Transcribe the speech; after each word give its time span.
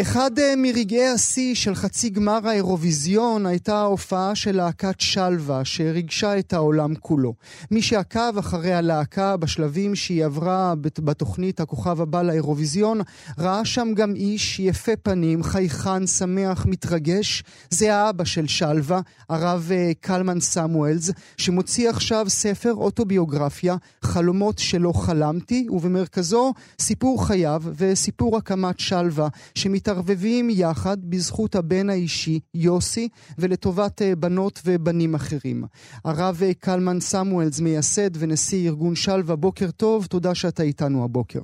אחד 0.00 0.38
אה, 0.38 0.54
מרגעי 0.56 1.08
השיא 1.08 1.54
של 1.54 1.74
חצי 1.74 2.10
גמר 2.10 2.48
האירוויזיון 2.48 3.46
הייתה 3.46 3.76
ההופעה 3.76 4.34
של 4.34 4.56
להקת 4.56 5.00
שלווה, 5.00 5.64
שריגשה 5.64 6.38
את 6.38 6.52
העולם 6.52 6.94
כולו. 6.94 7.34
מי 7.70 7.82
שעקב 7.82 8.38
אחרי 8.38 8.72
הלהקה 8.72 9.36
בשלבים 9.36 9.94
שהיא 9.94 10.24
עברה 10.24 10.74
בתוכנית 10.80 11.60
הכוכב 11.60 12.00
הבא 12.00 12.22
לאירוויזיון, 12.22 13.00
ראה 13.38 13.64
שם 13.64 13.88
גם 13.94 14.14
איש 14.14 14.60
יפה 14.60 14.92
פנים, 15.02 15.42
חייכן, 15.42 16.06
שמח, 16.06 16.66
מתרגש. 16.66 17.42
זה 17.70 17.94
האבא 17.94 18.24
של 18.24 18.46
שלווה, 18.46 19.00
הרב 19.28 19.70
אה, 19.70 19.92
קלמן 20.00 20.40
סמואלס, 20.40 21.10
שמוציא 21.36 21.90
עכשיו 21.90 22.26
ספר 22.28 22.74
אוטוביוגרפיה, 22.74 23.76
חלומות 24.02 24.58
שלא 24.58 24.92
חלמתי, 24.92 25.66
ובמרכזו 25.70 26.52
סיפור 26.80 27.26
חייו 27.26 27.62
וסיפור 27.76 28.36
הקמת 28.36 28.80
שלווה, 28.80 29.28
שמת... 29.54 29.83
מתערבבים 29.84 30.50
יחד 30.50 30.96
בזכות 31.10 31.54
הבן 31.54 31.90
האישי, 31.90 32.40
יוסי, 32.54 33.08
ולטובת 33.38 34.02
אה, 34.02 34.16
בנות 34.16 34.60
ובנים 34.66 35.14
אחרים. 35.14 35.64
הרב 36.04 36.40
אה, 36.42 36.54
קלמן 36.54 37.00
סמואלס, 37.00 37.60
מייסד 37.60 38.10
ונשיא 38.18 38.68
ארגון 38.68 38.94
שלווה, 38.94 39.36
בוקר 39.36 39.70
טוב, 39.70 40.06
תודה 40.06 40.34
שאתה 40.34 40.62
איתנו 40.62 41.04
הבוקר. 41.04 41.40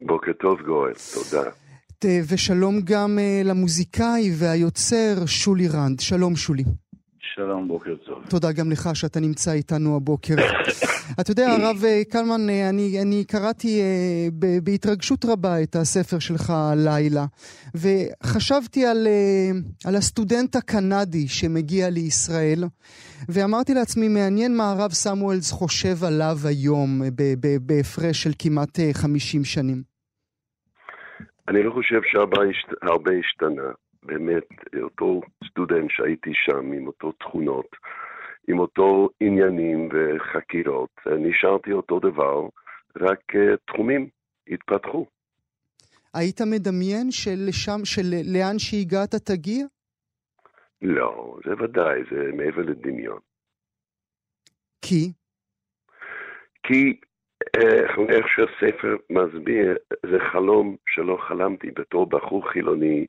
בוקר 0.00 0.32
טוב 0.40 0.58
גואל, 0.66 0.92
תודה. 1.14 1.50
ושלום 2.28 2.80
גם 2.84 3.18
אה, 3.18 3.42
למוזיקאי 3.44 4.30
והיוצר 4.38 5.26
שולי 5.26 5.68
רנד. 5.68 6.00
שלום 6.00 6.36
שולי. 6.36 6.64
שלום, 7.40 7.68
בוקר 7.68 7.96
טוב. 7.96 8.24
תודה 8.30 8.52
גם 8.52 8.70
לך 8.70 8.88
שאתה 8.94 9.20
נמצא 9.20 9.52
איתנו 9.52 9.96
הבוקר. 9.96 10.34
אתה 11.20 11.30
יודע, 11.30 11.46
הרב 11.48 11.84
אה, 11.84 12.02
קלמן, 12.10 12.50
אה, 12.50 12.68
אני, 12.68 13.02
אני 13.02 13.24
קראתי 13.24 13.80
uh, 13.80 14.34
בהתרגשות 14.64 15.24
רבה 15.24 15.62
את 15.62 15.76
הספר 15.76 16.18
שלך 16.18 16.50
הלילה, 16.50 17.24
וחשבתי 17.74 18.86
על, 18.86 19.06
על 19.86 19.94
הסטודנט 19.96 20.56
הקנדי 20.56 21.28
שמגיע 21.28 21.90
לישראל, 21.90 22.64
ואמרתי 23.28 23.74
לעצמי, 23.74 24.08
מעניין 24.08 24.56
מה 24.56 24.70
הרב 24.70 24.90
סמואלס 24.90 25.52
חושב 25.52 26.04
עליו 26.06 26.36
היום, 26.44 27.00
בהפרש 27.66 28.22
של 28.22 28.30
כמעט 28.38 28.78
uh, 28.78 28.82
50 28.92 29.44
שנים. 29.44 29.82
אני 31.48 31.62
לא 31.62 31.70
חושב 31.70 32.00
שהרבה 32.02 33.10
השתנה. 33.20 33.70
באמת 34.02 34.44
אותו 34.82 35.20
סטודנט 35.48 35.90
שהייתי 35.90 36.30
שם 36.34 36.72
עם 36.72 36.86
אותו 36.86 37.12
תכונות, 37.12 37.76
עם 38.48 38.58
אותו 38.58 39.08
עניינים 39.20 39.88
וחקירות, 39.92 40.90
נשארתי 41.18 41.72
אותו 41.72 42.00
דבר, 42.00 42.48
רק 42.96 43.20
uh, 43.34 43.56
תחומים 43.66 44.08
התפתחו. 44.48 45.06
היית 46.14 46.40
מדמיין 46.40 47.10
שלשם, 47.10 47.84
שלאן 47.84 48.58
שהגעת 48.58 49.14
תגיע? 49.14 49.66
לא, 50.82 51.38
זה 51.44 51.64
ודאי, 51.64 52.00
זה 52.10 52.32
מעבר 52.32 52.62
לדמיון. 52.62 53.18
כי? 54.82 55.12
כי 56.62 57.00
אה, 57.56 57.80
איך 58.08 58.26
שהספר 58.28 58.96
מסביר, 59.10 59.76
זה 60.10 60.18
חלום 60.32 60.76
שלא 60.88 61.18
חלמתי 61.28 61.70
בתור 61.70 62.06
בחור 62.06 62.50
חילוני 62.52 63.06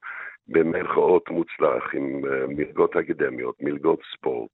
במרכאות 0.52 1.30
מוצלח, 1.30 1.94
עם 1.94 2.22
uh, 2.26 2.48
מלגות 2.48 2.96
אקדמיות, 2.96 3.56
מלגות 3.62 4.00
ספורט, 4.14 4.52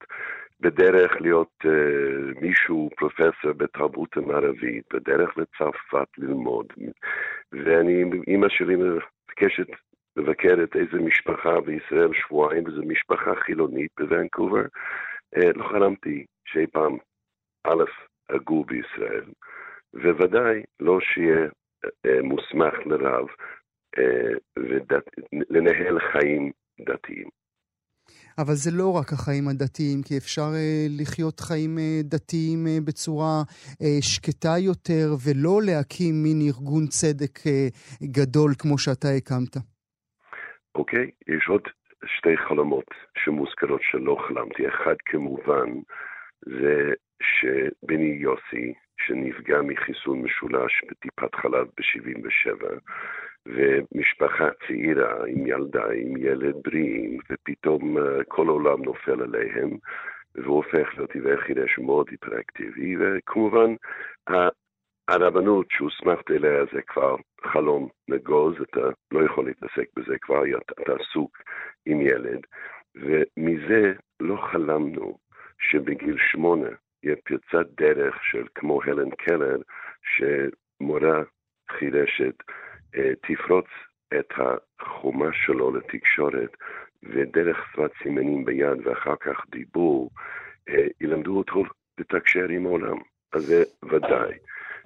בדרך 0.60 1.22
להיות 1.22 1.54
uh, 1.64 2.42
מישהו 2.42 2.90
פרופסור 2.98 3.54
בתרבות 3.58 4.18
המערבית, 4.18 4.84
בדרך 4.94 5.38
לצרפת 5.38 6.08
ללמוד. 6.18 6.66
ואני, 7.52 8.04
אימא 8.28 8.50
שלי 8.50 8.76
מבקשת 8.76 9.68
מבקרת 10.18 10.76
איזה 10.76 10.98
משפחה 11.00 11.62
בישראל 11.62 12.14
שבועיים, 12.14 12.64
וזו 12.68 12.82
משפחה 12.88 13.36
חילונית 13.36 13.92
בוונקובר. 14.00 14.66
Uh, 15.36 15.58
לא 15.58 15.68
חלמתי 15.68 16.26
שאי 16.46 16.68
פעם, 16.68 16.98
א', 17.64 17.84
אגור 18.36 18.66
בישראל, 18.66 19.24
וודאי 19.94 20.64
לא 20.80 21.00
שיהיה 21.00 21.48
מוסמך 22.24 22.74
לרב. 22.86 23.28
ולנהל 24.58 26.00
חיים 26.12 26.52
דתיים. 26.80 27.30
אבל 28.38 28.54
זה 28.54 28.72
לא 28.74 28.98
רק 28.98 29.14
החיים 29.14 29.48
הדתיים, 29.48 30.00
כי 30.08 30.18
אפשר 30.18 30.50
uh, 30.54 31.02
לחיות 31.02 31.40
חיים 31.40 31.78
uh, 31.78 32.04
דתיים 32.04 32.66
uh, 32.66 32.86
בצורה 32.88 33.42
uh, 33.72 33.86
שקטה 34.02 34.56
יותר, 34.70 35.08
ולא 35.24 35.56
להקים 35.68 36.16
מין 36.24 36.40
ארגון 36.48 36.86
צדק 36.88 37.36
uh, 37.38 38.06
גדול 38.18 38.52
כמו 38.60 38.78
שאתה 38.78 39.08
הקמת. 39.18 39.56
אוקיי, 40.76 41.06
okay, 41.06 41.36
יש 41.36 41.48
עוד 41.48 41.62
שתי 42.06 42.38
חלומות 42.38 42.90
שמוזכרות 43.18 43.82
שלא 43.92 44.18
חלמתי. 44.28 44.68
אחד 44.68 44.96
כמובן 45.06 45.70
זה 46.46 46.94
שבני 47.22 48.18
יוסי, 48.20 48.74
שנפגע 49.06 49.62
מחיסון 49.62 50.22
משולש 50.22 50.84
בטיפת 50.90 51.36
חלב 51.36 51.68
ב-77, 51.68 52.66
ומשפחה 53.56 54.50
צעירה 54.68 55.26
עם 55.28 55.48
ילדה, 55.48 55.86
עם 55.86 56.18
ילד 56.18 56.56
בריאים, 56.64 57.20
ופתאום 57.30 57.98
uh, 57.98 58.02
כל 58.28 58.48
העולם 58.48 58.84
נופל 58.84 59.22
עליהם, 59.22 59.78
והוא 60.36 60.56
הופך 60.56 60.98
להיות 60.98 61.12
עיוור 61.12 61.38
חידש 61.38 61.80
מאוד 61.80 62.08
היפראקטיבי, 62.12 62.96
וכמובן 63.00 63.76
הרבנות 65.08 65.66
שהוסמכת 65.70 66.32
אליה 66.32 66.66
זה 66.74 66.82
כבר 66.82 67.16
חלום 67.44 67.90
נגוז, 68.08 68.56
אתה 68.62 68.90
לא 69.12 69.26
יכול 69.26 69.46
להתעסק 69.46 69.88
בזה 69.96 70.18
כבר, 70.22 70.44
אתה 70.82 70.94
עסוק 71.00 71.38
עם 71.86 72.02
ילד, 72.02 72.40
ומזה 72.96 73.94
לא 74.20 74.38
חלמנו 74.52 75.18
שבגיל 75.60 76.18
שמונה 76.32 76.70
יהיה 77.04 77.16
פרצת 77.24 77.68
דרך 77.78 78.24
של 78.24 78.44
כמו 78.56 78.84
הלן 78.84 79.10
קלר, 79.10 79.58
שמורה 80.04 81.24
חירשת 81.72 82.36
אה, 82.50 82.67
תפרוץ 83.22 83.66
את 84.20 84.34
החומה 84.38 85.30
שלו 85.34 85.76
לתקשורת, 85.76 86.58
ודרך 87.04 87.58
שפת 87.72 87.92
סימנים 88.04 88.46
ביד 88.46 88.88
ואחר 88.88 89.16
כך 89.16 89.46
דיבור, 89.50 90.10
אה, 90.70 90.88
ילמדו 91.02 91.38
אותו 91.38 91.64
לתקשר 91.98 92.50
עם 92.50 92.66
העולם. 92.66 92.98
אז 93.34 93.46
זה 93.46 93.64
ודאי. 93.84 94.34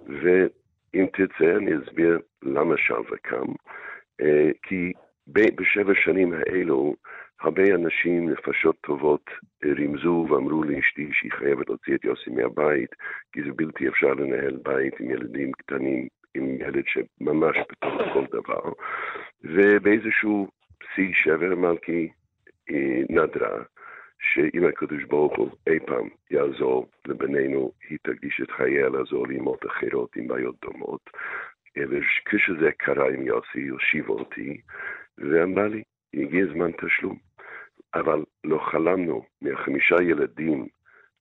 ואם 0.08 1.06
תרצה, 1.14 1.58
אני 1.58 1.72
אסביר 1.78 2.20
למה 2.44 2.78
שם 2.78 3.02
וקם. 3.12 3.52
אה, 4.22 4.50
כי 4.64 4.94
בשבע 5.28 5.94
שנים 5.96 6.34
האלו, 6.34 6.96
הרבה 7.42 7.76
אנשים, 7.76 8.30
נפשות 8.30 8.76
טובות, 8.82 9.30
רימזו 9.64 10.28
ואמרו 10.30 10.64
לאשתי 10.64 11.10
שהיא 11.14 11.32
חייבת 11.32 11.70
להוציא 11.70 11.96
את 11.96 12.04
יוסי 12.04 12.30
מהבית, 12.30 12.90
כי 13.32 13.44
זה 13.44 13.50
בלתי 13.56 13.88
אפשר 13.88 14.14
לנהל 14.14 14.58
בית 14.64 15.00
עם 15.00 15.12
ילדים 15.12 15.52
קטנים 15.52 16.08
עם 16.36 16.56
ילד 16.60 16.84
שממש 16.88 17.58
בתוך 17.72 17.94
כל 18.14 18.26
דבר, 18.32 18.72
ובאיזשהו 19.44 20.48
שיא 20.96 21.14
שבר 21.14 21.56
מלכי 21.56 22.10
נדרה, 23.10 23.64
שאם 24.20 24.66
הקדוש 24.66 25.04
ברוך 25.04 25.38
הוא 25.38 25.50
אי 25.68 25.80
פעם 25.80 26.10
יעזור 26.32 26.90
לבנינו, 27.08 27.72
היא 27.90 27.98
תקדיש 28.04 28.42
את 28.42 28.52
חייה 28.52 28.90
לעזור 28.90 29.28
לאמות 29.28 29.66
אחרות 29.66 30.16
עם 30.16 30.28
בעיות 30.28 30.56
דומות. 30.62 31.10
וכשזה 31.78 32.72
קרה 32.78 33.10
עם 33.10 33.22
יוסי, 33.22 33.60
היא 33.60 33.72
הושיבה 33.72 34.14
אותי, 34.14 34.62
ואמרה 35.18 35.68
לי, 35.68 35.84
הגיע 36.14 36.46
זמן 36.54 36.72
תשלום. 36.72 37.18
אבל 37.94 38.24
לא 38.44 38.58
חלמנו 38.72 39.26
מהחמישה 39.42 39.96
ילדים 40.02 40.68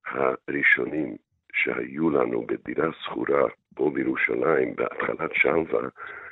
הראשונים 0.07 1.17
שהיו 1.65 2.11
לנו 2.11 2.47
בדירה 2.47 2.89
שכורה 3.03 3.43
פה 3.75 3.91
בירושלים, 3.95 4.75
בהתחלת 4.77 5.31
שלווה, 5.35 5.89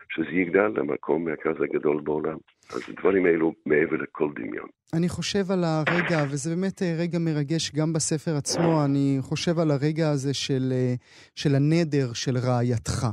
שזה 0.09 0.31
יגדל 0.31 0.69
למקום 0.77 1.25
מרכז 1.25 1.63
הגדול 1.63 2.01
בעולם. 2.01 2.37
אז 2.75 2.83
הדברים 2.89 3.27
האלו 3.27 3.53
מעבר 3.67 3.97
לכל 3.97 4.29
דמיון. 4.35 4.69
אני 4.95 5.09
חושב 5.09 5.51
על 5.51 5.65
הרגע, 5.65 6.19
וזה 6.31 6.51
באמת 6.55 6.83
אה, 6.83 6.95
רגע 6.99 7.19
מרגש 7.19 7.73
גם 7.77 7.93
בספר 7.93 8.37
עצמו, 8.37 8.85
אני 8.85 9.19
חושב 9.21 9.59
על 9.59 9.71
הרגע 9.71 10.11
הזה 10.11 10.35
של, 10.35 10.73
אה, 10.73 10.95
של 11.35 11.55
הנדר 11.55 12.13
של 12.13 12.37
רעייתך. 12.37 13.07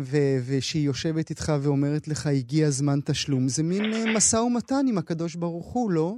ו- 0.00 0.38
ושהיא 0.48 0.86
יושבת 0.86 1.30
איתך 1.30 1.52
ואומרת 1.62 2.08
לך, 2.08 2.26
הגיע 2.26 2.66
זמן 2.70 2.98
תשלום. 3.06 3.48
זה 3.48 3.62
מין 3.62 3.92
אה, 3.92 4.16
משא 4.16 4.36
ומתן 4.36 4.84
עם 4.88 4.98
הקדוש 4.98 5.34
ברוך 5.34 5.72
הוא, 5.72 5.92
לא? 5.92 6.14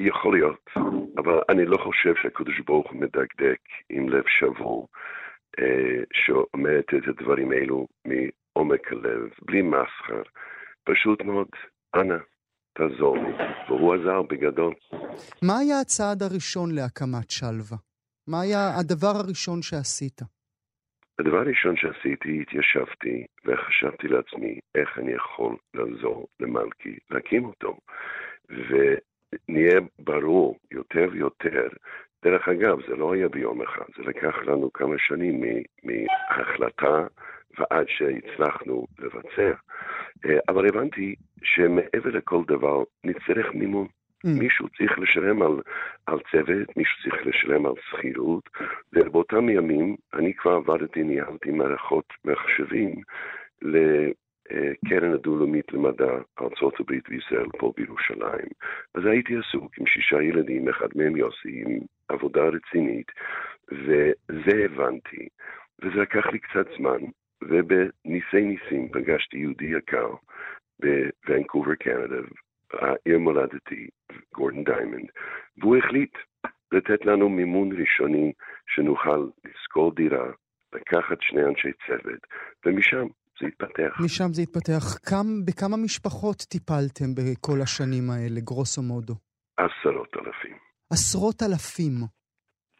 יכול 0.00 0.34
להיות, 0.36 0.70
אבל 1.18 1.40
אני 1.48 1.64
לא 1.64 1.76
חושב 1.76 2.14
שהקדוש 2.22 2.60
ברוך 2.60 2.90
הוא 2.90 3.00
מדקדק 3.00 3.60
עם 3.90 4.08
לב 4.08 4.24
שבור. 4.38 4.88
אה, 5.58 6.02
שאומרת 6.12 6.84
את 6.84 7.08
הדברים 7.08 7.52
האלו 7.52 7.86
מעומק 8.04 8.92
הלב, 8.92 9.28
בלי 9.42 9.62
מסחר, 9.62 10.22
פשוט 10.84 11.22
מאוד, 11.22 11.48
אנא, 11.94 12.16
תעזור 12.72 13.16
לי. 13.16 13.32
והוא 13.68 13.94
עזר 13.94 14.22
בגדול. 14.22 14.74
מה 15.42 15.58
היה 15.58 15.80
הצעד 15.80 16.22
הראשון 16.22 16.74
להקמת 16.74 17.30
שלווה? 17.30 17.78
מה 18.28 18.40
היה 18.40 18.78
הדבר 18.80 19.14
הראשון 19.24 19.62
שעשית? 19.62 20.20
הדבר 21.18 21.38
הראשון 21.38 21.76
שעשיתי, 21.76 22.42
התיישבתי 22.42 23.26
וחשבתי 23.44 24.08
לעצמי 24.08 24.58
איך 24.74 24.98
אני 24.98 25.12
יכול 25.12 25.56
לעזור 25.74 26.26
למלכי 26.40 26.98
להקים 27.10 27.44
אותו. 27.44 27.76
ונהיה 29.32 29.80
ברור 29.98 30.58
יותר 30.70 31.08
ויותר 31.12 31.68
דרך 32.24 32.48
אגב, 32.48 32.78
זה 32.88 32.96
לא 32.96 33.12
היה 33.12 33.28
ביום 33.28 33.62
אחד, 33.62 33.84
זה 33.96 34.02
לקח 34.02 34.36
לנו 34.46 34.72
כמה 34.72 34.94
שנים 34.98 35.40
מהחלטה 35.84 37.06
ועד 37.58 37.86
שהצלחנו 37.88 38.86
לבצע. 38.98 39.52
אה, 40.26 40.38
אבל 40.48 40.68
הבנתי 40.68 41.14
שמעבר 41.42 42.10
לכל 42.10 42.42
דבר 42.46 42.82
נצטרך 43.04 43.54
מימון. 43.54 43.86
Mm. 44.26 44.28
מישהו 44.28 44.68
צריך 44.68 44.98
לשלם 44.98 45.42
על, 45.42 45.60
על 46.06 46.18
צוות, 46.30 46.76
מישהו 46.76 47.02
צריך 47.02 47.26
לשלם 47.26 47.66
על 47.66 47.72
שכירות, 47.90 48.48
ובאותם 48.92 49.48
ימים 49.48 49.96
אני 50.14 50.34
כבר 50.34 50.52
עבדתי, 50.52 51.02
ניהלתי 51.02 51.50
מערכות 51.50 52.04
מחשבים 52.24 53.02
לקרן 54.50 55.12
הדו-לאומית 55.12 55.72
למדע 55.72 56.12
ארה"ב 56.40 56.92
וישראל 57.08 57.48
פה 57.58 57.72
בירושלים. 57.76 58.48
אז 58.94 59.06
הייתי 59.06 59.34
עסוק 59.36 59.78
עם 59.78 59.86
שישה 59.86 60.22
ילדים, 60.22 60.68
אחד 60.68 60.88
מהם 60.94 61.16
יוסי, 61.16 61.62
עם 61.66 61.78
עבודה 62.08 62.42
רצינית, 62.42 63.06
וזה 63.72 64.64
הבנתי, 64.64 65.28
וזה 65.82 66.00
לקח 66.00 66.26
לי 66.26 66.38
קצת 66.38 66.66
זמן, 66.78 66.98
ובניסי 67.42 68.40
ניסים 68.40 68.88
פגשתי 68.92 69.38
יהודי 69.38 69.64
יקר 69.64 70.14
בוונקובר, 70.80 71.74
קנדה, 71.74 72.16
העיר 72.72 73.18
מולדתי, 73.18 73.88
גורדון 74.34 74.64
דיימנד, 74.64 75.08
והוא 75.58 75.76
החליט 75.76 76.18
לתת 76.72 77.06
לנו 77.06 77.28
מימון 77.28 77.80
ראשוני 77.80 78.32
שנוכל 78.66 79.26
לשכור 79.44 79.94
דירה, 79.94 80.30
לקחת 80.74 81.22
שני 81.22 81.44
אנשי 81.44 81.72
צוות, 81.86 82.26
ומשם 82.66 83.06
זה 83.40 83.46
התפתח. 83.46 84.00
משם 84.04 84.32
זה 84.32 84.42
התפתח. 84.42 84.84
כם, 85.08 85.44
בכמה 85.46 85.76
משפחות 85.76 86.36
טיפלתם 86.36 87.14
בכל 87.14 87.60
השנים 87.62 88.10
האלה, 88.10 88.40
גרוסו 88.40 88.82
מודו? 88.82 89.14
עשרות 89.56 90.16
אלפים. 90.16 90.56
עשרות 90.92 91.42
אלפים. 91.42 91.94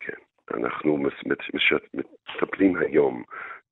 כן. 0.00 0.20
אנחנו 0.58 0.98
מטפלים 1.94 2.76
היום 2.76 3.24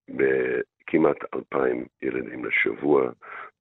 בכמעט 0.08 1.16
אלפיים 1.34 1.86
ילדים 2.02 2.44
לשבוע, 2.44 3.10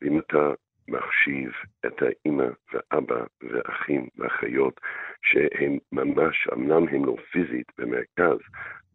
ואם 0.01 0.19
אתה 0.19 0.53
מחשיב 0.87 1.51
את 1.85 2.01
האימא 2.01 2.47
והאבא 2.73 3.23
והאחים 3.43 4.07
והאחיות, 4.15 4.81
שהם 5.21 5.77
ממש, 5.91 6.47
אמנם 6.53 6.87
הם 6.87 7.05
לא 7.05 7.15
פיזית 7.31 7.67
במרכז, 7.77 8.37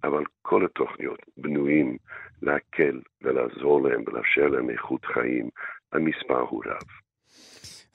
אבל 0.04 0.24
כל 0.42 0.64
התוכניות 0.64 1.18
בנויים 1.36 1.96
להקל 2.42 3.00
ולעזור 3.22 3.82
להם 3.88 4.02
ולאפשר 4.06 4.46
להם 4.46 4.70
איכות 4.70 5.04
חיים, 5.04 5.48
המספר 5.92 6.40
הוא 6.40 6.62
רב. 6.66 6.82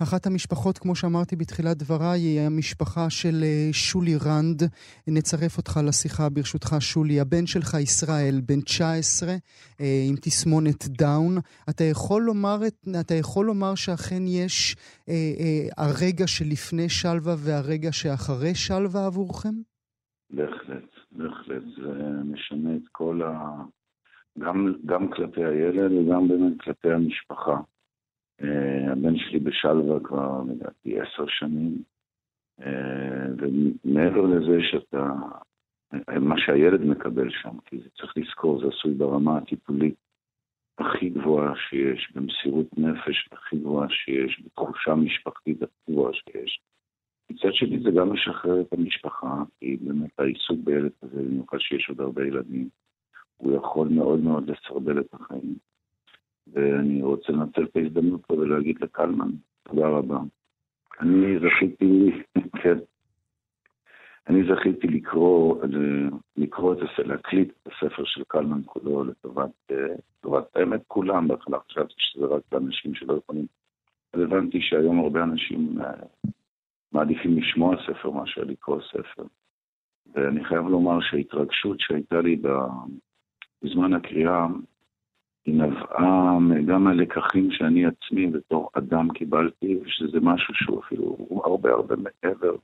אחת 0.04 0.26
המשפחות, 0.26 0.78
כמו 0.78 0.96
שאמרתי 0.96 1.36
בתחילת 1.36 1.78
דבריי, 1.78 2.20
היא 2.20 2.42
המשפחה 2.42 3.10
של 3.10 3.44
אה, 3.44 3.70
שולי 3.74 4.16
רנד. 4.26 4.64
נצרף 5.08 5.58
אותך 5.58 5.80
לשיחה 5.88 6.30
ברשותך, 6.30 6.76
שולי. 6.80 7.20
הבן 7.20 7.46
שלך, 7.46 7.74
ישראל, 7.74 8.42
בן 8.46 8.62
19, 8.62 9.30
אה, 9.30 9.86
עם 10.10 10.16
תסמונת 10.16 10.88
דאון. 10.88 11.38
אתה 11.70 11.84
יכול 11.84 12.22
לומר, 12.22 12.58
אתה 13.00 13.14
יכול 13.14 13.46
לומר 13.46 13.76
שאכן 13.76 14.28
יש 14.28 14.76
אה, 15.10 15.14
אה, 15.14 15.86
הרגע 15.86 16.28
שלפני 16.28 16.90
שלווה 16.90 17.36
והרגע 17.38 17.92
שאחרי 17.92 18.56
שלווה 18.56 19.06
עבורכם? 19.06 19.54
בהחלט, 20.30 20.95
בהחלט. 21.18 21.64
זה 21.78 22.24
משנה 22.24 22.76
את 22.76 22.88
כל 22.92 23.22
ה... 23.22 23.56
גם, 24.40 24.74
גם 24.86 25.12
כלפי 25.12 25.46
הילד 25.46 25.92
וגם 25.92 26.28
באמת 26.28 26.62
כלפי 26.62 26.92
המשפחה. 26.92 27.58
Uh, 28.42 28.92
הבן 28.92 29.18
שלי 29.18 29.40
בשלווה 29.40 30.00
כבר, 30.04 30.42
לדעתי, 30.48 31.00
עשר 31.00 31.26
שנים, 31.28 31.84
uh, 32.62 32.66
ומעבר 33.38 34.22
לזה 34.22 34.58
שאתה, 34.62 35.14
מה 36.20 36.36
שהילד 36.38 36.82
מקבל 36.82 37.30
שם, 37.30 37.60
כי 37.66 37.78
זה 37.78 37.90
צריך 37.90 38.14
לזכור, 38.18 38.62
זה 38.62 38.68
עשוי 38.68 38.94
ברמה 38.94 39.38
הטיפולית 39.38 39.96
הכי 40.78 41.10
גבוהה 41.10 41.54
שיש, 41.70 42.12
במסירות 42.16 42.68
נפש 42.78 43.30
הכי 43.32 43.58
גבוהה 43.58 43.88
שיש, 43.90 44.42
בתחושה 44.46 44.96
משפחתית 44.96 45.64
הכי 45.64 45.92
גבוהה 45.92 46.14
שיש. 46.14 46.60
מצד 47.30 47.54
שני 47.54 47.80
זה 47.80 47.92
גם 47.92 48.14
משחרר 48.14 48.62
את 48.62 48.74
המשפחה, 48.74 49.44
כי 49.60 49.78
באמת 49.82 50.20
העיסוק 50.20 50.60
בילד 50.64 50.92
כזה, 51.02 51.24
במיוחד 51.24 51.58
שיש 51.60 51.90
עוד 51.90 52.02
הרבה 52.02 52.28
ילדים, 52.28 52.70
הוא 53.38 53.56
יכול 53.56 53.88
מאוד 53.88 54.20
מאוד 54.20 54.50
לסרבל 54.50 55.00
את 55.00 55.14
החיים. 55.14 55.56
ואני 56.54 57.02
רוצה 57.02 57.32
לנצל 57.32 57.64
את 57.64 57.76
ההזדמנות 57.76 58.26
פה 58.26 58.34
ולהגיד 58.34 58.76
לקלמן, 58.82 59.32
תודה 59.64 59.88
רבה. 59.88 60.20
אני 61.00 61.40
זכיתי, 61.40 62.12
כן, 62.64 62.78
אני 64.28 64.44
זכיתי 64.44 64.88
לקרוא, 64.88 65.64
לקרוא 66.38 66.74
את 66.74 66.78
הספר, 66.78 67.04
להקליט 67.04 67.50
את 67.50 67.68
הספר 67.74 68.04
של 68.06 68.24
קלמן 68.28 68.62
כולו 68.66 69.04
לטובת, 69.04 69.50
לטובת 69.72 70.56
האמת 70.56 70.82
כולם, 70.88 71.28
בהתחלה 71.28 71.58
חשבתי 71.60 71.94
שזה 71.98 72.26
רק 72.26 72.42
לאנשים 72.52 72.96
שלא 72.96 73.14
יכולים. 73.14 73.46
אז 74.14 74.22
הבנתי 74.22 74.62
שהיום 74.62 75.00
הרבה 75.00 75.24
אנשים 75.24 75.82
אה, 75.82 75.94
מעדיפים 76.96 77.38
לשמוע 77.38 77.76
ספר 77.88 78.12
מאשר 78.12 78.44
לקרוא 78.44 78.82
ספר. 78.82 79.24
ואני 80.14 80.46
חייב 80.46 80.68
לומר 80.68 81.02
שההתרגשות 81.02 81.80
שהייתה 81.80 82.22
לי 82.22 82.42
בזמן 83.64 83.94
הקריאה, 83.94 84.48
היא 85.46 85.56
נבעה 85.56 86.38
גם 86.68 86.84
מהלקחים 86.84 87.52
שאני 87.52 87.86
עצמי 87.86 88.28
בתור 88.28 88.70
אדם 88.74 89.08
קיבלתי, 89.14 89.78
ושזה 89.82 90.20
משהו 90.22 90.54
שהוא 90.54 90.80
אפילו 90.80 91.18
הרבה 91.46 91.72
הרבה 91.72 91.96
מעבר 91.96 92.56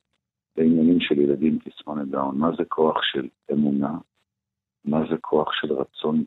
לעניינים 0.58 1.00
של 1.00 1.20
ילדים 1.20 1.60
תסמונת 1.64 2.08
דאון. 2.08 2.38
מה 2.38 2.50
זה 2.58 2.66
כוח 2.66 2.98
של 3.04 3.28
אמונה? 3.52 3.98
מה 4.86 5.00
זה 5.10 5.18
כוח 5.22 5.54
של 5.54 5.74
רצון 5.74 6.24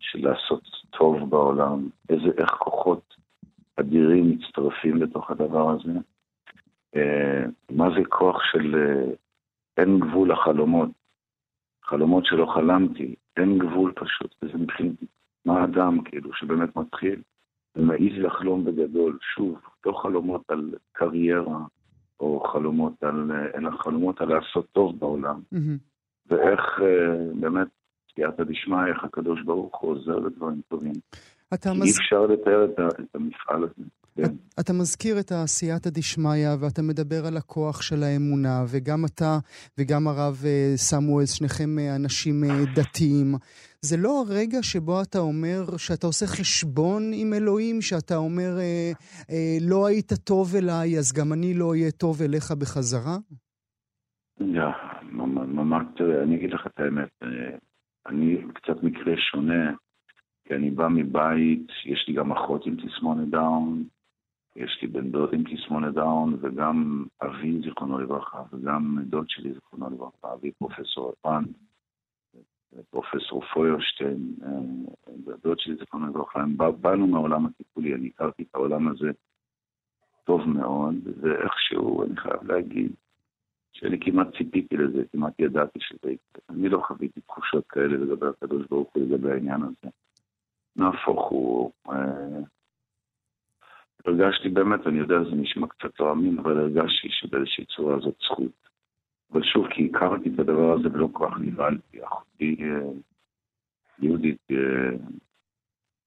של 0.00 0.28
לעשות 0.28 0.62
טוב 0.90 1.30
בעולם? 1.30 1.88
איזה, 2.08 2.28
איך 2.38 2.50
כוחות 2.50 3.14
אדירים 3.76 4.30
מצטרפים 4.30 4.96
לתוך 4.96 5.30
הדבר 5.30 5.70
הזה? 5.70 5.92
אה, 6.96 7.44
מה 7.70 7.88
זה 7.90 8.04
כוח 8.08 8.36
של 8.52 8.74
אה, 8.74 9.12
אין 9.76 10.00
גבול 10.00 10.32
לחלומות? 10.32 10.90
חלומות 11.84 12.24
שלא 12.26 12.46
חלמתי, 12.54 13.14
אין 13.36 13.58
גבול 13.58 13.92
פשוט, 13.92 14.34
וזה 14.42 14.58
מבחינתי 14.58 15.06
מה 15.44 15.60
האדם, 15.60 16.02
כאילו, 16.04 16.34
שבאמת 16.34 16.76
מתחיל 16.76 17.22
ומעז 17.76 18.18
לחלום 18.18 18.64
בגדול, 18.64 19.18
שוב, 19.34 19.60
לא 19.86 19.92
חלומות 19.92 20.42
על 20.48 20.74
קריירה, 20.92 21.58
או 22.20 22.40
חלומות 22.52 23.02
על, 23.02 23.30
אלא 23.54 23.70
חלומות 23.70 24.20
על 24.20 24.28
לעשות 24.28 24.66
טוב 24.72 24.98
בעולם. 24.98 25.40
Mm-hmm. 25.54 25.78
ואיך 26.26 26.60
אה, 26.82 27.32
באמת, 27.40 27.68
סייעתא 28.14 28.44
דשמיא, 28.44 28.86
איך 28.88 29.04
הקדוש 29.04 29.42
ברוך 29.42 29.80
הוא 29.80 29.90
עוזר 29.90 30.18
לדברים 30.18 30.60
טובים. 30.68 30.92
אתה 31.54 31.70
מז... 31.72 31.82
אי 31.82 31.90
אפשר 31.90 32.26
לתאר 32.26 32.64
את 32.64 33.14
המפעל 33.14 33.64
הזה. 33.64 33.88
כן. 34.18 34.34
אתה 34.60 34.72
מזכיר 34.72 35.20
את 35.20 35.32
הסייעתא 35.32 35.90
דשמיא 35.90 36.48
ואתה 36.60 36.82
מדבר 36.82 37.26
על 37.26 37.36
הכוח 37.36 37.82
של 37.82 38.02
האמונה, 38.02 38.64
וגם 38.68 39.04
אתה 39.04 39.38
וגם 39.78 40.08
הרב 40.08 40.36
אה, 40.46 40.72
סמואל, 40.76 41.26
שניכם 41.26 41.78
אה, 41.78 41.96
אנשים 41.96 42.44
אה, 42.44 42.64
דתיים. 42.74 43.34
זה 43.82 43.96
לא 43.96 44.12
הרגע 44.22 44.62
שבו 44.62 45.02
אתה 45.02 45.18
אומר, 45.18 45.76
שאתה 45.76 46.06
עושה 46.06 46.26
חשבון 46.26 47.02
עם 47.14 47.32
אלוהים, 47.34 47.80
שאתה 47.80 48.16
אומר, 48.16 48.50
אה, 48.58 48.90
אה, 49.30 49.56
לא 49.70 49.86
היית 49.86 50.12
טוב 50.12 50.46
אליי, 50.56 50.98
אז 50.98 51.12
גם 51.18 51.32
אני 51.32 51.54
לא 51.54 51.70
אהיה 51.70 51.90
טוב 51.90 52.22
אליך 52.22 52.52
בחזרה? 52.60 53.16
ממש, 55.58 55.84
תראה, 55.96 56.22
אני 56.22 56.36
אגיד 56.36 56.50
לך 56.50 56.66
את 56.66 56.80
האמת, 56.80 57.08
אני 58.06 58.36
קצת 58.54 58.82
מקרה 58.82 59.14
שונה, 59.30 59.72
כי 60.44 60.54
אני 60.54 60.70
בא 60.70 60.88
מבית, 60.88 61.66
יש 61.84 62.04
לי 62.08 62.14
גם 62.14 62.32
אחות 62.32 62.66
עם 62.66 62.76
תסמונת 62.76 63.28
דאון, 63.30 63.84
יש 64.58 64.78
לי 64.82 64.88
בן 64.88 65.10
דוד 65.10 65.32
עם 65.32 65.44
תסמונת 65.44 65.94
דאון, 65.94 66.38
וגם 66.40 67.04
אבי, 67.22 67.60
זיכרונו 67.64 67.98
לברכה, 67.98 68.42
וגם 68.52 68.98
דוד 69.02 69.28
שלי, 69.28 69.52
זיכרונו 69.54 69.90
לברכה, 69.90 70.32
אבי 70.32 70.52
פרופסור 70.52 71.10
ראובן, 71.10 71.44
פרופסור 72.90 73.42
פוירשטיין, 73.54 74.34
אה, 74.42 75.34
דוד 75.42 75.58
שלי, 75.58 75.76
זיכרונו 75.76 76.06
לברכה, 76.06 76.40
הם 76.40 76.56
באנו 76.80 77.06
מהעולם 77.06 77.46
הטיפולי, 77.46 77.94
אני 77.94 78.08
הכרתי 78.14 78.42
את 78.42 78.54
העולם 78.54 78.88
הזה 78.88 79.10
טוב 80.24 80.48
מאוד, 80.48 80.94
ואיכשהו, 81.20 82.04
אני 82.04 82.16
חייב 82.16 82.52
להגיד, 82.52 82.92
שאני 83.72 84.00
כמעט 84.00 84.36
ציפיתי 84.38 84.76
לזה, 84.76 85.02
כמעט 85.12 85.40
ידעתי 85.40 85.78
שזה 85.80 86.10
יקרה. 86.10 86.42
אני 86.48 86.68
לא 86.68 86.82
חוויתי 86.86 87.20
תחושות 87.20 87.66
כאלה 87.66 87.96
לגבי 87.96 88.26
הקדוש 88.26 88.66
ברוך 88.70 88.88
הוא, 88.92 89.02
לגבי 89.02 89.30
העניין 89.32 89.62
הזה. 89.62 89.90
נהפוך 90.76 91.28
הוא, 91.28 91.70
אה, 91.90 92.40
הרגשתי 94.06 94.48
באמת, 94.48 94.86
אני 94.86 94.98
יודע, 94.98 95.24
זה 95.24 95.36
נשמע 95.36 95.66
קצת 95.66 96.00
לא 96.00 96.12
אמין, 96.12 96.38
אבל 96.38 96.58
הרגשתי 96.58 97.08
שבאיזושהי 97.10 97.64
צורה 97.64 98.00
זאת 98.00 98.14
זכות. 98.22 98.68
אבל 99.32 99.42
שוב, 99.42 99.66
כי 99.70 99.90
הכרתי 99.94 100.30
את 100.34 100.38
הדבר 100.38 100.72
הזה 100.72 100.88
ולא 100.92 101.08
כל 101.12 101.26
כך 101.30 101.38
נבהלתי. 101.40 102.04
אחותי 102.04 102.56
אה, 102.60 102.90
יהודית 103.98 104.38
אה, 104.50 104.96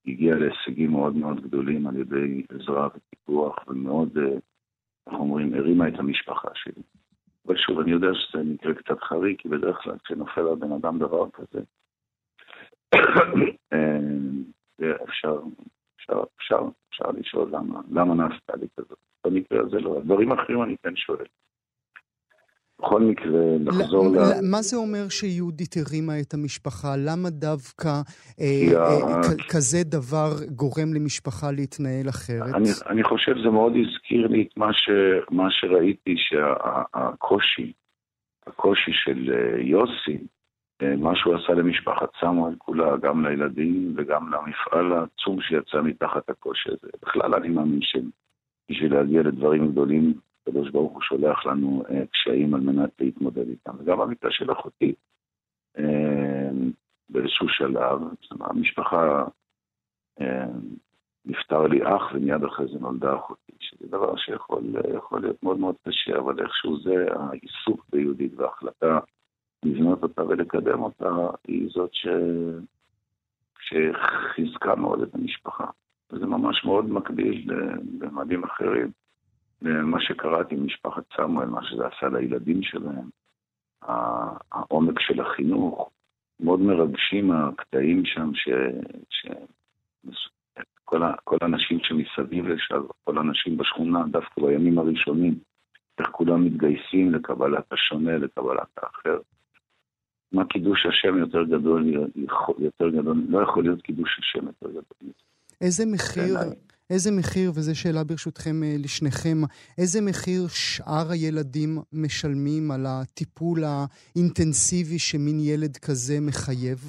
הגיעה 0.07 0.37
להישגים 0.37 0.91
מאוד 0.91 1.15
מאוד 1.15 1.41
גדולים 1.41 1.87
על 1.87 1.97
ידי 1.97 2.43
עזרה 2.49 2.87
וטיפוח, 2.95 3.55
ומאוד, 3.67 4.17
אה, 4.17 4.33
איך 5.07 5.13
אומרים, 5.13 5.53
הרימה 5.53 5.87
את 5.87 5.99
המשפחה 5.99 6.49
שלי. 6.53 6.83
אבל 7.47 7.57
שוב, 7.57 7.79
אני 7.79 7.91
יודע 7.91 8.07
שזה 8.13 8.43
מקרה 8.43 8.73
קצת 8.73 8.99
חריג, 8.99 9.37
כי 9.37 9.49
בדרך 9.49 9.77
כלל 9.83 9.97
כשנופל 10.03 10.41
על 10.41 10.55
בן 10.55 10.71
אדם 10.71 10.99
דבר 10.99 11.29
כזה, 11.29 11.61
אפשר, 15.03 15.39
אפשר, 16.01 16.23
אפשר, 16.37 16.59
אפשר 16.89 17.05
לשאול 17.19 17.49
למה, 17.51 17.81
למה 17.91 18.15
נעשתה 18.15 18.53
לי 18.55 18.67
כזאת. 18.77 18.97
במקרה 19.25 19.59
הזה 19.61 19.79
לא. 19.79 20.01
דברים 20.05 20.31
אחרים 20.31 20.63
אני 20.63 20.75
כן 20.83 20.95
שואל. 20.95 21.25
בכל 22.81 23.01
מקרה, 23.01 23.41
לחזור 23.59 24.05
ל... 24.07 24.17
מה 24.51 24.61
זה 24.61 24.77
אומר 24.77 25.09
שיהודית 25.09 25.75
הרימה 25.77 26.19
את 26.19 26.33
המשפחה? 26.33 26.95
למה 26.97 27.29
דווקא 27.29 28.01
אה, 28.41 28.45
אה, 28.75 29.21
כזה 29.49 29.77
דבר 29.83 30.29
גורם 30.55 30.93
למשפחה 30.93 31.51
להתנהל 31.51 32.09
אחרת? 32.09 32.55
אני, 32.55 32.69
אני 32.89 33.03
חושב 33.03 33.35
שזה 33.37 33.49
מאוד 33.49 33.73
הזכיר 33.81 34.27
לי 34.27 34.41
את 34.41 34.57
מה, 34.57 34.73
ש, 34.73 34.89
מה 35.31 35.47
שראיתי, 35.49 36.15
שהקושי, 36.17 37.73
הקושי 38.47 38.91
של 38.93 39.33
אה, 39.33 39.61
יוסי, 39.61 40.27
מה 40.97 41.15
שהוא 41.15 41.35
עשה 41.35 41.53
למשפחת 41.53 42.09
סמואל 42.19 42.55
כולה, 42.57 42.97
גם 42.97 43.25
לילדים 43.25 43.93
וגם 43.97 44.33
למפעל 44.33 44.93
העצום 44.93 45.41
שיצא 45.41 45.81
מתחת 45.81 46.29
הקושי 46.29 46.69
הזה. 46.69 46.89
בכלל 47.01 47.35
אני 47.35 47.49
מאמין 47.49 47.79
שבשביל 47.81 48.93
להגיע 48.93 49.21
לדברים 49.21 49.71
גדולים 49.71 50.13
הקדוש 50.41 50.69
ברוך 50.69 50.93
הוא 50.93 51.01
שולח 51.01 51.45
לנו 51.45 51.83
אה, 51.89 52.05
קשיים 52.11 52.53
על 52.53 52.61
מנת 52.61 52.89
להתמודד 52.99 53.49
איתם. 53.49 53.71
וגם 53.79 53.99
במקרה 53.99 54.31
של 54.31 54.51
אחותי, 54.51 54.93
אה, 55.77 56.49
באיזשהו 57.09 57.49
שלב, 57.49 57.99
המשפחה, 58.39 59.23
אה, 60.21 60.45
נפטר 61.25 61.67
לי 61.67 61.83
אח 61.83 62.11
ומיד 62.13 62.43
אחרי 62.43 62.67
זה 62.67 62.79
נולדה 62.79 63.15
אחותי, 63.15 63.53
שזה 63.59 63.87
דבר 63.87 64.15
שיכול 64.15 64.63
להיות 65.21 65.43
מאוד 65.43 65.59
מאוד 65.59 65.75
קשה, 65.87 66.17
אבל 66.19 66.43
איכשהו 66.43 66.79
זה 66.79 67.05
העיסוק 67.15 67.85
ביהודית 67.91 68.31
וההחלטה 68.35 68.99
לבנות 69.65 70.03
אותה 70.03 70.25
ולקדם 70.25 70.81
אותה, 70.81 71.09
היא 71.47 71.69
זאת 71.73 71.93
ש... 71.93 72.07
שחיזקה 73.59 74.75
מאוד 74.75 75.01
את 75.01 75.15
המשפחה. 75.15 75.65
וזה 76.11 76.25
ממש 76.25 76.65
מאוד 76.65 76.89
מקביל 76.89 77.49
במדים 77.97 78.43
אחרים. 78.43 78.91
מה 79.61 80.01
שקראתי 80.01 80.55
ממשפחת 80.55 81.03
סמואל, 81.15 81.47
מה 81.47 81.63
שזה 81.63 81.87
עשה 81.87 82.09
לילדים 82.09 82.63
שלהם, 82.63 83.09
העומק 84.51 84.99
של 84.99 85.21
החינוך, 85.21 85.91
מאוד 86.39 86.59
מרגשים 86.59 87.31
הקטעים 87.31 88.05
שם, 88.05 88.31
ש... 88.33 88.49
ש... 89.09 89.27
כל, 90.85 91.03
ה... 91.03 91.13
כל 91.23 91.37
האנשים 91.41 91.79
שמסביב 91.83 92.47
לשם, 92.47 92.81
כל 93.03 93.17
האנשים 93.17 93.57
בשכונה, 93.57 94.03
דווקא 94.11 94.41
בימים 94.41 94.77
הראשונים, 94.77 95.35
איך 95.99 96.07
כולם 96.07 96.45
מתגייסים 96.45 97.13
לקבלת 97.13 97.73
השונה, 97.73 98.17
לקבלת 98.17 98.77
האחר. 98.77 99.17
מה 100.31 100.45
קידוש 100.45 100.85
השם 100.85 101.17
יותר 101.17 101.43
גדול, 101.43 102.09
יותר 102.59 102.89
גדול, 102.89 103.23
לא 103.29 103.43
יכול 103.43 103.63
להיות 103.63 103.81
קידוש 103.81 104.19
השם 104.19 104.47
יותר 104.47 104.69
גדול. 104.69 105.11
איזה 105.61 105.83
מחיר, 105.93 106.37
איזה 106.89 107.11
מחיר, 107.11 107.49
וזו 107.49 107.79
שאלה 107.79 108.03
ברשותכם 108.03 108.63
אה, 108.63 108.75
לשניכם, 108.83 109.37
איזה 109.77 109.99
מחיר 110.09 110.41
שאר 110.47 111.07
הילדים 111.11 111.77
משלמים 111.93 112.71
על 112.71 112.85
הטיפול 112.87 113.59
האינטנסיבי 113.63 114.99
שמין 114.99 115.39
ילד 115.39 115.77
כזה 115.77 116.13
מחייב? 116.27 116.79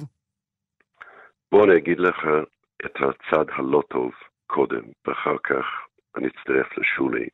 בוא 1.51 1.63
אני 1.65 1.77
אגיד 1.77 1.99
לך 1.99 2.19
את 2.85 2.95
הצד 2.95 3.45
הלא 3.55 3.81
טוב 3.89 4.11
קודם, 4.47 4.83
ואחר 5.07 5.37
כך 5.43 5.65
אני 6.15 6.27
אצטרף 6.27 6.77
לשולי. 6.77 7.27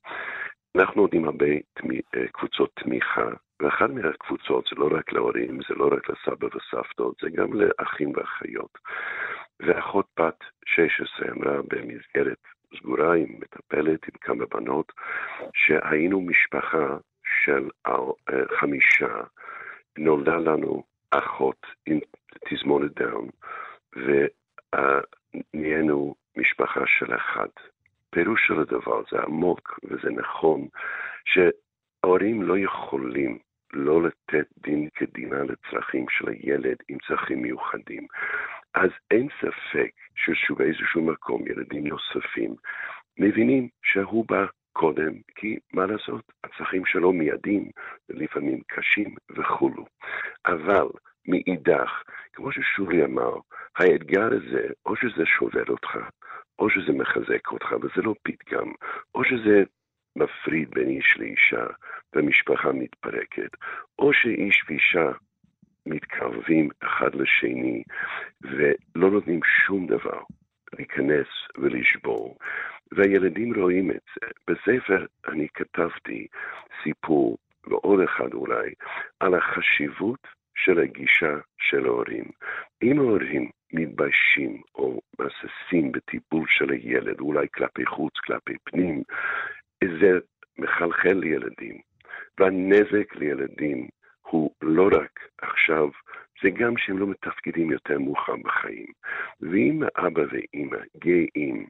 אנחנו 0.79 1.01
נותנים 1.01 1.25
הרבה 1.25 1.45
תמי, 1.73 2.01
אה, 2.15 2.27
קבוצות 2.27 2.71
תמיכה, 2.75 3.29
ואחת 3.61 3.89
מהקבוצות 3.89 4.65
זה 4.69 4.75
לא 4.75 4.89
רק 4.97 5.13
להורים, 5.13 5.59
זה 5.69 5.75
לא 5.75 5.89
רק 5.91 6.09
לסבא 6.09 6.45
וסבתות, 6.45 7.15
זה 7.21 7.29
גם 7.29 7.53
לאחים 7.53 8.11
ואחיות. 8.15 8.77
ואחות 9.59 10.05
בת 10.19 10.39
16 10.65 11.31
אמרה 11.31 11.61
במסגרת 11.61 12.37
סגורה 12.77 13.15
עם 13.15 13.39
מטפלת, 13.39 14.03
עם 14.03 14.17
כמה 14.21 14.45
בנות, 14.45 14.91
שהיינו 15.53 16.21
משפחה 16.21 16.97
של 17.43 17.69
חמישה, 18.59 19.21
נולדה 19.97 20.35
לנו 20.35 20.83
אחות 21.11 21.65
עם 21.85 21.99
תזמונת 22.49 22.99
דאון, 22.99 23.29
ונהיינו 25.53 26.15
משפחה 26.37 26.81
של 26.85 27.15
אחד. 27.15 27.49
פירוש 28.09 28.47
של 28.47 28.59
הדבר 28.59 29.01
זה 29.11 29.19
עמוק 29.19 29.79
וזה 29.83 30.09
נכון, 30.11 30.67
שההורים 31.25 32.41
לא 32.41 32.57
יכולים 32.57 33.39
לא 33.73 34.03
לתת 34.03 34.47
דין 34.57 34.89
כדינה 34.95 35.37
לצרכים 35.43 36.05
של 36.09 36.29
הילד 36.29 36.77
עם 36.89 36.97
צרכים 37.07 37.41
מיוחדים. 37.41 38.07
אז 38.73 38.89
אין 39.11 39.27
ספק 39.41 39.91
שבאיזשהו 40.15 41.01
מקום 41.01 41.47
ילדים 41.47 41.87
נוספים 41.87 42.55
מבינים 43.17 43.67
שהוא 43.83 44.25
בא 44.27 44.45
קודם, 44.73 45.13
כי 45.35 45.59
מה 45.73 45.85
לעשות, 45.85 46.31
הצרכים 46.43 46.85
שלו 46.85 47.13
מיידים, 47.13 47.69
ולפעמים 48.09 48.61
קשים 48.67 49.15
וכולו. 49.29 49.85
אבל 50.45 50.87
מאידך, 51.27 52.03
כמו 52.33 52.51
ששולי 52.51 53.05
אמר, 53.05 53.33
האתגר 53.75 54.29
הזה, 54.33 54.67
או 54.85 54.95
שזה 54.95 55.25
שובר 55.25 55.63
אותך, 55.69 55.97
או 56.59 56.69
שזה 56.69 56.93
מחזק 56.93 57.51
אותך, 57.51 57.71
וזה 57.71 58.01
לא 58.03 58.15
פתגם, 58.23 58.71
או 59.15 59.23
שזה 59.23 59.63
מפריד 60.15 60.69
בין 60.71 60.89
איש 60.89 61.17
לאישה, 61.17 61.65
והמשפחה 62.13 62.71
מתפרקת, 62.71 63.49
או 63.99 64.13
שאיש 64.13 64.63
ואישה 64.67 65.11
מתקרבים 65.85 66.69
אחד 66.83 67.15
לשני 67.15 67.83
ולא 68.41 69.11
נותנים 69.11 69.39
שום 69.43 69.87
דבר 69.87 70.21
להיכנס 70.73 71.27
ולשבור. 71.57 72.37
והילדים 72.91 73.55
רואים 73.55 73.91
את 73.91 74.01
זה. 74.15 74.27
בספר 74.47 75.05
אני 75.27 75.47
כתבתי 75.53 76.27
סיפור, 76.83 77.37
ועוד 77.67 77.99
אחד 77.99 78.33
אולי, 78.33 78.73
על 79.19 79.35
החשיבות 79.35 80.27
של 80.55 80.79
הגישה 80.79 81.37
של 81.57 81.85
ההורים. 81.85 82.25
אם 82.83 82.99
ההורים 82.99 83.49
מתביישים 83.73 84.61
או 84.75 85.01
מהססים 85.19 85.91
בטיפול 85.91 86.45
של 86.49 86.69
הילד, 86.69 87.19
אולי 87.19 87.47
כלפי 87.53 87.85
חוץ, 87.85 88.13
כלפי 88.25 88.53
פנים, 88.63 89.03
זה 89.83 90.19
מחלחל 90.57 91.13
לילדים. 91.13 91.77
והנזק 92.39 93.15
לילדים 93.15 93.87
הוא 94.21 94.51
לא 94.61 94.89
רק 94.91 95.19
עכשיו, 95.41 95.89
זה 96.43 96.49
גם 96.49 96.77
שהם 96.77 96.97
לא 96.97 97.07
מתפקדים 97.07 97.71
יותר 97.71 97.99
מאוחר 97.99 98.35
בחיים. 98.43 98.87
ואם 99.41 99.83
אבא 99.97 100.21
ואימא 100.31 100.77
גאים, 100.97 101.67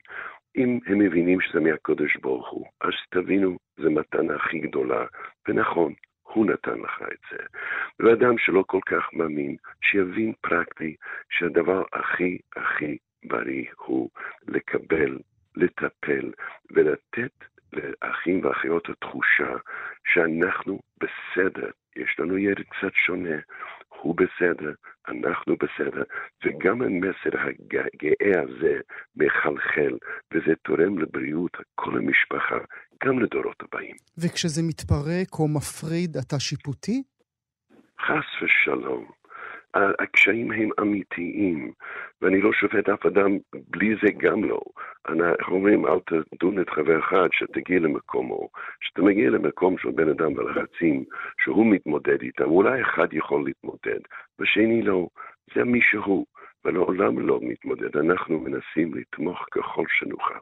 אם 0.56 0.80
הם 0.86 1.00
מבינים 1.00 1.42
שזה 1.42 1.60
מהקדוש 1.60 2.18
ברוך 2.18 2.50
הוא, 2.50 2.66
אז 2.82 2.94
תבינו, 3.10 3.58
זו 3.78 3.92
מתנה 3.92 4.36
הכי 4.36 4.60
גדולה, 4.60 5.06
ונכון, 5.48 5.94
הוא 6.34 6.46
נתן 6.46 6.80
לך 6.80 7.02
את 7.02 7.20
זה. 7.32 7.38
ואדם 8.00 8.38
שלא 8.38 8.64
כל 8.68 8.80
כך 8.86 9.14
מאמין, 9.14 9.56
שיבין 9.82 10.34
פרקטי 10.42 10.96
שהדבר 11.30 11.84
הכי 11.94 12.38
הכי 12.56 12.98
בריא 13.24 13.66
הוא 13.78 14.10
לקבל, 14.48 15.18
לטפל 15.56 16.32
ולתת 16.72 17.32
לאחים 17.74 18.46
ואחיות 18.46 18.90
התחושה 18.90 19.56
שאנחנו 20.08 20.80
בסדר 20.98 21.70
יש 21.96 22.20
לנו 22.20 22.38
ילד 22.38 22.64
קצת 22.70 22.94
שונה, 22.94 23.36
הוא 23.90 24.16
בסדר, 24.16 24.74
אנחנו 25.10 25.56
בסדר, 25.56 26.04
וגם 26.46 26.82
המסר 26.82 27.40
הגאה 27.40 28.42
הזה 28.44 28.80
מחלחל, 29.16 29.98
וזה 30.34 30.54
תורם 30.64 31.00
לבריאות 31.00 31.58
כל 31.76 31.98
המשפחה, 31.98 32.58
גם 33.04 33.20
לדורות 33.20 33.64
הבאים. 33.64 33.96
וכשזה 34.18 34.62
מתפרק 34.64 35.40
או 35.40 35.48
מפריד, 35.48 36.18
אתה 36.18 36.40
שיפוטי? 36.40 37.04
חס 38.00 38.44
ושלום. 38.44 39.19
הקשיים 39.74 40.52
הם 40.52 40.70
אמיתיים, 40.82 41.72
ואני 42.22 42.42
לא 42.42 42.54
שופט 42.54 42.90
אף 42.90 43.06
אדם, 43.06 43.38
בלי 43.70 43.96
זה 44.04 44.12
גם 44.18 44.44
לא. 44.44 44.60
אנחנו 45.10 45.56
אומרים, 45.56 45.86
אל 45.86 46.00
תדון 46.06 46.62
את 46.62 46.70
חברך 46.70 47.14
עד 47.14 47.30
שתגיע 47.34 47.80
למקומו. 47.80 48.50
כשאתה 48.82 49.02
מגיע 49.02 49.30
למקום 49.30 49.78
של 49.78 49.92
בן 49.92 50.10
אדם 50.10 50.34
בלחצים, 50.34 51.04
שהוא 51.44 51.66
מתמודד 51.66 52.22
איתם, 52.22 52.46
אולי 52.46 52.82
אחד 52.82 53.08
יכול 53.12 53.46
להתמודד, 53.46 54.00
ושני 54.40 54.82
לא. 54.82 55.08
זה 55.56 55.64
מי 55.64 55.80
שהוא, 55.82 56.26
ולעולם 56.66 57.20
לא 57.20 57.40
מתמודד. 57.42 57.98
אנחנו 57.98 58.40
מנסים 58.40 58.94
לתמוך 58.96 59.46
ככל 59.52 59.84
שנוכל. 59.90 60.40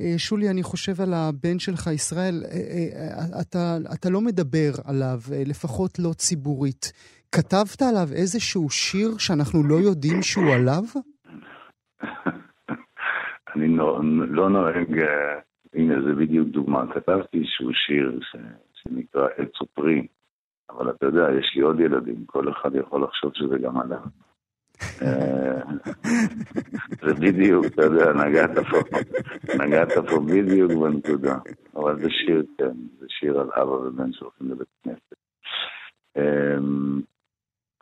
אה, 0.00 0.18
שולי, 0.18 0.50
אני 0.50 0.62
חושב 0.62 1.00
על 1.00 1.14
הבן 1.14 1.58
שלך, 1.58 1.90
ישראל, 1.94 2.42
אה, 2.44 2.50
אה, 2.50 3.40
אתה, 3.40 3.76
אתה 3.94 4.10
לא 4.10 4.20
מדבר 4.20 4.70
עליו, 4.84 5.20
לפחות 5.46 5.98
לא 5.98 6.12
ציבורית. 6.12 6.92
כתבת 7.32 7.82
עליו 7.82 8.08
איזשהו 8.12 8.70
שיר 8.70 9.18
שאנחנו 9.18 9.62
לא 9.68 9.74
יודעים 9.74 10.22
שהוא 10.22 10.54
עליו? 10.54 10.82
אני 13.54 13.76
לא, 13.76 14.00
לא 14.28 14.50
נוהג, 14.50 15.04
הנה 15.74 15.94
זה 16.02 16.14
בדיוק 16.14 16.48
דוגמה, 16.48 16.94
כתבתי 16.94 17.38
איזשהו 17.38 17.70
שיר 17.74 18.20
ש, 18.22 18.36
שנקרא 18.74 19.28
עץ 19.36 19.62
ופרי, 19.62 20.06
אבל 20.70 20.90
אתה 20.90 21.06
יודע, 21.06 21.26
יש 21.38 21.52
לי 21.56 21.62
עוד 21.62 21.80
ילדים, 21.80 22.24
כל 22.26 22.50
אחד 22.52 22.74
יכול 22.74 23.04
לחשוב 23.04 23.32
שזה 23.34 23.58
גם 23.58 23.78
עליו. 23.78 24.00
זה 27.06 27.14
בדיוק, 27.20 27.64
אתה 27.66 27.82
יודע, 27.82 28.12
נגעת 28.12 28.58
פה, 28.70 28.78
נגעת 29.64 29.92
פה 30.10 30.20
בדיוק 30.20 30.72
בנקודה. 30.72 31.38
אבל 31.76 32.02
זה 32.02 32.08
שיר, 32.10 32.44
כן, 32.58 32.76
זה 33.00 33.06
שיר 33.08 33.40
על 33.40 33.50
אבא 33.62 33.70
ובן 33.70 34.12
שהולכים 34.12 34.50
לבית 34.50 34.68
כנסת. 34.84 35.14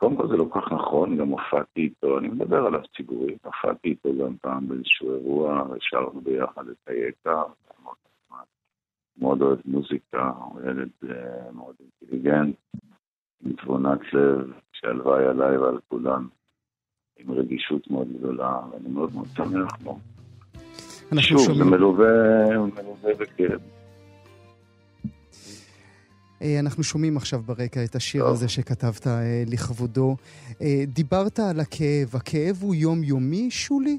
קודם 0.01 0.15
כל 0.15 0.27
זה 0.27 0.37
לא 0.37 0.45
כל 0.49 0.61
כך 0.61 0.71
נכון, 0.71 1.17
גם 1.17 1.27
הופעתי 1.27 1.81
איתו, 1.81 2.19
אני 2.19 2.27
מדבר 2.27 2.65
עליו 2.65 2.81
ציבורית, 2.97 3.45
הופעתי 3.45 3.89
איתו 3.89 4.09
גם 4.17 4.35
פעם 4.41 4.67
באיזשהו 4.67 5.15
אירוע, 5.15 5.63
השארנו 5.77 6.21
ביחד 6.21 6.67
את 6.67 6.87
היקע, 6.87 7.43
מאוד 9.17 9.41
אוהב 9.41 9.59
מוזיקה, 9.65 10.31
הוא 10.37 10.61
ילד 10.61 10.89
אה, 11.09 11.51
מאוד 11.51 11.75
אינטליגנט, 11.79 12.55
עם 13.45 13.53
תבונת 13.53 14.13
לב, 14.13 14.51
שהלוואי 14.73 15.25
עליי 15.25 15.57
ועל 15.57 15.79
כולם. 15.87 16.27
עם 17.17 17.31
רגישות 17.31 17.91
מאוד 17.91 18.07
גדולה, 18.17 18.59
ואני 18.71 18.89
מאוד 18.89 19.15
מאוד 19.15 19.27
שמח 19.35 19.75
בו. 19.83 19.99
שוב. 21.17 21.53
זה 21.57 21.63
מלווה, 21.63 22.47
מלווה 22.57 23.13
בכאב. 23.19 23.80
אה, 26.41 26.59
אנחנו 26.59 26.83
שומעים 26.83 27.17
עכשיו 27.17 27.39
ברקע 27.39 27.83
את 27.83 27.95
השיר. 27.95 28.25
הזה 28.25 28.49
שכתבת 28.49 29.07
אה, 29.07 29.43
לכבודו. 29.47 30.15
אה, 30.61 30.83
דיברת 30.87 31.39
על 31.39 31.59
הכאב, 31.59 32.09
הכאב 32.13 32.55
הוא 32.61 32.75
יומיומי, 32.75 33.51
שולי? 33.51 33.97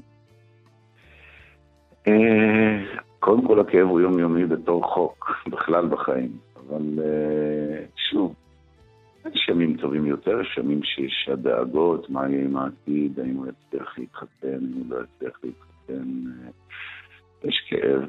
קודם 3.19 3.47
כל 3.47 3.59
הכאב 3.59 3.87
הוא 3.87 4.01
יומיומי 4.01 4.45
בתור 4.45 4.93
חוק, 4.93 5.31
בכלל 5.47 5.87
בחיים. 5.87 6.37
אבל 6.55 6.99
שוב, 7.95 8.33
יש 9.25 9.49
ימים 9.49 9.77
טובים 9.77 10.05
יותר, 10.05 10.41
יש 10.41 10.57
ימים 10.57 10.83
שיש 10.83 11.29
הדאגות, 11.33 12.09
מה 12.09 12.29
יהיה 12.29 12.45
עם 12.45 12.57
העתיד, 12.57 13.19
האם 13.19 13.35
הוא 13.35 13.47
יצליח 13.47 13.97
להתחתן, 13.97 14.47
האם 14.47 14.73
הוא 14.73 14.85
לא 14.89 14.97
יצליח 15.03 15.39
להתחתן, 15.43 16.03
יש 17.43 17.65
כאב, 17.69 18.01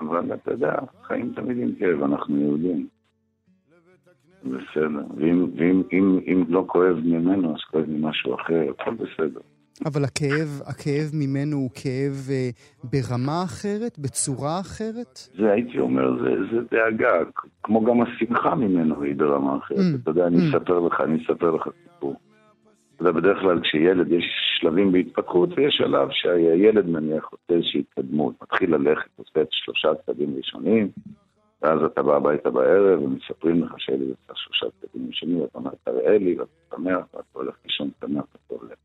אבל 0.00 0.34
אתה 0.34 0.50
יודע, 0.50 0.74
חיים 1.02 1.32
תמיד 1.36 1.58
עם 1.58 1.72
כאב, 1.78 2.02
אנחנו 2.02 2.40
יהודים. 2.40 2.88
בסדר, 4.44 5.02
ואם, 5.16 5.46
ואם 5.56 5.82
אם, 5.92 6.18
אם 6.26 6.44
לא 6.48 6.64
כואב 6.66 6.96
ממנו, 7.04 7.54
אז 7.54 7.60
כואב 7.70 7.84
ממשהו 7.88 8.34
אחר, 8.34 8.62
הכל 8.70 8.94
בסדר. 8.94 9.40
אבל 9.86 10.04
הכאב, 10.04 10.60
הכאב 10.66 11.10
ממנו 11.14 11.56
הוא 11.56 11.70
כאב 11.74 12.28
אה, 12.30 12.50
ברמה 12.84 13.42
אחרת, 13.44 13.98
בצורה 13.98 14.60
אחרת? 14.60 15.18
זה 15.38 15.52
הייתי 15.52 15.78
אומר, 15.78 16.22
זה, 16.22 16.30
זה 16.52 16.60
דאגה, 16.70 17.12
כמו 17.62 17.84
גם 17.84 18.02
השמחה 18.02 18.54
ממנו 18.54 19.02
היא 19.02 19.16
ברמה 19.16 19.58
אחרת. 19.58 19.78
Mm. 19.78 20.02
אתה 20.02 20.10
יודע, 20.10 20.26
אני 20.26 20.36
mm. 20.36 20.56
אספר 20.56 20.78
לך, 20.80 21.00
אני 21.00 21.24
אספר 21.24 21.50
לך 21.50 21.68
סיפור. 21.82 22.16
אתה 22.96 23.08
יודע, 23.08 23.20
בדרך 23.20 23.38
כלל 23.40 23.60
כשילד 23.60 24.12
יש 24.12 24.24
שלבים 24.60 24.92
בהתפתחות 24.92 25.48
ויש 25.56 25.74
שלב 25.74 26.08
שהילד 26.10 26.86
מניח 26.86 27.28
עושה 27.30 27.54
איזושהי 27.54 27.80
התקדמות, 27.80 28.34
מתחיל 28.42 28.74
ללכת, 28.74 29.10
עושה 29.16 29.42
את 29.42 29.48
שלושה 29.50 29.88
צעדים 30.06 30.34
ראשונים, 30.36 30.88
ואז 31.62 31.82
אתה 31.84 32.02
בא 32.02 32.16
הביתה 32.16 32.50
בערב 32.50 33.02
ומספרים 33.02 33.64
לך 33.64 33.74
שהילד 33.78 34.08
עושה 34.08 34.32
שלושה 34.34 34.66
צעדים 34.80 35.06
ראשונים, 35.08 35.40
ואתה 35.40 35.58
אומר, 35.58 35.70
תראה 35.84 36.18
לי, 36.18 36.38
ואתה 36.38 36.76
שמח, 36.76 37.04
ואתה 37.14 37.28
הולך 37.32 37.54
לישון 37.64 37.90
שמח, 38.00 38.24
ואתה 38.32 38.62
הולך. 38.62 38.78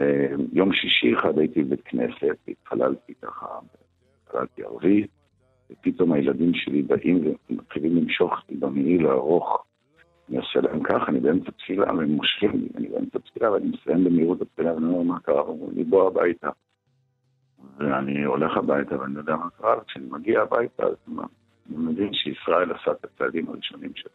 אה, 0.00 0.26
יום 0.52 0.72
שישי 0.72 1.14
אחד 1.14 1.38
הייתי 1.38 1.62
בבית 1.62 1.82
כנסת, 1.84 2.36
התפללתי 2.48 3.14
ככה, 3.22 3.46
התפללתי 4.24 4.62
ערבית, 4.64 5.10
ופתאום 5.70 6.12
הילדים 6.12 6.54
שלי 6.54 6.82
באים 6.82 7.34
ומתחילים 7.50 7.96
למשוך 7.96 8.32
אותי 8.32 8.56
במעיל 8.56 9.06
הארוך. 9.06 9.64
אני 10.28 10.36
עושה 10.36 10.60
להם 10.60 10.82
ככה, 10.82 11.06
אני 11.08 11.20
באמצע 11.20 11.50
תפילה, 11.50 11.94
והם 11.94 12.10
מושכים 12.10 12.50
לי, 12.50 12.68
אני 12.76 12.88
באמצע 12.88 13.18
תפילה, 13.18 13.52
ואני 13.52 13.66
מסיים 13.66 14.04
במהירות 14.04 14.42
התפילה, 14.42 14.74
ואני 14.74 14.86
אומר, 14.86 15.02
מה 15.02 15.20
קרה? 15.20 15.40
אמרו 15.40 15.70
לי, 15.76 15.84
בוא 15.84 16.06
הביתה. 16.06 16.48
ואני 17.78 18.24
הולך 18.24 18.56
הביתה, 18.56 19.00
ואני 19.00 19.14
יודע 19.16 19.36
מה 19.36 19.50
קרה, 19.50 19.78
וכשאני 19.78 20.06
מגיע 20.10 20.42
הביתה, 20.42 20.86
אז 20.86 20.94
אני 21.68 21.76
מבין 21.78 22.10
שישראל 22.12 22.72
עשה 22.72 22.90
את 22.90 23.04
הצעדים 23.04 23.48
הראשונים 23.48 23.92
שלו. 23.94 24.10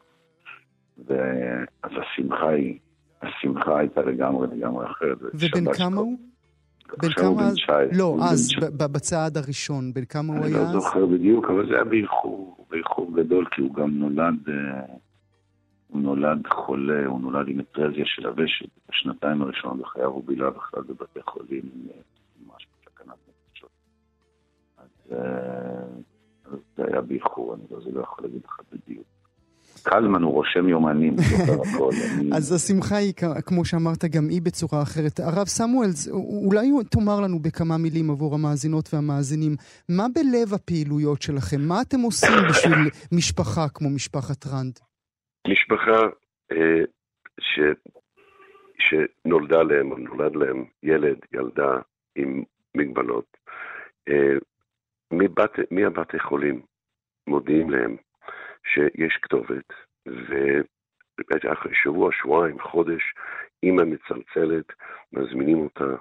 ואז 1.05 1.91
השמחה 2.01 2.49
היא 2.49 2.79
השמחה 3.21 3.79
הייתה 3.79 4.01
לגמרי 4.01 4.47
לגמרי 4.57 4.85
אחרת. 4.85 5.17
ובן 5.21 5.73
כמה 5.73 6.01
הוא? 6.01 6.17
בן 7.01 7.09
כמה? 7.09 7.51
19. 7.51 7.83
לא, 7.97 8.17
אז, 8.31 8.49
בצעד 8.91 9.37
הראשון, 9.37 9.93
בן 9.93 10.05
כמה 10.05 10.33
הוא 10.33 10.45
היה 10.45 10.57
אז? 10.57 10.65
אני 10.65 10.73
לא 10.73 10.79
זוכר 10.79 11.05
בדיוק, 11.05 11.45
אבל 11.45 11.67
זה 11.67 11.73
היה 11.75 11.83
באיחור, 11.83 12.65
באיחור 12.69 13.11
גדול, 13.15 13.45
כי 13.51 13.61
הוא 13.61 13.73
גם 13.73 13.89
נולד, 13.89 14.49
אה, 14.49 14.95
הוא 15.87 16.01
נולד 16.01 16.47
חולה, 16.47 17.05
הוא 17.05 17.21
נולד 17.21 17.47
עם 17.47 17.57
מטרזיה 17.57 18.05
של 18.05 18.27
הוושת. 18.27 18.69
בשנתיים 18.89 19.41
הראשונות 19.41 19.77
בחייו 19.77 20.09
הוא 20.09 20.23
בילה 20.25 20.49
בכלל 20.49 20.83
בבתי 20.83 21.21
חולים, 21.21 21.63
אה, 21.89 21.95
ממש 22.45 22.67
בסכנת 22.75 23.17
נפשות. 23.27 23.69
אז 24.77 25.11
אה, 25.11 25.83
זה 26.77 26.83
היה 26.87 27.01
באיחור, 27.01 27.53
אני 27.53 27.63
לא, 27.71 27.77
לא 27.93 28.01
יכול 28.01 28.25
להגיד 28.25 28.41
לך 28.45 28.59
בדיוק. 28.71 29.05
קלמן 29.83 30.23
הוא 30.23 30.33
רושם 30.33 30.69
יומנים, 30.69 31.15
זוכר 31.17 31.61
הכל. 31.61 31.89
אז 32.37 32.53
השמחה 32.55 32.95
היא, 32.95 33.13
כמו 33.45 33.65
שאמרת, 33.65 34.05
גם 34.15 34.29
היא 34.29 34.41
בצורה 34.41 34.81
אחרת. 34.81 35.19
הרב 35.19 35.47
סמואלס, 35.47 36.09
אולי 36.47 36.69
תאמר 36.91 37.21
לנו 37.21 37.39
בכמה 37.39 37.77
מילים 37.77 38.09
עבור 38.11 38.35
המאזינות 38.35 38.93
והמאזינים, 38.93 39.55
מה 39.89 40.05
בלב 40.15 40.53
הפעילויות 40.53 41.21
שלכם? 41.21 41.61
מה 41.61 41.81
אתם 41.81 41.99
עושים 41.99 42.35
בשביל 42.49 42.89
משפחה 43.11 43.65
כמו 43.73 43.89
משפחת 43.89 44.47
רנד? 44.47 44.79
משפחה 45.47 45.99
אה, 46.51 46.83
ש... 47.39 47.59
שנולדה 48.79 49.63
להם, 49.63 49.91
או 49.91 49.97
נולד 49.97 50.35
להם 50.35 50.65
ילד, 50.83 51.17
ילדה 51.33 51.71
עם 52.15 52.43
מגבלות, 52.75 53.37
אה, 54.09 54.37
מבת, 55.17 55.51
מהבתי 55.71 56.19
חולים 56.19 56.61
מודיעים 57.27 57.69
להם 57.69 57.95
שיש 58.65 59.19
כתובת, 59.21 59.73
ואחרי 61.43 61.75
שבוע, 61.75 62.11
שבועיים, 62.11 62.59
חודש, 62.59 63.13
אימא 63.63 63.83
מצלצלת, 63.83 64.65
מזמינים 65.13 65.57
אותה, 65.57 65.95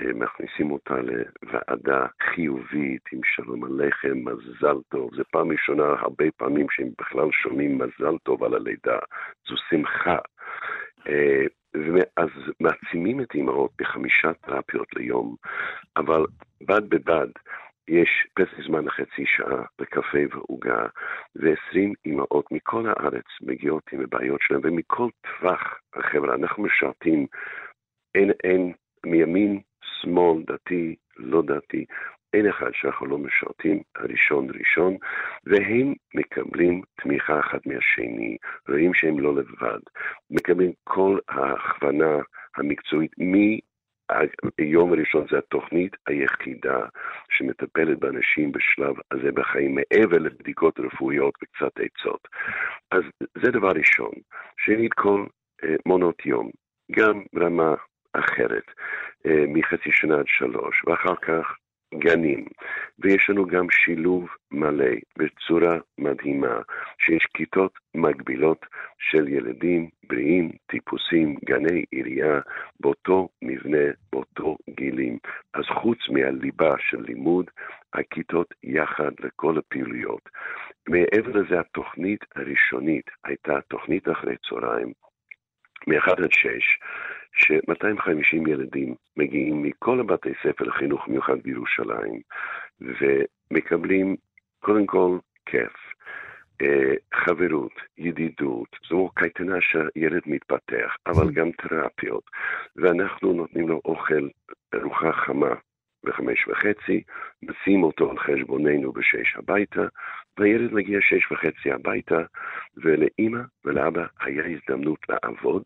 אה, 0.00 0.12
מכניסים 0.14 0.70
אותה 0.70 0.94
לוועדה 0.94 2.06
חיובית 2.22 3.02
עם 3.12 3.20
שלום 3.24 3.64
עליכם, 3.64 4.18
מזל 4.24 4.76
טוב. 4.88 5.14
זו 5.14 5.22
פעם 5.30 5.52
ראשונה 5.52 5.84
הרבה 5.84 6.24
פעמים 6.36 6.66
שהם 6.70 6.88
בכלל 6.98 7.28
שומעים 7.32 7.78
מזל 7.78 8.18
טוב 8.22 8.44
על 8.44 8.54
הלידה. 8.54 8.98
זו 9.48 9.54
שמחה. 9.70 10.18
אה, 11.08 11.44
אז 12.16 12.28
מעצימים 12.60 13.20
את 13.20 13.34
אימהות 13.34 13.70
בחמישה 13.78 14.32
תרפיות 14.32 14.94
ליום, 14.96 15.36
אבל 15.96 16.24
בד 16.60 16.88
בבד 16.88 17.28
יש 17.88 18.26
פסק 18.34 18.66
זמן 18.66 18.84
לחצי 18.84 19.26
שעה 19.26 19.64
לקפה 19.78 20.18
ועוגה, 20.30 20.86
ועשרים 21.36 21.92
אימהות 22.06 22.52
מכל 22.52 22.86
הארץ 22.86 23.24
מגיעות 23.40 23.82
עם 23.92 24.00
הבעיות 24.00 24.40
שלהם, 24.42 24.60
ומכל 24.64 25.08
טווח 25.22 25.78
החברה. 25.94 26.34
אנחנו 26.34 26.62
משרתים, 26.62 27.26
אין, 28.14 28.30
אין 28.44 28.72
מימין, 29.06 29.60
שמאל, 30.00 30.42
דתי, 30.46 30.96
לא 31.16 31.42
דתי, 31.42 31.84
אין 32.34 32.48
אחד 32.48 32.70
שאנחנו 32.72 33.06
לא 33.06 33.18
משרתים, 33.18 33.82
הראשון 33.96 34.46
ראשון, 34.58 34.96
והם 35.46 35.94
מקבלים 36.14 36.82
תמיכה 37.02 37.40
אחד 37.40 37.58
מהשני, 37.66 38.36
רואים 38.68 38.94
שהם 38.94 39.20
לא 39.20 39.34
לבד, 39.34 39.80
מקבלים 40.30 40.72
כל 40.84 41.18
ההכוונה 41.28 42.18
המקצועית 42.56 43.12
היום 44.58 44.92
הראשון 44.92 45.26
זה 45.30 45.38
התוכנית 45.38 45.96
היחידה 46.06 46.86
שמטפלת 47.30 47.98
באנשים 47.98 48.52
בשלב 48.52 48.94
הזה 49.10 49.32
בחיים, 49.32 49.74
מעבר 49.74 50.18
לבדיקות 50.18 50.80
רפואיות 50.80 51.34
וקצת 51.42 51.72
עצות. 51.80 52.28
אז 52.90 53.02
זה 53.42 53.50
דבר 53.50 53.70
ראשון. 53.70 54.12
שנית 54.56 54.94
כל 54.94 55.26
אה, 55.64 55.74
מעונות 55.86 56.26
יום, 56.26 56.50
גם 56.92 57.22
רמה 57.36 57.74
אחרת, 58.12 58.64
אה, 59.26 59.44
מחצי 59.48 59.90
שנה 59.92 60.18
עד 60.18 60.26
שלוש, 60.26 60.84
ואחר 60.86 61.16
כך 61.16 61.56
גנים, 61.98 62.44
ויש 62.98 63.30
לנו 63.30 63.46
גם 63.46 63.70
שילוב 63.70 64.28
מלא 64.50 64.94
בצורה 65.18 65.78
מדהימה, 65.98 66.60
שיש 66.98 67.26
כיתות 67.34 67.72
מקבילות 67.94 68.66
של 68.98 69.28
ילדים 69.28 69.88
בריאים, 70.08 70.50
טיפוסים, 70.66 71.36
גני 71.44 71.84
עירייה, 71.90 72.40
באותו 72.80 73.28
מבנה, 73.42 73.84
באותו 74.12 74.56
גילים. 74.70 75.18
אז 75.54 75.64
חוץ 75.64 75.98
מהליבה 76.08 76.74
של 76.78 77.02
לימוד, 77.02 77.50
הכיתות 77.92 78.54
יחד 78.62 79.12
לכל 79.20 79.58
הפעילויות. 79.58 80.28
מעבר 80.88 81.40
לזה, 81.40 81.60
התוכנית 81.60 82.24
הראשונית 82.34 83.10
הייתה 83.24 83.60
תוכנית 83.68 84.08
אחרי 84.08 84.36
צהריים, 84.48 84.92
מ-1 85.86 86.10
עד 86.10 86.32
6, 86.32 86.78
ש-250 87.34 88.48
ילדים 88.48 88.94
מגיעים 89.16 89.62
מכל 89.62 90.00
הבתי 90.00 90.30
ספר 90.42 90.64
לחינוך 90.64 91.08
מיוחד 91.08 91.42
בירושלים, 91.42 92.20
ומקבלים 92.80 94.16
קודם 94.60 94.86
כל 94.86 95.18
כיף, 95.46 95.72
אה, 96.62 96.94
חברות, 97.14 97.72
ידידות, 97.98 98.68
זו 98.88 99.10
קייטנה 99.14 99.56
שהילד 99.60 100.22
מתפתח, 100.26 100.96
אבל 101.06 101.30
גם 101.30 101.50
תרפיות, 101.50 102.24
ואנחנו 102.76 103.32
נותנים 103.32 103.68
לו 103.68 103.80
אוכל, 103.84 104.28
ארוחה 104.74 105.12
חמה 105.12 105.54
בחמש 106.04 106.48
וחצי, 106.48 107.02
נשים 107.42 107.82
אותו 107.82 108.10
על 108.10 108.18
חשבוננו 108.18 108.92
בשש 108.92 109.36
הביתה, 109.36 109.82
והילד 110.38 110.72
מגיע 110.72 110.98
שש 111.00 111.32
וחצי 111.32 111.72
הביתה, 111.72 112.18
ולאימא 112.76 113.40
ולאבא 113.64 114.06
היה 114.20 114.44
הזדמנות 114.46 114.98
לעבוד, 115.08 115.62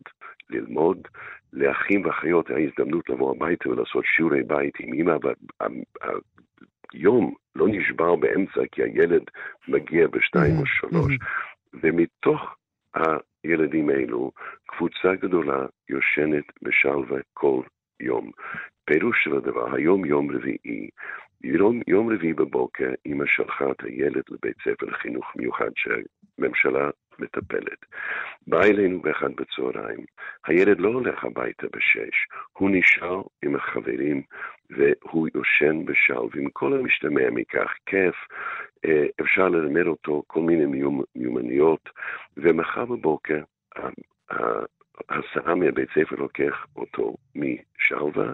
ללמוד, 0.49 1.07
לאחים 1.53 2.05
ואחיות 2.05 2.49
היה 2.49 2.67
הזדמנות 2.67 3.09
לבוא 3.09 3.35
הביתה 3.35 3.69
ולעשות 3.69 4.05
שיעורי 4.05 4.43
בית 4.43 4.73
עם 4.79 4.93
אימא, 4.93 5.15
והיום 6.93 7.33
לא 7.55 7.67
נשבר 7.67 8.15
באמצע 8.15 8.61
כי 8.71 8.83
הילד 8.83 9.23
מגיע 9.67 10.07
בשתיים 10.07 10.57
או 10.57 10.65
שלוש, 10.65 11.13
ומתוך 11.73 12.55
הילדים 13.43 13.89
האלו, 13.89 14.31
קבוצה 14.65 15.15
גדולה 15.15 15.65
יושנת 15.89 16.45
בשלווה 16.61 17.19
כל 17.33 17.61
יום. 17.99 18.31
פירוש 18.85 19.23
של 19.23 19.35
הדבר, 19.35 19.75
היום 19.75 20.05
יום 20.05 20.35
רביעי, 20.35 20.89
יום, 21.43 21.81
יום 21.87 22.13
רביעי 22.13 22.33
בבוקר 22.33 22.89
אמא 23.05 23.25
שלחה 23.27 23.71
את 23.71 23.83
הילד 23.83 24.23
לבית 24.29 24.57
ספר 24.63 24.85
לחינוך 24.85 25.25
מיוחד 25.35 25.69
שהממשלה 25.75 26.89
מטפלת. 27.19 27.85
בא 28.47 28.63
אלינו 28.63 29.01
באחד 29.01 29.29
בצהריים, 29.35 30.05
הילד 30.45 30.79
לא 30.79 30.89
הולך 30.89 31.23
הביתה 31.23 31.67
בשש, 31.75 32.27
הוא 32.57 32.69
נשאר 32.73 33.21
עם 33.43 33.55
החברים 33.55 34.21
והוא 34.69 35.27
יושן 35.35 35.85
בשלב, 35.85 36.29
עם 36.35 36.49
כל 36.49 36.73
המשתמע 36.73 37.29
מכך, 37.31 37.73
כיף, 37.85 38.15
אה, 38.85 39.05
אפשר 39.21 39.49
ללמד 39.49 39.87
אותו 39.87 40.23
כל 40.27 40.41
מיני 40.41 40.65
מיומנויות, 41.15 41.89
ומחר 42.37 42.85
בבוקר 42.85 43.41
הסעה 45.09 45.55
מהבית 45.55 45.89
ספר 45.89 46.15
לוקח 46.15 46.65
אותו 46.75 47.15
משלווה. 47.35 48.33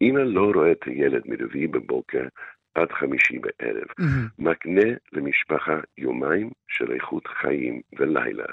אמא 0.00 0.20
לא 0.20 0.50
רואה 0.54 0.72
את 0.72 0.84
הילד 0.84 1.22
מרביעי 1.24 1.66
בבוקר 1.66 2.24
עד 2.74 2.92
חמישי 3.00 3.38
בערב. 3.38 3.84
Mm-hmm. 4.00 4.28
מקנה 4.38 4.90
למשפחה 5.12 5.80
יומיים 5.98 6.50
של 6.68 6.92
איכות 6.92 7.26
חיים 7.26 7.80
ולילה. 7.98 8.44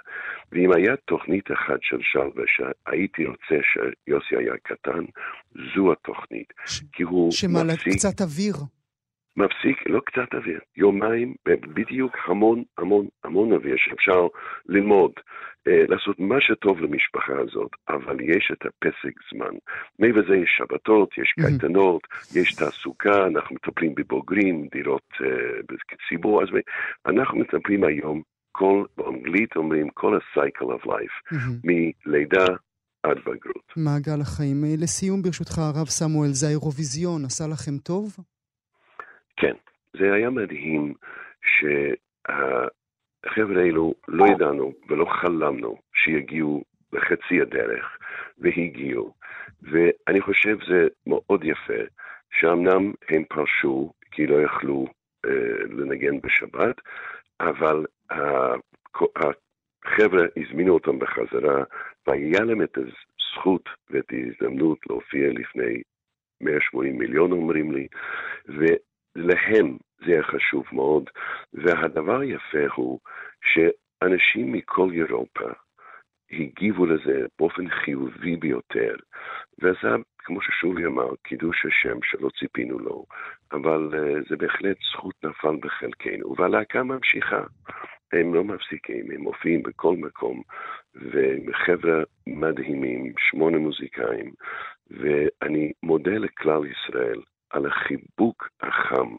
ואם 0.52 0.72
היה 0.74 0.96
תוכנית 0.96 1.52
אחת 1.52 1.80
של 1.82 1.98
שלווה 2.02 2.44
שהייתי 2.48 3.26
רוצה 3.26 3.56
שיוסי 3.74 4.36
היה 4.38 4.54
קטן, 4.64 5.06
זו 5.76 5.92
התוכנית. 5.92 6.54
ש- 6.66 6.82
כי 6.92 7.04
הוא 7.04 7.32
שמע, 7.32 7.64
מפסיק... 7.64 7.94
קצת 7.94 8.22
אוויר. 8.22 8.56
מפסיק, 9.40 9.90
לא 9.90 10.00
קצת 10.06 10.34
אוויר, 10.34 10.60
יומיים, 10.78 11.34
בדיוק 11.46 12.18
המון 12.28 12.64
המון 12.78 13.08
המון 13.24 13.54
אוויר 13.54 13.76
שאפשר 13.78 14.28
ללמוד, 14.66 15.12
אה, 15.68 15.84
לעשות 15.88 16.20
מה 16.20 16.42
שטוב 16.42 16.80
למשפחה 16.82 17.34
הזאת, 17.40 17.72
אבל 17.90 18.22
יש 18.22 18.52
את 18.54 18.66
הפסק 18.66 19.14
זמן. 19.34 19.54
מעבר 20.00 20.22
לזה 20.22 20.36
יש 20.36 20.50
שבתות, 20.58 21.10
יש 21.18 21.34
קייטנות, 21.42 22.02
יש 22.36 22.56
תעסוקה, 22.56 23.28
אנחנו 23.28 23.56
מטפלים 23.56 23.96
בבוגרים, 23.96 24.68
דירות 24.72 25.10
אה, 25.22 25.28
בציבור, 25.70 26.44
אז 26.44 26.48
אנחנו 27.06 27.40
מטפלים 27.40 27.84
היום, 27.84 28.22
כל, 28.52 28.84
באנגלית 28.98 29.56
אומרים, 29.56 29.90
כל 29.90 30.18
ה-cycle 30.18 30.66
of 30.66 30.86
life, 30.86 31.36
מלידה 31.64 32.46
עד 33.04 33.18
בגרות. 33.18 33.74
מעגל 33.78 34.22
החיים. 34.22 34.66
אה, 34.66 34.74
לסיום, 34.78 35.22
ברשותך, 35.22 35.58
הרב 35.58 35.88
סמואל, 35.88 36.30
זה 36.30 36.48
האירוויזיון 36.48 37.26
עשה 37.26 37.48
לכם 37.48 37.78
טוב? 37.78 38.18
כן, 39.40 39.54
זה 39.98 40.14
היה 40.14 40.30
מדהים 40.30 40.94
שהחבר'ה 42.26 43.62
האלו 43.62 43.94
לא 44.08 44.26
ידענו 44.28 44.74
ולא 44.90 45.06
חלמנו 45.06 45.78
שיגיעו 45.94 46.64
לחצי 46.94 47.42
הדרך, 47.42 47.98
והגיעו. 48.38 49.14
ואני 49.62 50.22
חושב 50.22 50.58
זה 50.68 50.88
מאוד 51.08 51.44
יפה, 51.44 51.84
שאמנם 52.32 52.94
הם 53.10 53.24
פרשו 53.24 53.94
כי 54.12 54.28
לא 54.28 54.42
יכלו 54.42 54.88
אה, 55.26 55.32
לנגן 55.70 56.20
בשבת, 56.22 56.76
אבל 57.40 57.86
החבר'ה 59.16 60.26
הזמינו 60.38 60.74
אותם 60.74 61.00
בחזרה, 61.00 61.64
והיה 62.08 62.44
להם 62.44 62.62
את 62.62 62.78
הזכות 62.78 63.70
ואת 63.90 64.06
ההזדמנות 64.12 64.80
להופיע 64.90 65.30
לפני 65.30 65.82
180 66.42 66.98
מיליון 66.98 67.32
אומרים 67.32 67.72
לי, 67.72 67.88
להם 69.20 69.78
זה 70.06 70.20
חשוב 70.22 70.64
מאוד, 70.72 71.10
והדבר 71.54 72.20
היפה 72.20 72.74
הוא 72.76 73.00
שאנשים 73.42 74.52
מכל 74.52 74.90
אירופה 74.94 75.50
הגיבו 76.32 76.86
לזה 76.86 77.26
באופן 77.40 77.70
חיובי 77.70 78.36
ביותר, 78.36 78.96
וזה, 79.60 79.96
כמו 80.18 80.42
ששולי 80.42 80.86
אמר, 80.86 81.16
קידוש 81.24 81.66
השם 81.66 81.98
שלא 82.04 82.30
ציפינו 82.40 82.80
לו, 82.80 83.06
אבל 83.52 83.90
uh, 83.92 84.30
זה 84.30 84.38
בהחלט 84.38 84.78
זכות 84.92 85.16
נפל 85.24 85.56
בחלקנו, 85.62 86.36
והלהקה 86.38 86.84
ממשיכה. 86.84 87.44
הם 88.14 88.34
לא 88.34 88.44
מפסיקים, 88.44 89.12
הם 89.12 89.22
מופיעים 89.22 89.64
בכל 89.64 89.96
מקום, 89.96 90.42
וחבר'ה 90.96 92.04
מדהימים, 92.28 93.14
שמונה 93.18 93.58
מוזיקאים, 93.58 94.32
ואני 94.90 95.72
מודה 95.84 96.18
לכלל 96.18 96.62
ישראל 96.66 97.22
על 97.50 97.66
החיבוק 97.66 98.50
החם 98.62 99.16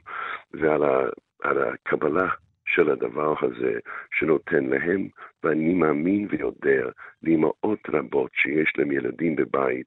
ועל 0.52 0.82
ה, 0.82 0.98
על 1.42 1.62
הקבלה 1.62 2.28
של 2.66 2.90
הדבר 2.90 3.34
הזה 3.42 3.78
שנותן 4.18 4.64
להם, 4.64 5.08
ואני 5.44 5.74
מאמין 5.74 6.26
ויודע 6.30 6.90
לאמהות 7.22 7.80
רבות 7.88 8.30
שיש 8.34 8.72
להם 8.78 8.92
ילדים 8.92 9.36
בבית 9.36 9.86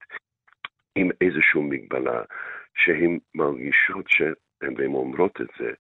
עם 0.95 1.09
איזושהי 1.21 1.61
מגבלה, 1.61 2.21
שהן 2.75 3.19
מרגישות 3.35 4.05
שהן, 4.09 4.33
אומרות 4.93 5.41
את 5.41 5.47
זה, 5.59 5.71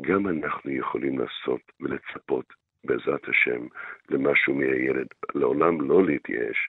גם 0.00 0.28
אנחנו 0.28 0.70
יכולים 0.70 1.18
לעשות 1.18 1.60
ולצפות 1.80 2.44
בעזרת 2.84 3.28
השם 3.28 3.66
למשהו 4.08 4.54
מהילד, 4.54 5.06
לעולם 5.34 5.80
לא 5.80 6.04
להתייאש, 6.06 6.68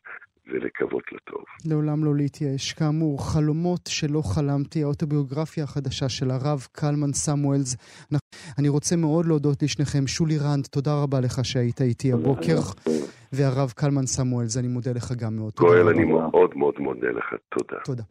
ולקוות 0.51 1.03
לטוב. 1.11 1.43
לעולם 1.65 2.03
לא 2.03 2.15
להתייאש. 2.15 2.73
כאמור, 2.73 3.31
חלומות 3.31 3.87
שלא 3.87 4.21
חלמתי, 4.21 4.83
האוטוביוגרפיה 4.83 5.63
החדשה 5.63 6.09
של 6.09 6.31
הרב 6.31 6.67
קלמן 6.71 7.13
סמואלס. 7.13 7.75
אני 8.57 8.69
רוצה 8.69 8.95
מאוד 8.95 9.25
להודות 9.25 9.63
לשניכם. 9.63 10.07
שולי 10.07 10.37
רנד, 10.37 10.65
תודה 10.65 11.03
רבה 11.03 11.19
לך 11.19 11.45
שהיית 11.45 11.81
איתי 11.81 12.13
הבוקר. 12.13 12.59
והרב 13.31 13.73
קלמן 13.75 14.05
סמואלס, 14.05 14.57
אני 14.57 14.67
מודה 14.67 14.91
לך 14.91 15.11
גם 15.11 15.35
מאוד. 15.35 15.53
גואל, 15.57 15.87
אני 15.87 16.05
מאוד 16.05 16.51
מאוד 16.55 16.73
מודה 16.79 17.07
לך. 17.07 17.33
תודה. 17.49 17.81
תודה. 17.85 18.03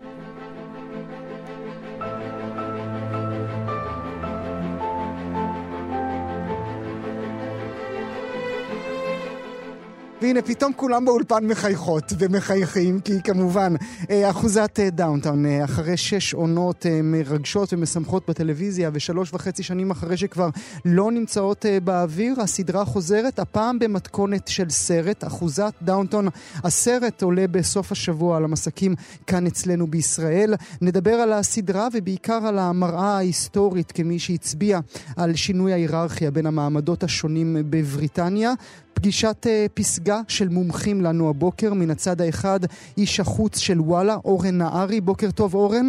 והנה, 10.22 10.42
פתאום 10.42 10.72
כולם 10.76 11.04
באולפן 11.04 11.46
מחייכות 11.46 12.12
ומחייכים, 12.18 13.00
כי 13.00 13.22
כמובן, 13.24 13.74
אה, 14.10 14.30
אחוזת 14.30 14.80
אה, 14.80 14.90
דאונטון, 14.90 15.46
אה, 15.46 15.64
אחרי 15.64 15.96
שש 15.96 16.34
עונות 16.34 16.86
מרגשות 17.02 17.72
ומשמחות 17.72 18.28
בטלוויזיה, 18.28 18.90
ושלוש 18.92 19.34
וחצי 19.34 19.62
שנים 19.62 19.90
אחרי 19.90 20.16
שכבר 20.16 20.48
לא 20.84 21.12
נמצאות 21.12 21.64
באוויר, 21.84 22.40
הסדרה 22.40 22.84
חוזרת, 22.84 23.38
הפעם 23.38 23.78
במתכונת 23.78 24.48
של 24.48 24.70
סרט. 24.70 25.24
אחוזת 25.24 25.72
דאונטון, 25.82 26.28
הסרט 26.64 27.22
עולה 27.22 27.46
בסוף 27.46 27.92
השבוע 27.92 28.36
על 28.36 28.44
המסכים 28.44 28.94
כאן 29.26 29.46
אצלנו 29.46 29.86
בישראל. 29.86 30.54
נדבר 30.80 31.14
על 31.14 31.32
הסדרה 31.32 31.88
ובעיקר 31.92 32.40
על 32.46 32.58
המראה 32.58 33.16
ההיסטורית 33.16 33.92
כמי 33.92 34.18
שהצביע 34.18 34.80
על 35.16 35.34
שינוי 35.34 35.72
ההיררכיה 35.72 36.30
בין 36.30 36.46
המעמדות 36.46 37.02
השונים 37.02 37.56
בבריטניה. 37.70 38.52
פגישת 38.94 39.46
uh, 39.46 39.48
פסגה 39.74 40.20
של 40.28 40.48
מומחים 40.48 41.00
לנו 41.00 41.30
הבוקר, 41.30 41.74
מן 41.74 41.90
הצד 41.90 42.20
האחד 42.20 42.58
איש 42.98 43.20
החוץ 43.20 43.58
של 43.58 43.80
וואלה, 43.80 44.16
אורן 44.24 44.58
נהרי, 44.58 45.00
בוקר 45.00 45.30
טוב 45.30 45.54
אורן. 45.54 45.86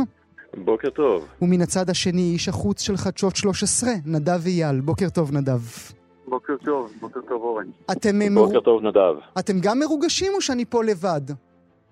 בוקר 0.58 0.90
טוב. 0.90 1.28
ומן 1.42 1.62
הצד 1.62 1.90
השני 1.90 2.22
איש 2.34 2.50
החוץ 2.50 2.82
של 2.82 2.98
חדשות 2.98 3.36
13, 3.36 3.90
נדב 4.06 4.46
אייל, 4.46 4.82
בוקר 4.82 5.10
טוב 5.10 5.32
נדב. 5.34 5.62
בוקר 6.28 6.54
טוב, 6.66 6.92
בוקר 7.02 7.20
טוב 7.30 7.42
אורן. 7.44 7.66
אתם 7.92 8.22
אה, 8.22 8.28
בוקר 8.34 8.54
מר... 8.54 8.60
טוב 8.60 8.84
נדב. 8.84 9.16
אתם 9.40 9.54
גם 9.64 9.80
מרוגשים 9.80 10.32
או 10.36 10.42
שאני 10.42 10.66
פה 10.66 10.84
לבד? 10.84 11.22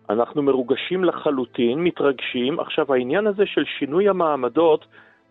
אנחנו 0.10 0.42
מרוגשים 0.42 1.04
לחלוטין, 1.04 1.84
מתרגשים. 1.84 2.60
עכשיו 2.60 2.94
העניין 2.94 3.28
הזה 3.28 3.44
של 3.46 3.64
שינוי 3.80 4.10
המעמדות, 4.10 4.86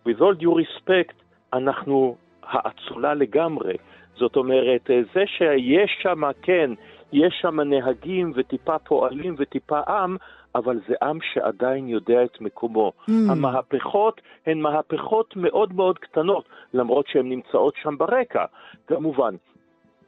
with 0.07 0.19
all 0.19 0.41
due 0.41 0.55
respect, 0.63 1.13
אנחנו 1.53 2.15
האצולה 2.43 3.13
לגמרי. 3.13 3.73
זאת 4.17 4.35
אומרת, 4.35 4.91
אה, 4.91 5.01
זה 5.13 5.23
שיש 5.25 5.97
שם, 6.01 6.21
כן, 6.41 6.71
יש 7.13 7.33
שם 7.41 7.59
נהגים 7.59 8.31
וטיפה 8.35 8.79
פועלים 8.79 9.35
וטיפה 9.37 9.79
עם, 9.87 10.17
אבל 10.55 10.79
זה 10.87 10.95
עם 11.01 11.17
שעדיין 11.33 11.87
יודע 11.87 12.23
את 12.23 12.41
מקומו. 12.41 12.91
Mm. 13.09 13.11
המהפכות 13.29 14.21
הן 14.45 14.61
מהפכות 14.61 15.35
מאוד 15.35 15.73
מאוד 15.73 15.99
קטנות, 15.99 16.45
למרות 16.73 17.07
שהן 17.07 17.29
נמצאות 17.29 17.73
שם 17.83 17.97
ברקע, 17.97 18.45
כמובן. 18.87 19.35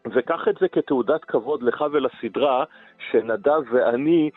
וקח 0.06 0.48
את 0.50 0.56
זה 0.60 0.68
כתעודת 0.68 1.26
כבוד 1.26 1.64
לך 1.64 1.86
ולסדרה, 1.92 2.64
שנדב 3.12 3.62
ואני 3.72 4.30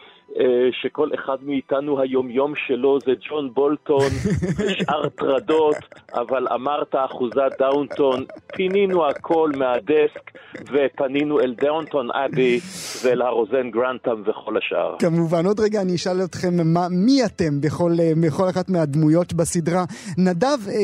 שכל 0.82 1.08
אחד 1.14 1.36
מאיתנו 1.42 2.00
היומיום 2.00 2.52
שלו 2.66 2.98
זה 3.06 3.12
ג'ון 3.28 3.54
בולטון 3.54 4.10
ושאר 4.58 5.08
טרדות, 5.18 5.76
אבל 6.14 6.46
אמרת 6.54 6.94
אחוזת 6.94 7.52
דאונטון, 7.58 8.24
פינינו 8.56 9.06
הכל 9.06 9.50
מהדסק 9.56 10.30
ופנינו 10.60 11.40
אל 11.40 11.54
דאונטון 11.60 12.08
אבי 12.10 12.60
ואל 13.04 13.22
הרוזן 13.22 13.70
גרנטם 13.70 14.22
וכל 14.26 14.56
השאר. 14.56 14.96
כמובן, 14.98 15.46
עוד 15.46 15.60
רגע 15.60 15.80
אני 15.82 15.94
אשאל 15.94 16.24
אתכם 16.24 16.48
מה, 16.64 16.88
מי 16.90 17.24
אתם 17.24 17.60
בכל, 17.60 17.92
אה, 18.00 18.12
בכל 18.22 18.48
אחת 18.50 18.68
מהדמויות 18.68 19.32
בסדרה. 19.32 19.84
נדב, 20.18 20.58
אה, 20.68 20.74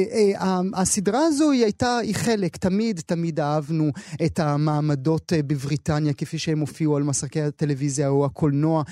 אה, 0.40 0.60
הסדרה 0.74 1.20
הזו 1.26 1.50
היא 1.50 1.64
הייתה, 1.64 1.98
היא 1.98 2.14
חלק, 2.14 2.56
תמיד 2.56 3.00
תמיד 3.06 3.40
אהבנו 3.40 3.90
את 4.26 4.38
המעמדות 4.38 5.32
בבריטניה 5.46 6.12
כפי 6.12 6.38
שהם 6.38 6.58
הופיעו 6.58 6.96
על 6.96 7.02
מסכי 7.02 7.40
הטלוויזיה 7.40 8.08
או 8.08 8.24
הקולנוע. 8.24 8.82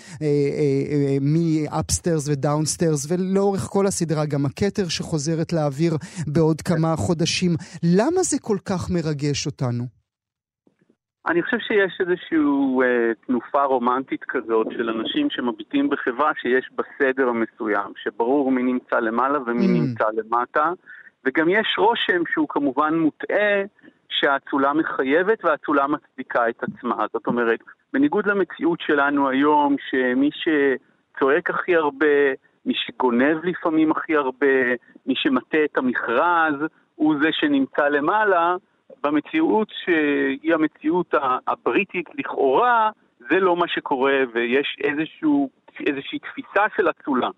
מ 1.21 1.33
Upstairs 1.33 2.29
ו 2.29 2.35
Downstairs, 2.35 3.11
ולאורך 3.11 3.61
כל 3.61 3.87
הסדרה 3.87 4.27
גם 4.27 4.47
הכתר 4.47 4.89
שחוזרת 4.89 5.53
לאוויר 5.53 5.93
בעוד 6.27 6.61
כמה 6.61 6.97
חודשים. 6.97 7.51
למה 7.99 8.23
זה 8.23 8.37
כל 8.41 8.59
כך 8.69 8.91
מרגש 8.91 9.47
אותנו? 9.47 9.85
אני 11.29 11.43
חושב 11.43 11.59
שיש 11.59 12.01
איזושהי 12.01 12.37
אה, 12.83 13.15
תנופה 13.27 13.63
רומנטית 13.65 14.25
כזאת 14.29 14.67
של 14.71 14.91
אנשים 14.91 15.31
שמביטים 15.31 15.91
בחברה 15.91 16.33
שיש 16.41 16.69
בה 16.75 16.83
סדר 16.99 17.33
מסוים, 17.33 17.93
שברור 18.03 18.51
מי 18.51 18.63
נמצא 18.63 18.97
למעלה 18.97 19.39
ומי 19.47 19.67
mm. 19.67 19.71
נמצא 19.71 20.05
למטה, 20.13 20.73
וגם 21.25 21.49
יש 21.49 21.67
רושם 21.79 22.23
שהוא 22.33 22.49
כמובן 22.49 22.95
מוטעה 22.95 23.63
שהאצולה 24.11 24.73
מחייבת 24.73 25.45
והאצולה 25.45 25.87
מצדיקה 25.87 26.49
את 26.49 26.63
עצמה. 26.63 27.07
זאת 27.13 27.27
אומרת, 27.27 27.61
בניגוד 27.93 28.27
למציאות 28.27 28.81
שלנו 28.81 29.29
היום, 29.29 29.77
שמי 29.91 30.31
שצועק 30.33 31.51
הכי 31.51 31.77
הרבה, 31.77 32.07
מי 32.67 32.75
שגונב 32.77 33.45
לפעמים 33.45 33.91
הכי 33.91 34.17
הרבה, 34.17 34.57
מי 35.07 35.15
שמטה 35.17 35.59
את 35.65 35.79
המכרז, 35.79 36.55
הוא 36.95 37.15
זה 37.23 37.29
שנמצא 37.33 37.89
למעלה, 37.89 38.57
במציאות 39.03 39.69
שהיא 39.85 40.55
המציאות 40.55 41.15
הבריטית 41.47 42.09
לכאורה, 42.15 42.91
זה 43.31 43.41
לא 43.41 43.57
מה 43.57 43.69
שקורה 43.69 44.19
ויש 44.35 44.77
איזשהו, 44.85 45.51
איזושהי 45.87 46.19
תפיסה 46.19 46.65
של 46.77 46.91
אצולה. 46.91 47.29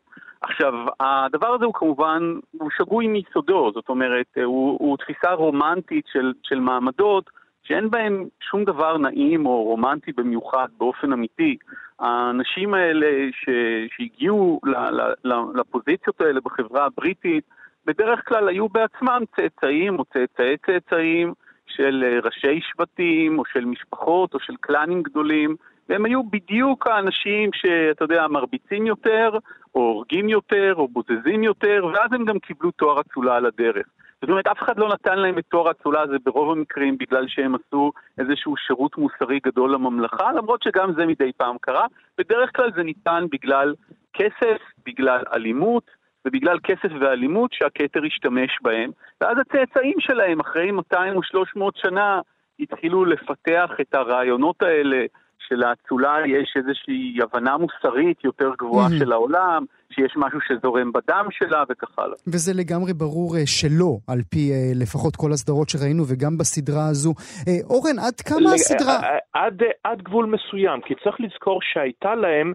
עכשיו, 0.40 0.72
הדבר 1.00 1.46
הזה 1.46 1.64
הוא 1.64 1.74
כמובן, 1.74 2.22
הוא 2.58 2.70
שגוי 2.76 3.06
מיסודו, 3.06 3.70
זאת 3.74 3.88
אומרת, 3.88 4.26
הוא, 4.44 4.76
הוא 4.80 4.96
תפיסה 4.96 5.32
רומנטית 5.32 6.04
של, 6.12 6.32
של 6.42 6.60
מעמדות, 6.60 7.30
שאין 7.62 7.90
בהם 7.90 8.24
שום 8.40 8.64
דבר 8.64 8.98
נעים 8.98 9.46
או 9.46 9.62
רומנטי 9.62 10.12
במיוחד 10.12 10.68
באופן 10.78 11.12
אמיתי. 11.12 11.56
האנשים 11.98 12.74
האלה 12.74 13.06
ש, 13.32 13.48
שהגיעו 13.96 14.60
ל, 14.64 14.70
ל, 14.70 15.12
ל, 15.24 15.34
לפוזיציות 15.54 16.20
האלה 16.20 16.40
בחברה 16.40 16.84
הבריטית, 16.84 17.44
בדרך 17.86 18.28
כלל 18.28 18.48
היו 18.48 18.68
בעצמם 18.68 19.22
צאצאים 19.36 19.98
או 19.98 20.04
צאצאי 20.04 20.56
צאצאים 20.66 21.32
של 21.66 22.20
ראשי 22.22 22.60
שבטים 22.60 23.38
או 23.38 23.44
של 23.44 23.64
משפחות 23.64 24.34
או 24.34 24.40
של 24.40 24.54
קלאנים 24.60 25.02
גדולים, 25.02 25.56
והם 25.88 26.04
היו 26.04 26.22
בדיוק 26.22 26.86
האנשים 26.86 27.50
שאתה 27.52 28.04
יודע, 28.04 28.26
מרביצים 28.28 28.86
יותר, 28.86 29.30
או 29.74 29.80
הורגים 29.80 30.28
יותר, 30.28 30.74
או 30.76 30.88
בוזזים 30.88 31.42
יותר, 31.42 31.86
ואז 31.92 32.12
הם 32.12 32.24
גם 32.24 32.38
קיבלו 32.38 32.70
תואר 32.70 33.00
אצולה 33.00 33.36
על 33.36 33.46
הדרך. 33.46 33.86
זאת 34.20 34.30
אומרת, 34.30 34.46
אף 34.46 34.62
אחד 34.62 34.78
לא 34.78 34.88
נתן 34.88 35.18
להם 35.18 35.38
את 35.38 35.44
תואר 35.48 35.68
האצולה 35.68 36.00
הזה 36.00 36.16
ברוב 36.24 36.50
המקרים 36.50 36.98
בגלל 36.98 37.28
שהם 37.28 37.54
עשו 37.54 37.92
איזשהו 38.18 38.56
שירות 38.56 38.98
מוסרי 38.98 39.38
גדול 39.46 39.74
לממלכה, 39.74 40.32
למרות 40.32 40.62
שגם 40.62 40.92
זה 40.92 41.06
מדי 41.06 41.32
פעם 41.36 41.56
קרה. 41.60 41.86
בדרך 42.18 42.56
כלל 42.56 42.70
זה 42.76 42.82
ניתן 42.82 43.24
בגלל 43.32 43.74
כסף, 44.12 44.58
בגלל 44.86 45.22
אלימות, 45.34 45.90
ובגלל 46.24 46.58
כסף 46.62 46.88
ואלימות 47.00 47.52
שהכתר 47.52 48.00
השתמש 48.06 48.58
בהם. 48.62 48.90
ואז 49.20 49.38
הצאצאים 49.38 50.00
שלהם, 50.00 50.40
אחרי 50.40 50.70
200 50.70 51.16
או 51.16 51.22
300 51.22 51.76
שנה, 51.76 52.20
התחילו 52.60 53.04
לפתח 53.04 53.70
את 53.80 53.94
הרעיונות 53.94 54.62
האלה 54.62 55.06
שלאצולה 55.48 56.16
יש 56.26 56.54
איזושהי 56.56 57.18
הבנה 57.22 57.56
מוסרית 57.56 58.24
יותר 58.24 58.50
גבוהה 58.58 58.88
mm-hmm. 58.88 58.98
של 58.98 59.12
העולם, 59.12 59.64
שיש 59.90 60.12
משהו 60.16 60.38
שזורם 60.48 60.92
בדם 60.92 61.26
שלה 61.30 61.64
וכך 61.68 61.98
הלאה. 61.98 62.16
וזה 62.26 62.52
לגמרי 62.54 62.92
ברור 62.92 63.36
uh, 63.36 63.38
שלא, 63.46 63.98
על 64.06 64.20
פי 64.30 64.50
uh, 64.50 64.78
לפחות 64.78 65.16
כל 65.16 65.32
הסדרות 65.32 65.68
שראינו 65.68 66.02
וגם 66.08 66.38
בסדרה 66.38 66.86
הזו. 66.88 67.14
Uh, 67.18 67.50
אורן, 67.70 67.98
עד 67.98 68.20
כמה. 68.20 68.52
הסדרה... 68.54 69.00
עד, 69.32 69.62
עד 69.84 70.02
גבול 70.02 70.26
מסוים, 70.26 70.80
כי 70.80 70.94
צריך 71.04 71.16
לזכור 71.20 71.58
שהייתה 71.62 72.14
להם... 72.14 72.52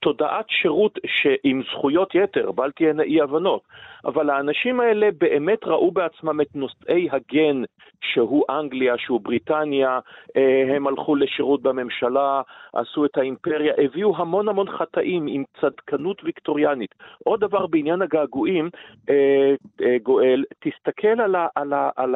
תודעת 0.00 0.46
שירות 0.48 0.98
עם 1.44 1.62
זכויות 1.72 2.14
יתר, 2.14 2.52
בל 2.52 2.70
תהיינה 2.70 3.02
אי 3.02 3.20
הבנות, 3.20 3.62
אבל 4.04 4.30
האנשים 4.30 4.80
האלה 4.80 5.08
באמת 5.18 5.64
ראו 5.64 5.90
בעצמם 5.90 6.40
את 6.40 6.54
נושאי 6.54 7.08
הגן 7.12 7.62
שהוא 8.00 8.44
אנגליה, 8.50 8.98
שהוא 8.98 9.20
בריטניה, 9.20 9.98
אה, 10.36 10.76
הם 10.76 10.86
הלכו 10.86 11.16
לשירות 11.16 11.62
בממשלה, 11.62 12.42
עשו 12.74 13.04
את 13.04 13.18
האימפריה, 13.18 13.74
הביאו 13.78 14.16
המון 14.16 14.48
המון 14.48 14.70
חטאים 14.70 15.26
עם 15.28 15.44
צדקנות 15.60 16.24
ויקטוריאנית. 16.24 16.94
עוד 17.24 17.40
דבר 17.40 17.66
בעניין 17.66 18.02
הגעגועים, 18.02 18.70
אה, 19.10 19.54
אה, 19.82 19.96
גואל, 20.02 20.44
תסתכל 20.60 21.20
על, 21.20 21.34
ה, 21.34 21.46
על, 21.54 21.72
ה, 21.72 21.90
על 21.96 22.14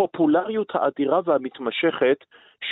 הפופולריות 0.00 0.72
האדירה 0.74 1.20
והמתמשכת 1.24 2.24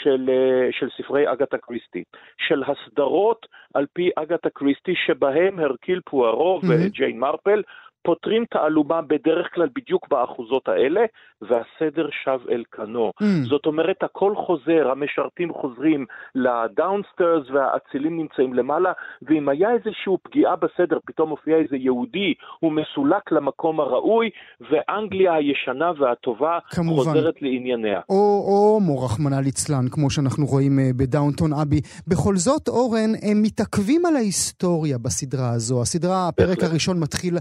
של, 0.02 0.30
של 0.70 0.88
ספרי 0.96 1.32
אגתה 1.32 1.58
קריסטי, 1.58 2.04
של 2.48 2.62
הסדרות 2.62 3.46
על 3.74 3.86
פי 3.92 4.10
אגתה 4.16 4.50
קריסטי, 4.50 4.94
שבהם 5.06 5.58
הרקיל 5.58 6.00
פוארו 6.04 6.60
mm-hmm. 6.62 6.86
וג'יין 6.86 7.18
מרפל 7.18 7.62
פותרים 8.02 8.44
תעלומה 8.50 9.02
בדרך 9.02 9.46
כלל 9.54 9.68
בדיוק 9.74 10.08
באחוזות 10.08 10.68
האלה, 10.68 11.00
והסדר 11.42 12.08
שב 12.24 12.40
אל 12.50 12.62
כנו. 12.72 13.12
Mm. 13.22 13.24
זאת 13.48 13.66
אומרת, 13.66 14.02
הכל 14.02 14.34
חוזר, 14.36 14.90
המשרתים 14.90 15.52
חוזרים 15.52 16.06
לדאונסטרס 16.34 17.50
והאצילים 17.52 18.16
נמצאים 18.16 18.54
למעלה, 18.54 18.92
ואם 19.22 19.48
היה 19.48 19.68
איזושהי 19.72 20.12
פגיעה 20.22 20.56
בסדר, 20.56 20.98
פתאום 21.06 21.28
מופיע 21.28 21.56
איזה 21.56 21.76
יהודי, 21.76 22.34
הוא 22.60 22.72
מסולק 22.72 23.32
למקום 23.32 23.80
הראוי, 23.80 24.30
ואנגליה 24.70 25.34
הישנה 25.34 25.92
והטובה 25.98 26.58
כמובן. 26.70 27.04
חוזרת 27.04 27.34
לענייניה. 27.42 28.00
או, 28.08 28.44
או 28.48 28.80
מו 28.80 29.04
רחמנא 29.04 29.40
ליצלן, 29.44 29.88
כמו 29.90 30.10
שאנחנו 30.10 30.46
רואים 30.46 30.78
אה, 30.78 30.90
בדאונטון 30.96 31.52
אבי. 31.52 31.80
בכל 32.06 32.36
זאת, 32.36 32.68
אורן, 32.68 33.10
הם 33.22 33.42
מתעכבים 33.42 34.06
על 34.06 34.16
ההיסטוריה 34.16 34.98
בסדרה 34.98 35.50
הזו. 35.50 35.82
הסדרה, 35.82 36.28
הפרק 36.28 36.62
הראשון 36.62 37.00
מתחיל 37.00 37.34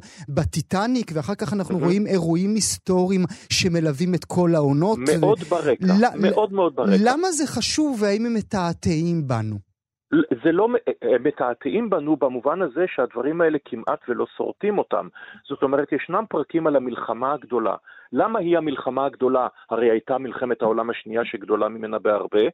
הטיטניק, 0.47 1.11
ואחר 1.13 1.35
כך 1.35 1.53
אנחנו 1.53 1.77
רואים 1.77 2.07
אירועים 2.07 2.55
היסטוריים 2.55 3.21
שמלווים 3.49 4.13
את 4.15 4.25
כל 4.25 4.49
העונות. 4.55 4.99
מאוד 5.19 5.39
ברקע, 5.39 5.85
מאוד 6.21 6.53
מאוד 6.53 6.75
ברקע. 6.75 6.91
למה 7.05 7.31
זה 7.31 7.47
חשוב 7.47 8.01
והאם 8.01 8.25
הם 8.25 8.33
מתעתעים 8.33 9.27
בנו? 9.27 9.55
זה 10.43 10.51
לא, 10.51 10.67
הם 11.01 11.23
מתעתעים 11.23 11.89
בנו 11.89 12.15
במובן 12.15 12.61
הזה 12.61 12.85
שהדברים 12.95 13.41
האלה 13.41 13.57
כמעט 13.65 13.99
ולא 14.07 14.25
שורטים 14.37 14.77
אותם. 14.77 15.07
זאת 15.49 15.63
אומרת, 15.63 15.91
ישנם 15.91 16.23
פרקים 16.29 16.67
על 16.67 16.75
המלחמה 16.75 17.33
הגדולה. 17.33 17.75
למה 18.13 18.39
היא 18.39 18.57
המלחמה 18.57 19.05
הגדולה? 19.05 19.47
הרי 19.69 19.91
הייתה 19.91 20.17
מלחמת 20.17 20.61
העולם 20.61 20.89
השנייה 20.89 21.21
שגדולה 21.25 21.67
ממנה 21.67 21.99
בהרבה, 21.99 22.45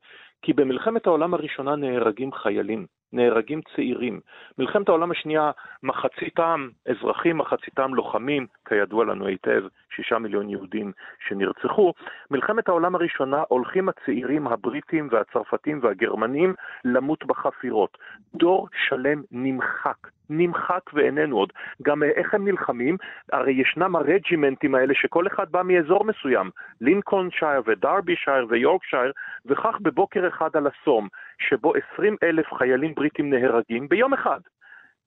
כי 0.41 0.53
במלחמת 0.53 1.07
העולם 1.07 1.33
הראשונה 1.33 1.75
נהרגים 1.75 2.31
חיילים. 2.33 2.85
נהרגים 3.13 3.61
צעירים. 3.75 4.19
מלחמת 4.57 4.89
העולם 4.89 5.11
השנייה, 5.11 5.51
מחציתם 5.83 6.69
אזרחים, 6.85 7.37
מחציתם 7.37 7.93
לוחמים, 7.93 8.47
כידוע 8.65 9.05
לנו 9.05 9.27
היטב, 9.27 9.63
שישה 9.95 10.19
מיליון 10.19 10.49
יהודים 10.49 10.91
שנרצחו. 11.27 11.93
מלחמת 12.31 12.67
העולם 12.69 12.95
הראשונה 12.95 13.43
הולכים 13.47 13.89
הצעירים 13.89 14.47
הבריטים 14.47 15.07
והצרפתים 15.11 15.79
והגרמנים 15.83 16.53
למות 16.85 17.25
בחפירות. 17.25 17.97
דור 18.35 18.67
שלם 18.87 19.21
נמחק. 19.31 19.97
נמחק 20.29 20.93
ואיננו 20.93 21.37
עוד. 21.37 21.53
גם 21.81 22.03
איך 22.03 22.33
הם 22.33 22.47
נלחמים? 22.47 22.97
הרי 23.31 23.53
ישנם 23.53 23.95
הרג'ימנטים 23.95 24.75
האלה 24.75 24.93
שכל 24.93 25.27
אחד 25.27 25.51
בא 25.51 25.61
מאזור 25.63 26.05
מסוים, 26.05 26.49
לינקולן 26.81 27.31
שייר 27.31 27.61
ודרבי 27.65 28.15
שייר 28.15 28.45
ויורק 28.49 28.83
שייר, 28.83 29.11
וכך 29.45 29.75
בבוקר 29.81 30.27
אחד 30.27 30.49
על 30.53 30.67
הסום, 30.67 31.07
שבו 31.39 31.73
20 31.93 32.15
אלף 32.23 32.53
חיילים 32.53 32.93
בריטים 32.95 33.29
נהרגים 33.29 33.89
ביום 33.89 34.13
אחד. 34.13 34.39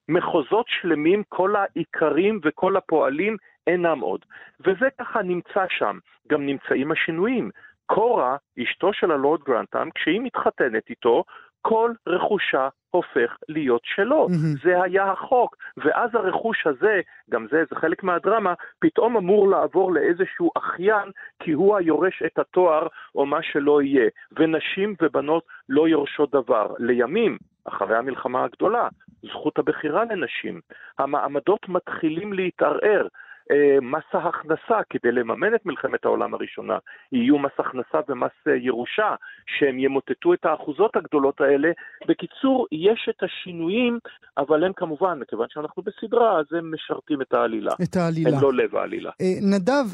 מחוזות 0.08 0.66
שלמים, 0.68 1.22
כל 1.28 1.54
האיכרים 1.56 2.40
וכל 2.44 2.76
הפועלים 2.76 3.36
אינם 3.66 4.00
עוד. 4.00 4.24
וזה 4.60 4.88
ככה 4.98 5.22
נמצא 5.22 5.64
שם. 5.68 5.98
גם 6.28 6.46
נמצאים 6.46 6.92
השינויים. 6.92 7.50
קורה, 7.86 8.36
אשתו 8.62 8.92
של 8.92 9.10
הלורד 9.10 9.40
גרנטם, 9.42 9.88
כשהיא 9.94 10.20
מתחתנת 10.20 10.90
איתו, 10.90 11.24
כל 11.62 11.92
רכושה 12.06 12.68
הופך 12.90 13.36
להיות 13.48 13.80
שלו. 13.84 14.26
Mm-hmm. 14.26 14.64
זה 14.64 14.82
היה 14.82 15.12
החוק. 15.12 15.56
ואז 15.76 16.10
הרכוש 16.14 16.66
הזה, 16.66 17.00
גם 17.30 17.46
זה, 17.50 17.64
זה 17.70 17.76
חלק 17.76 18.02
מהדרמה, 18.02 18.54
פתאום 18.78 19.16
אמור 19.16 19.48
לעבור 19.48 19.92
לאיזשהו 19.92 20.50
אחיין, 20.58 21.10
כי 21.42 21.52
הוא 21.52 21.76
היורש 21.76 22.22
את 22.26 22.38
התואר 22.38 22.86
או 23.14 23.26
מה 23.26 23.42
שלא 23.42 23.82
יהיה. 23.82 24.08
ונשים 24.38 24.94
ובנות 25.02 25.44
לא 25.68 25.88
יורשות 25.88 26.30
דבר. 26.30 26.74
לימים, 26.78 27.38
אחרי 27.64 27.96
המלחמה 27.96 28.44
הגדולה, 28.44 28.88
זכות 29.26 29.58
הבחירה 29.58 30.04
לנשים. 30.04 30.60
המעמדות 30.98 31.68
מתחילים 31.68 32.32
להתערער. 32.32 33.06
אה, 33.50 33.80
מס 33.82 34.08
ההכנסה 34.12 34.78
כדי 34.90 35.12
לממן 35.12 35.54
את 35.54 35.66
מלחמת 35.66 36.04
העולם 36.04 36.34
הראשונה. 36.34 36.78
יהיו 37.12 37.38
מס 37.38 37.52
הכנסה 37.58 37.98
ומס 38.08 38.30
אה, 38.48 38.56
ירושה, 38.56 39.14
שהם 39.46 39.78
ימוטטו 39.78 40.34
את 40.34 40.44
האחוזות 40.44 40.96
הגדולות 40.96 41.40
האלה. 41.40 41.70
בקיצור, 42.08 42.66
יש 42.72 43.08
את 43.10 43.22
השינויים, 43.22 43.98
אבל 44.38 44.64
הם 44.64 44.72
כמובן, 44.76 45.18
מכיוון 45.18 45.46
שאנחנו 45.50 45.82
בסדרה, 45.82 46.40
אז 46.40 46.46
הם 46.58 46.74
משרתים 46.74 47.22
את 47.22 47.34
העלילה. 47.34 47.72
את 47.82 47.96
העלילה. 47.96 48.36
הם 48.36 48.42
לא 48.42 48.52
לב 48.52 48.76
העלילה. 48.76 49.10
אה, 49.20 49.34
נדב, 49.42 49.84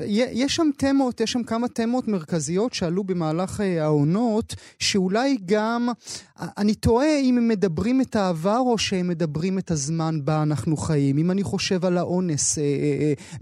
יש 0.45 0.57
שם 0.57 0.67
תמות, 0.79 1.21
יש 1.21 1.33
שם 1.33 1.43
כמה 1.43 1.69
תמות 1.69 2.09
מרכזיות 2.09 2.73
שעלו 2.73 3.05
במהלך 3.05 3.61
העונות, 3.81 4.55
שאולי 4.79 5.37
גם, 5.47 5.89
אני 6.59 6.75
תוהה 6.75 7.21
אם 7.23 7.39
הם 7.39 7.49
מדברים 7.49 8.01
את 8.01 8.17
העבר 8.17 8.59
או 8.59 8.79
שהם 8.79 9.09
מדברים 9.09 9.59
את 9.59 9.71
הזמן 9.71 10.15
בה 10.25 10.43
אנחנו 10.43 10.77
חיים. 10.77 11.19
אם 11.19 11.31
אני 11.31 11.43
חושב 11.43 11.85
על 11.85 11.99
האונס 11.99 12.59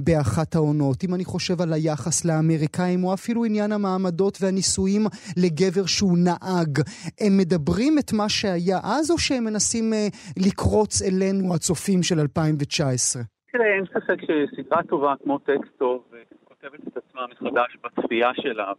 באחת 0.04 0.54
העונות, 0.54 0.96
אם 1.04 1.14
אני 1.14 1.24
חושב 1.24 1.60
על 1.62 1.72
היחס 1.72 2.24
לאמריקאים, 2.24 3.04
או 3.04 3.14
אפילו 3.14 3.44
עניין 3.44 3.72
המעמדות 3.72 4.38
והנישואים 4.40 5.02
לגבר 5.42 5.86
שהוא 5.86 6.18
נהג, 6.26 6.72
הם 7.20 7.32
מדברים 7.40 7.92
את 7.98 8.12
מה 8.12 8.28
שהיה 8.28 8.78
אז, 8.94 9.10
או 9.10 9.18
שהם 9.18 9.44
מנסים 9.44 9.92
אה, 9.92 10.06
לקרוץ 10.46 11.02
אלינו, 11.02 11.54
הצופים 11.54 12.02
של 12.02 12.18
2019? 12.20 13.22
תראה, 13.52 13.74
אין 13.76 13.84
ספק 13.94 14.18
שסדרה 14.26 14.82
טובה 14.82 15.14
כמו 15.22 15.38
טקסט 15.38 15.72
טוב, 15.78 16.02
כותבת 16.44 16.88
את 16.88 16.96
עצמה 16.96 17.22
מחדש 17.30 17.76
בצפייה 17.84 18.30
שלה, 18.34 18.72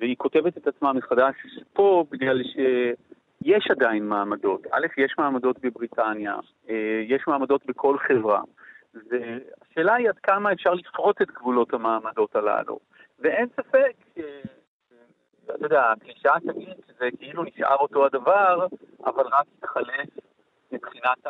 והיא 0.00 0.16
כותבת 0.18 0.56
את 0.56 0.66
עצמה 0.66 0.92
מחדש 0.92 1.34
פה 1.72 2.04
בגלל 2.10 2.42
ש... 2.42 2.56
יש 3.44 3.70
עדיין 3.70 4.08
מעמדות. 4.08 4.66
א', 4.70 4.86
יש 4.96 5.14
מעמדות 5.18 5.58
בבריטניה, 5.62 6.34
אה, 6.70 7.02
יש 7.08 7.22
מעמדות 7.26 7.66
בכל 7.66 7.96
חברה. 7.98 8.40
והשאלה 8.94 9.94
היא 9.94 10.08
עד 10.08 10.18
כמה 10.18 10.52
אפשר 10.52 10.74
לפרוץ 10.74 11.16
את 11.22 11.30
גבולות 11.30 11.74
המעמדות 11.74 12.36
הללו. 12.36 12.78
ואין 13.18 13.48
ספק, 13.56 13.92
אתה 15.44 15.66
יודע, 15.66 15.90
הקלישאה 15.90 16.40
תגיד 16.40 16.74
שזה 16.86 17.08
כאילו 17.18 17.44
נשאר 17.44 17.76
אותו 17.76 18.06
הדבר, 18.06 18.66
אבל 19.04 19.24
רק 19.26 19.46
התחלף 19.58 20.08
מבחינת 20.72 21.26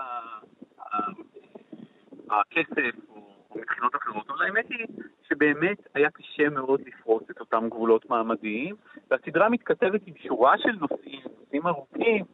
הכסף 2.31 2.95
או 3.09 3.35
מבחינות 3.57 3.97
אחרות. 3.97 4.31
אבל 4.31 4.45
האמת 4.45 4.67
היא 4.69 4.87
שבאמת 5.29 5.79
היה 5.95 6.11
קשה 6.11 6.49
מאוד 6.49 6.81
לפרוץ 6.87 7.31
את 7.31 7.41
אותם 7.41 7.69
גבולות 7.69 8.11
מעמדיים, 8.11 8.77
והסדרה 9.11 9.49
מתכתבת 9.49 10.01
עם 10.07 10.15
שורה 10.27 10.59
של 10.59 10.73
נושאים, 10.81 11.21
נושאים 11.41 11.67
ארוכים, 11.67 12.25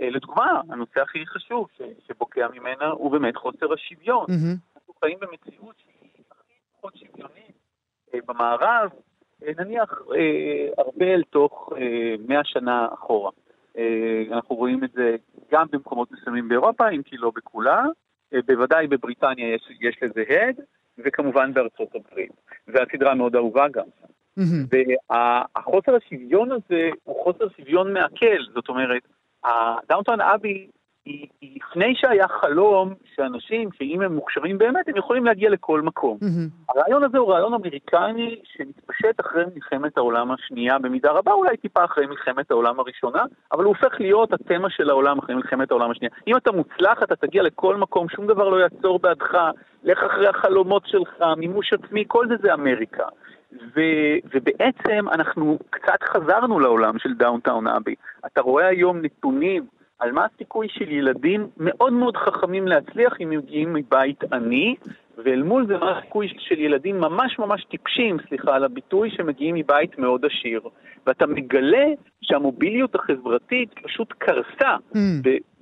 אה, 0.00 0.10
לדוגמה, 0.10 0.60
הנושא 0.70 1.00
הכי 1.00 1.26
חשוב 1.26 1.68
שבוקע 2.06 2.48
ממנה 2.52 2.86
הוא 2.86 3.10
באמת 3.10 3.36
חוסר 3.36 3.72
השוויון. 3.72 4.26
Mm-hmm. 4.26 4.73
חיים 5.04 5.18
במציאות 5.20 5.74
שהיא 5.78 6.10
הכי 6.30 6.54
פחות 6.76 6.96
שוויונית 6.96 7.56
אה, 8.14 8.18
במערב, 8.26 8.90
אה, 9.44 9.52
נניח 9.58 10.02
אה, 10.16 10.68
הרבה 10.78 11.06
אל 11.06 11.22
תוך 11.30 11.72
מאה 12.28 12.44
שנה 12.44 12.88
אחורה. 12.94 13.30
אנחנו 14.32 14.56
רואים 14.56 14.84
את 14.84 14.92
זה 14.92 15.16
גם 15.50 15.66
במקומות 15.72 16.12
מסוימים 16.12 16.48
באירופה, 16.48 16.88
אם 16.90 17.02
כי 17.02 17.16
לא 17.16 17.32
בכולה, 17.36 17.84
בוודאי 18.46 18.86
בבריטניה 18.86 19.54
יש, 19.54 19.68
יש 19.80 19.96
לזה 20.02 20.24
הד, 20.28 20.60
וכמובן 20.98 21.54
בארצות 21.54 21.88
הברית. 21.94 22.32
והסדרה 22.68 23.14
מאוד 23.14 23.36
אהובה 23.36 23.68
גם. 23.68 23.84
Mm-hmm. 24.38 24.76
והחוסר 25.10 25.94
השוויון 25.94 26.52
הזה 26.52 26.90
הוא 27.04 27.24
חוסר 27.24 27.48
שוויון 27.56 27.92
מעכל, 27.92 28.42
זאת 28.54 28.68
אומרת, 28.68 29.02
דאונטון 29.88 30.20
אבי 30.20 30.68
היא, 31.04 31.26
היא 31.40 31.58
לפני 31.70 31.94
שהיה 31.96 32.28
חלום 32.28 32.94
שאנשים, 33.14 33.68
שאם 33.72 34.02
הם 34.02 34.14
מוכשרים 34.14 34.58
באמת, 34.58 34.88
הם 34.88 34.96
יכולים 34.96 35.24
להגיע 35.24 35.50
לכל 35.50 35.80
מקום. 35.82 36.18
Mm-hmm. 36.22 36.72
הרעיון 36.74 37.04
הזה 37.04 37.18
הוא 37.18 37.32
רעיון 37.32 37.54
אמריקני 37.54 38.40
שמתפשט 38.44 39.20
אחרי 39.20 39.44
מלחמת 39.54 39.96
העולם 39.96 40.30
השנייה 40.30 40.78
במידה 40.78 41.10
רבה, 41.10 41.32
אולי 41.32 41.56
טיפה 41.56 41.84
אחרי 41.84 42.06
מלחמת 42.06 42.50
העולם 42.50 42.80
הראשונה, 42.80 43.22
אבל 43.52 43.64
הוא 43.64 43.74
הופך 43.76 44.00
להיות 44.00 44.32
התמה 44.32 44.70
של 44.70 44.90
העולם 44.90 45.18
אחרי 45.18 45.34
מלחמת 45.34 45.70
העולם 45.70 45.90
השנייה. 45.90 46.12
אם 46.26 46.36
אתה 46.36 46.52
מוצלח, 46.52 47.02
אתה 47.02 47.16
תגיע 47.16 47.42
לכל 47.42 47.76
מקום, 47.76 48.08
שום 48.08 48.26
דבר 48.26 48.48
לא 48.48 48.60
יעצור 48.60 48.98
בעדך, 48.98 49.34
לך 49.84 49.98
אחרי 50.02 50.28
החלומות 50.28 50.86
שלך, 50.86 51.22
מימוש 51.36 51.72
עצמי, 51.72 52.04
כל 52.06 52.28
זה 52.28 52.34
זה 52.42 52.54
אמריקה. 52.54 53.04
ו, 53.76 53.80
ובעצם 54.34 55.08
אנחנו 55.12 55.58
קצת 55.70 56.02
חזרנו 56.02 56.60
לעולם 56.60 56.98
של 56.98 57.14
Downton 57.14 57.66
Abbey. 57.66 57.94
אתה 58.26 58.40
רואה 58.40 58.66
היום 58.66 59.02
נתונים 59.02 59.66
על 60.04 60.12
מה 60.12 60.26
הסיכוי 60.34 60.68
של 60.70 60.92
ילדים 60.92 61.46
מאוד 61.56 61.92
מאוד 61.92 62.16
חכמים 62.16 62.68
להצליח 62.68 63.12
אם 63.20 63.32
הם 63.32 63.38
מגיעים 63.38 63.72
מבית 63.72 64.24
עני, 64.32 64.74
ואל 65.24 65.42
מול 65.42 65.66
זה 65.66 65.78
מה 65.78 65.98
הסיכוי 65.98 66.28
של 66.38 66.58
ילדים 66.58 67.00
ממש 67.00 67.38
ממש 67.38 67.64
טיפשים, 67.64 68.16
סליחה 68.28 68.54
על 68.54 68.64
הביטוי, 68.64 69.10
שמגיעים 69.10 69.54
מבית 69.54 69.98
מאוד 69.98 70.24
עשיר. 70.24 70.60
ואתה 71.06 71.26
מגלה 71.26 71.86
שהמוביליות 72.22 72.94
החברתית 72.94 73.68
פשוט 73.82 74.12
קרסה. 74.18 74.76
Mm. 74.94 74.98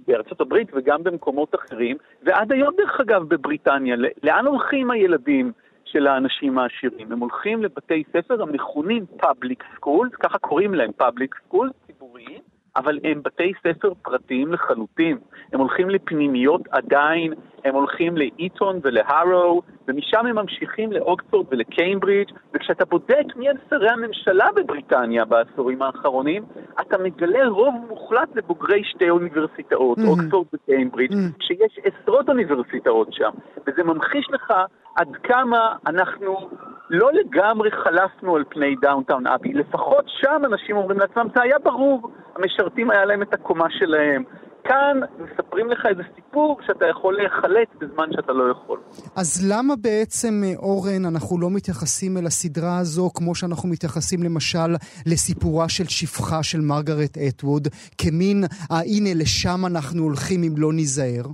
בארצות 0.06 0.40
הברית 0.40 0.68
וגם 0.74 1.02
במקומות 1.02 1.54
אחרים, 1.54 1.96
ועד 2.22 2.52
היום 2.52 2.74
דרך 2.76 3.00
אגב 3.00 3.22
בבריטניה, 3.28 3.96
לאן 4.22 4.46
הולכים 4.46 4.90
הילדים 4.90 5.52
של 5.84 6.06
האנשים 6.06 6.58
העשירים? 6.58 7.12
הם 7.12 7.18
הולכים 7.18 7.62
לבתי 7.62 8.02
ספר 8.12 8.42
המכונים 8.42 9.04
public 9.22 9.64
schools, 9.76 10.16
ככה 10.20 10.38
קוראים 10.38 10.74
להם 10.74 10.90
public 11.02 11.38
schools, 11.38 11.86
ציבוריים, 11.86 12.40
אבל 12.76 12.98
הם 13.04 13.22
בתי 13.22 13.52
ספר 13.66 13.92
פרטיים 14.02 14.52
לחלוטין. 14.52 15.18
הם 15.52 15.60
הולכים 15.60 15.90
לפנימיות 15.90 16.60
עדיין, 16.70 17.32
הם 17.64 17.74
הולכים 17.74 18.16
לאיטון 18.16 18.80
ולהארו, 18.82 19.62
ומשם 19.88 20.26
הם 20.26 20.36
ממשיכים 20.36 20.92
לאוקספורד 20.92 21.46
ולקיימברידג', 21.50 22.32
וכשאתה 22.54 22.84
בודק 22.84 23.36
מי 23.36 23.48
הם 23.48 23.56
שרי 23.70 23.90
הממשלה 23.90 24.46
בבריטניה 24.56 25.24
בעשורים 25.24 25.82
האחרונים, 25.82 26.44
אתה 26.80 26.98
מגלה 26.98 27.48
רוב 27.48 27.74
מוחלט 27.88 28.28
לבוגרי 28.36 28.84
שתי 28.84 29.10
אוניברסיטאות, 29.10 29.98
mm-hmm. 29.98 30.08
אוקספורד 30.08 30.46
וקיימברידג', 30.54 31.12
mm-hmm. 31.12 31.38
כשיש 31.38 31.78
עשרות 31.84 32.28
אוניברסיטאות 32.28 33.12
שם, 33.12 33.30
וזה 33.66 33.82
ממחיש 33.84 34.26
לך 34.30 34.52
עד 34.96 35.08
כמה 35.22 35.76
אנחנו 35.86 36.50
לא 36.90 37.12
לגמרי 37.12 37.70
חלפנו 37.70 38.36
על 38.36 38.44
פני 38.48 38.76
Downton 38.82 39.26
Abbey, 39.26 39.52
לפחות 39.52 40.04
שם 40.06 40.42
אנשים 40.44 40.76
אומרים 40.76 40.98
לעצמם, 40.98 41.26
זה 41.34 41.42
היה 41.42 41.58
ברור, 41.58 42.10
המשרתים 42.36 42.90
היה 42.90 43.04
להם 43.04 43.22
את 43.22 43.34
הקומה 43.34 43.66
שלהם, 43.70 44.24
וכאן 44.64 45.00
מספרים 45.18 45.70
לך 45.70 45.86
איזה 45.86 46.02
סיפור 46.14 46.60
שאתה 46.66 46.86
יכול 46.86 47.16
להיחלץ 47.16 47.68
בזמן 47.80 48.08
שאתה 48.12 48.32
לא 48.32 48.50
יכול. 48.50 48.80
אז 49.16 49.52
למה 49.52 49.74
בעצם, 49.82 50.42
אה, 50.44 50.54
אורן, 50.56 51.04
אנחנו 51.12 51.40
לא 51.40 51.48
מתייחסים 51.50 52.16
אל 52.16 52.26
הסדרה 52.26 52.78
הזו 52.78 53.10
כמו 53.14 53.34
שאנחנו 53.34 53.68
מתייחסים 53.68 54.22
למשל 54.22 54.70
לסיפורה 55.06 55.68
של 55.68 55.84
שפחה 55.84 56.42
של 56.42 56.60
מרגרט 56.60 57.14
אטווד, 57.28 57.68
כמין, 57.98 58.44
אה, 58.44 58.76
הנה, 58.92 59.10
לשם 59.20 59.60
אנחנו 59.70 60.02
הולכים 60.02 60.40
אם 60.42 60.54
לא 60.58 60.72
ניזהר? 60.72 61.24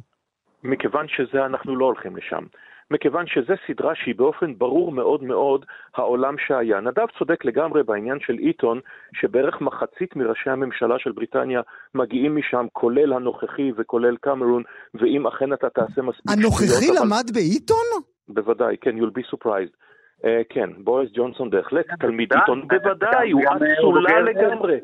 מכיוון 0.64 1.06
שזה 1.08 1.46
אנחנו 1.46 1.76
לא 1.76 1.84
הולכים 1.84 2.16
לשם. 2.16 2.44
מכיוון 2.90 3.26
שזו 3.26 3.54
סדרה 3.66 3.94
שהיא 3.94 4.14
באופן 4.14 4.54
ברור 4.58 4.92
מאוד 4.92 5.22
מאוד 5.24 5.64
העולם 5.96 6.34
שהיה. 6.46 6.80
נדב 6.80 7.06
צודק 7.18 7.44
לגמרי 7.44 7.82
בעניין 7.82 8.18
של 8.20 8.32
עיתון, 8.32 8.80
שבערך 9.12 9.60
מחצית 9.60 10.16
מראשי 10.16 10.50
הממשלה 10.50 10.98
של 10.98 11.12
בריטניה 11.12 11.60
מגיעים 11.94 12.36
משם, 12.36 12.66
כולל 12.72 13.12
הנוכחי 13.12 13.72
וכולל 13.76 14.16
קמרון, 14.16 14.62
ואם 14.94 15.26
אכן 15.26 15.52
אתה 15.52 15.70
תעשה 15.70 16.02
מספיק 16.02 16.30
הנוכחי 16.30 16.88
למד 17.00 17.24
אבל... 17.24 17.34
בעיתון? 17.34 17.86
בוודאי, 18.28 18.76
כן, 18.80 18.98
you'll 18.98 19.18
be 19.18 19.34
surprised. 19.34 19.74
Uh, 20.18 20.26
כן, 20.48 20.70
בוריס 20.84 21.10
ג'ונסון 21.14 21.50
בהחלט 21.50 21.86
תלמיד 22.00 22.32
עיתון, 22.32 22.68
בוודאי, 22.68 23.30
הוא 23.30 23.42
אצולה 23.42 24.20
לגמרי. 24.20 24.78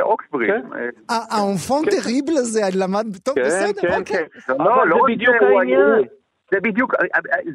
אוקסבריד. 0.00 0.50
כן. 0.50 0.66
האונפון 1.08 1.84
טריבל 1.84 2.32
הזה 2.32 2.60
למד, 2.78 3.16
טוב, 3.24 3.34
בסדר, 3.38 3.88
כן, 3.88 4.00
אוקיי. 4.00 4.26
כן. 4.46 4.52
לא, 4.58 4.86
לא, 4.86 4.96
זה 4.96 5.14
בדיוק 5.14 5.36
העניין. 5.42 6.04
זה 6.50 6.60
בדיוק, 6.60 6.94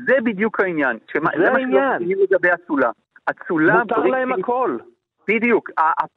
זה 0.08 0.16
בדיוק 0.24 0.60
העניין. 0.60 0.98
שמה, 1.14 1.30
זה 1.38 1.52
העניין. 1.52 2.08
זה 2.08 2.24
לגבי 2.24 2.50
אצולה. 2.54 2.92
אצולה 3.30 3.74
מותר 3.74 3.96
בריטית, 3.96 4.12
להם 4.12 4.34
הכל. 4.34 4.78
בדיוק. 5.28 5.70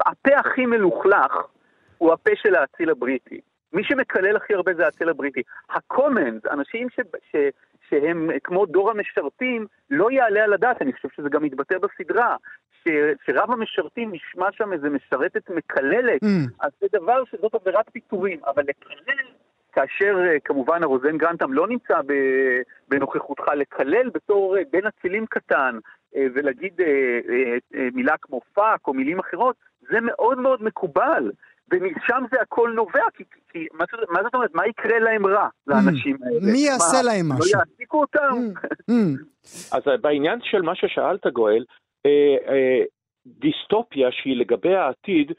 הפה 0.06 0.36
הכי 0.36 0.66
מלוכלך 0.66 1.32
הוא 1.98 2.12
הפה 2.12 2.30
של 2.34 2.54
האציל 2.54 2.90
הבריטי. 2.90 3.40
מי 3.72 3.84
שמקלל 3.84 4.36
הכי 4.36 4.54
הרבה 4.54 4.74
זה 4.74 4.84
האציל 4.84 5.08
הבריטי. 5.08 5.42
הקומנס, 5.70 6.46
אנשים 6.50 6.90
ש, 6.90 7.00
ש, 7.30 7.36
שהם 7.88 8.30
כמו 8.44 8.66
דור 8.66 8.90
המשרתים, 8.90 9.66
לא 9.90 10.10
יעלה 10.10 10.44
על 10.44 10.52
הדעת, 10.52 10.82
אני 10.82 10.92
חושב 10.92 11.08
שזה 11.16 11.28
גם 11.28 11.42
מתבטא 11.42 11.76
בסדרה, 11.78 12.36
ש, 12.84 12.88
שרב 13.26 13.50
המשרתים 13.50 14.12
נשמע 14.12 14.52
שם 14.52 14.72
איזה 14.72 14.90
משרתת 14.90 15.50
מקללת, 15.50 16.22
mm. 16.22 16.50
אז 16.60 16.70
זה 16.80 16.86
דבר 16.92 17.24
שזאת 17.24 17.54
עבירת 17.54 17.90
פיטורים, 17.92 18.40
אבל 18.46 18.62
לקלל 18.62 19.14
כאשר 19.72 20.16
אה, 20.28 20.40
כמובן 20.44 20.82
הרוזן 20.82 21.18
גרנטם 21.18 21.52
לא 21.52 21.68
נמצא 21.68 21.94
בנוכחותך 22.88 23.42
לקלל 23.56 24.08
בתור 24.14 24.56
אה, 24.56 24.62
בן 24.72 24.86
אצילים 24.86 25.26
קטן 25.26 25.78
אה, 26.16 26.26
ולהגיד 26.34 26.72
מילה 27.92 28.14
כמו 28.22 28.40
fuck 28.54 28.86
או 28.86 28.94
מילים 28.94 29.18
אחרות, 29.18 29.56
זה 29.90 30.00
מאוד 30.00 30.38
מאוד 30.38 30.62
מקובל. 30.62 31.30
ומשם 31.70 32.24
זה 32.32 32.40
הכל 32.42 32.72
נובע, 32.74 33.04
כי, 33.14 33.24
כי 33.52 33.66
מה, 33.72 33.84
מה 34.08 34.22
זאת 34.22 34.34
אומרת, 34.34 34.54
מה 34.54 34.66
יקרה 34.66 34.98
להם 34.98 35.26
רע 35.26 35.48
לאנשים 35.66 36.16
mm, 36.16 36.26
האלה? 36.26 36.52
מי 36.52 36.58
יעשה 36.58 36.96
מה, 36.96 37.02
להם 37.02 37.28
לא 37.28 37.38
משהו? 37.38 37.58
לא 37.58 37.64
יעסיקו 37.70 38.00
אותם? 38.00 38.50
Mm, 38.60 38.90
mm. 38.90 39.76
אז 39.76 39.82
בעניין 40.00 40.38
של 40.42 40.62
מה 40.62 40.74
ששאלת, 40.74 41.26
גואל, 41.26 41.64
דיסטופיה 43.26 44.08
שהיא 44.12 44.36
לגבי 44.36 44.74
העתיד, 44.74 45.32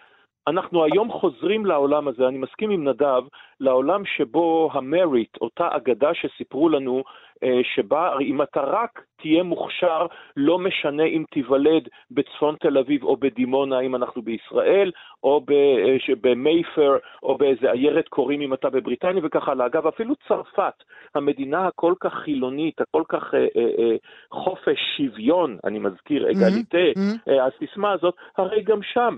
אנחנו 0.48 0.84
היום 0.84 1.12
חוזרים 1.12 1.66
לעולם 1.66 2.08
הזה, 2.08 2.28
אני 2.28 2.38
מסכים 2.38 2.70
עם 2.70 2.88
נדב, 2.88 3.24
לעולם 3.60 4.06
שבו 4.06 4.70
המריט, 4.74 5.38
אותה 5.42 5.68
אגדה 5.72 6.14
שסיפרו 6.14 6.70
לנו, 6.70 7.04
אה, 7.44 7.62
שבה 7.76 8.14
אם 8.22 8.42
אתה 8.42 8.62
רק 8.62 9.02
תהיה 9.22 9.44
מוכשר, 9.44 10.08
לא 10.38 10.60
משנה 10.60 11.04
אם 11.04 11.24
תיוולד 11.32 11.88
בצפון 12.12 12.56
תל 12.60 12.78
אביב 12.78 13.04
או 13.04 13.18
בדימונה, 13.18 13.80
אם 13.80 13.96
אנחנו 13.96 14.22
בישראל, 14.22 14.92
או 15.24 15.42
אה, 15.52 16.16
במייפר, 16.22 16.98
או 17.24 17.38
באיזה 17.38 17.72
עיירת 17.72 18.08
קוראים 18.08 18.42
אם 18.42 18.54
אתה 18.54 18.70
בבריטניה 18.70 19.22
וכך 19.26 19.48
הלאה. 19.50 19.66
אגב, 19.66 19.88
אפילו 19.88 20.16
צרפת, 20.28 20.84
המדינה 21.16 21.68
הכל 21.68 21.94
כך 22.00 22.14
חילונית, 22.14 22.82
הכל 22.82 23.04
כך 23.10 23.34
אה, 23.34 23.40
אה, 23.40 23.46
אה, 23.80 23.96
חופש, 24.32 24.80
שוויון, 24.98 25.58
אני 25.64 25.80
מזכיר, 25.80 26.32
אגליטה, 26.32 26.78
mm-hmm. 26.78 27.32
אה, 27.32 27.46
הסיסמה 27.46 27.92
הזאת, 27.92 28.16
הרי 28.38 28.62
גם 28.62 28.80
שם 28.84 29.16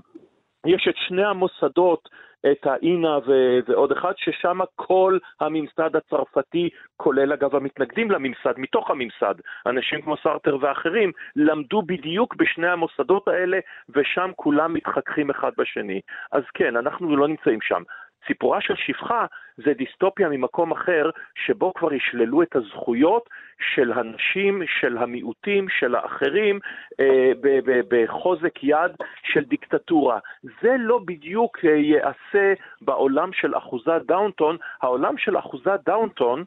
יש 0.66 0.88
את 0.88 0.94
שני 0.96 1.24
המוסדות, 1.24 2.08
את 2.52 2.66
האינה 2.66 3.18
ו- 3.26 3.58
ועוד 3.68 3.92
אחד, 3.92 4.12
ששם 4.16 4.58
כל 4.76 5.18
הממסד 5.40 5.96
הצרפתי, 5.96 6.68
כולל 6.96 7.32
אגב 7.32 7.56
המתנגדים 7.56 8.10
לממסד, 8.10 8.52
מתוך 8.56 8.90
הממסד, 8.90 9.34
אנשים 9.66 10.02
כמו 10.02 10.16
סרטר 10.16 10.56
ואחרים, 10.60 11.12
למדו 11.36 11.82
בדיוק 11.82 12.34
בשני 12.34 12.68
המוסדות 12.68 13.28
האלה, 13.28 13.58
ושם 13.88 14.30
כולם 14.36 14.74
מתחככים 14.74 15.30
אחד 15.30 15.50
בשני. 15.58 16.00
אז 16.32 16.42
כן, 16.54 16.76
אנחנו 16.76 17.16
לא 17.16 17.28
נמצאים 17.28 17.60
שם. 17.62 17.82
סיפורה 18.26 18.60
של 18.60 18.74
שפחה 18.76 19.26
זה 19.56 19.72
דיסטופיה 19.74 20.28
ממקום 20.28 20.72
אחר, 20.72 21.10
שבו 21.34 21.74
כבר 21.74 21.92
ישללו 21.92 22.42
את 22.42 22.56
הזכויות 22.56 23.28
של 23.74 23.92
הנשים, 23.92 24.62
של 24.80 24.98
המיעוטים, 24.98 25.68
של 25.68 25.94
האחרים, 25.94 26.58
אה, 27.00 27.32
בחוזק 27.88 28.58
יד 28.62 28.92
של 29.22 29.44
דיקטטורה. 29.44 30.18
זה 30.62 30.76
לא 30.78 31.00
בדיוק 31.04 31.58
אה, 31.64 31.70
ייעשה 31.70 32.54
בעולם 32.80 33.32
של 33.32 33.56
אחוזת 33.56 34.02
דאונטון. 34.06 34.56
העולם 34.82 35.18
של 35.18 35.38
אחוזת 35.38 35.80
דאונטון 35.86 36.44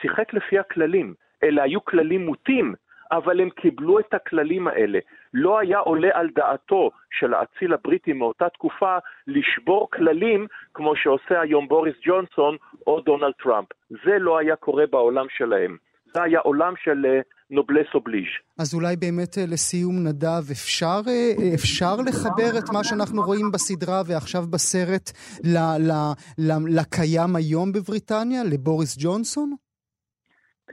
שיחק 0.00 0.34
לפי 0.34 0.58
הכללים. 0.58 1.14
אלה 1.42 1.62
היו 1.62 1.84
כללים 1.84 2.26
מוטים. 2.26 2.74
אבל 3.12 3.40
הם 3.40 3.50
קיבלו 3.50 3.98
את 3.98 4.14
הכללים 4.14 4.68
האלה. 4.68 4.98
לא 5.34 5.58
היה 5.58 5.78
עולה 5.78 6.08
על 6.12 6.28
דעתו 6.34 6.90
של 7.18 7.34
האציל 7.34 7.74
הבריטי 7.74 8.12
מאותה 8.12 8.48
תקופה 8.48 8.96
לשבור 9.26 9.88
כללים 9.92 10.46
כמו 10.74 10.96
שעושה 10.96 11.40
היום 11.40 11.68
בוריס 11.68 11.94
ג'ונסון 12.06 12.56
או 12.86 13.00
דונלד 13.00 13.32
טראמפ. 13.42 13.68
זה 13.90 14.18
לא 14.18 14.38
היה 14.38 14.56
קורה 14.56 14.84
בעולם 14.86 15.26
שלהם. 15.28 15.76
זה 16.14 16.22
היה 16.22 16.40
עולם 16.40 16.74
של 16.84 17.06
אה, 17.06 17.20
noblesse 17.50 17.86
oblige. 17.94 18.34
אז 18.58 18.74
אולי 18.74 18.96
באמת 18.96 19.38
אה, 19.38 19.44
לסיום 19.48 20.06
נדב, 20.06 20.50
אפשר, 20.52 21.00
אה, 21.08 21.54
אפשר 21.54 21.96
לחבר 21.96 22.58
את 22.58 22.70
מה 22.72 22.84
שאנחנו 22.84 23.22
רואים 23.22 23.50
בסדרה 23.52 24.02
ועכשיו 24.06 24.42
בסרט 24.50 25.10
ל, 25.44 25.56
ל, 25.58 25.92
ל, 26.38 26.78
לקיים 26.78 27.36
היום 27.36 27.72
בבריטניה, 27.72 28.44
לבוריס 28.44 28.96
ג'ונסון? 28.98 29.54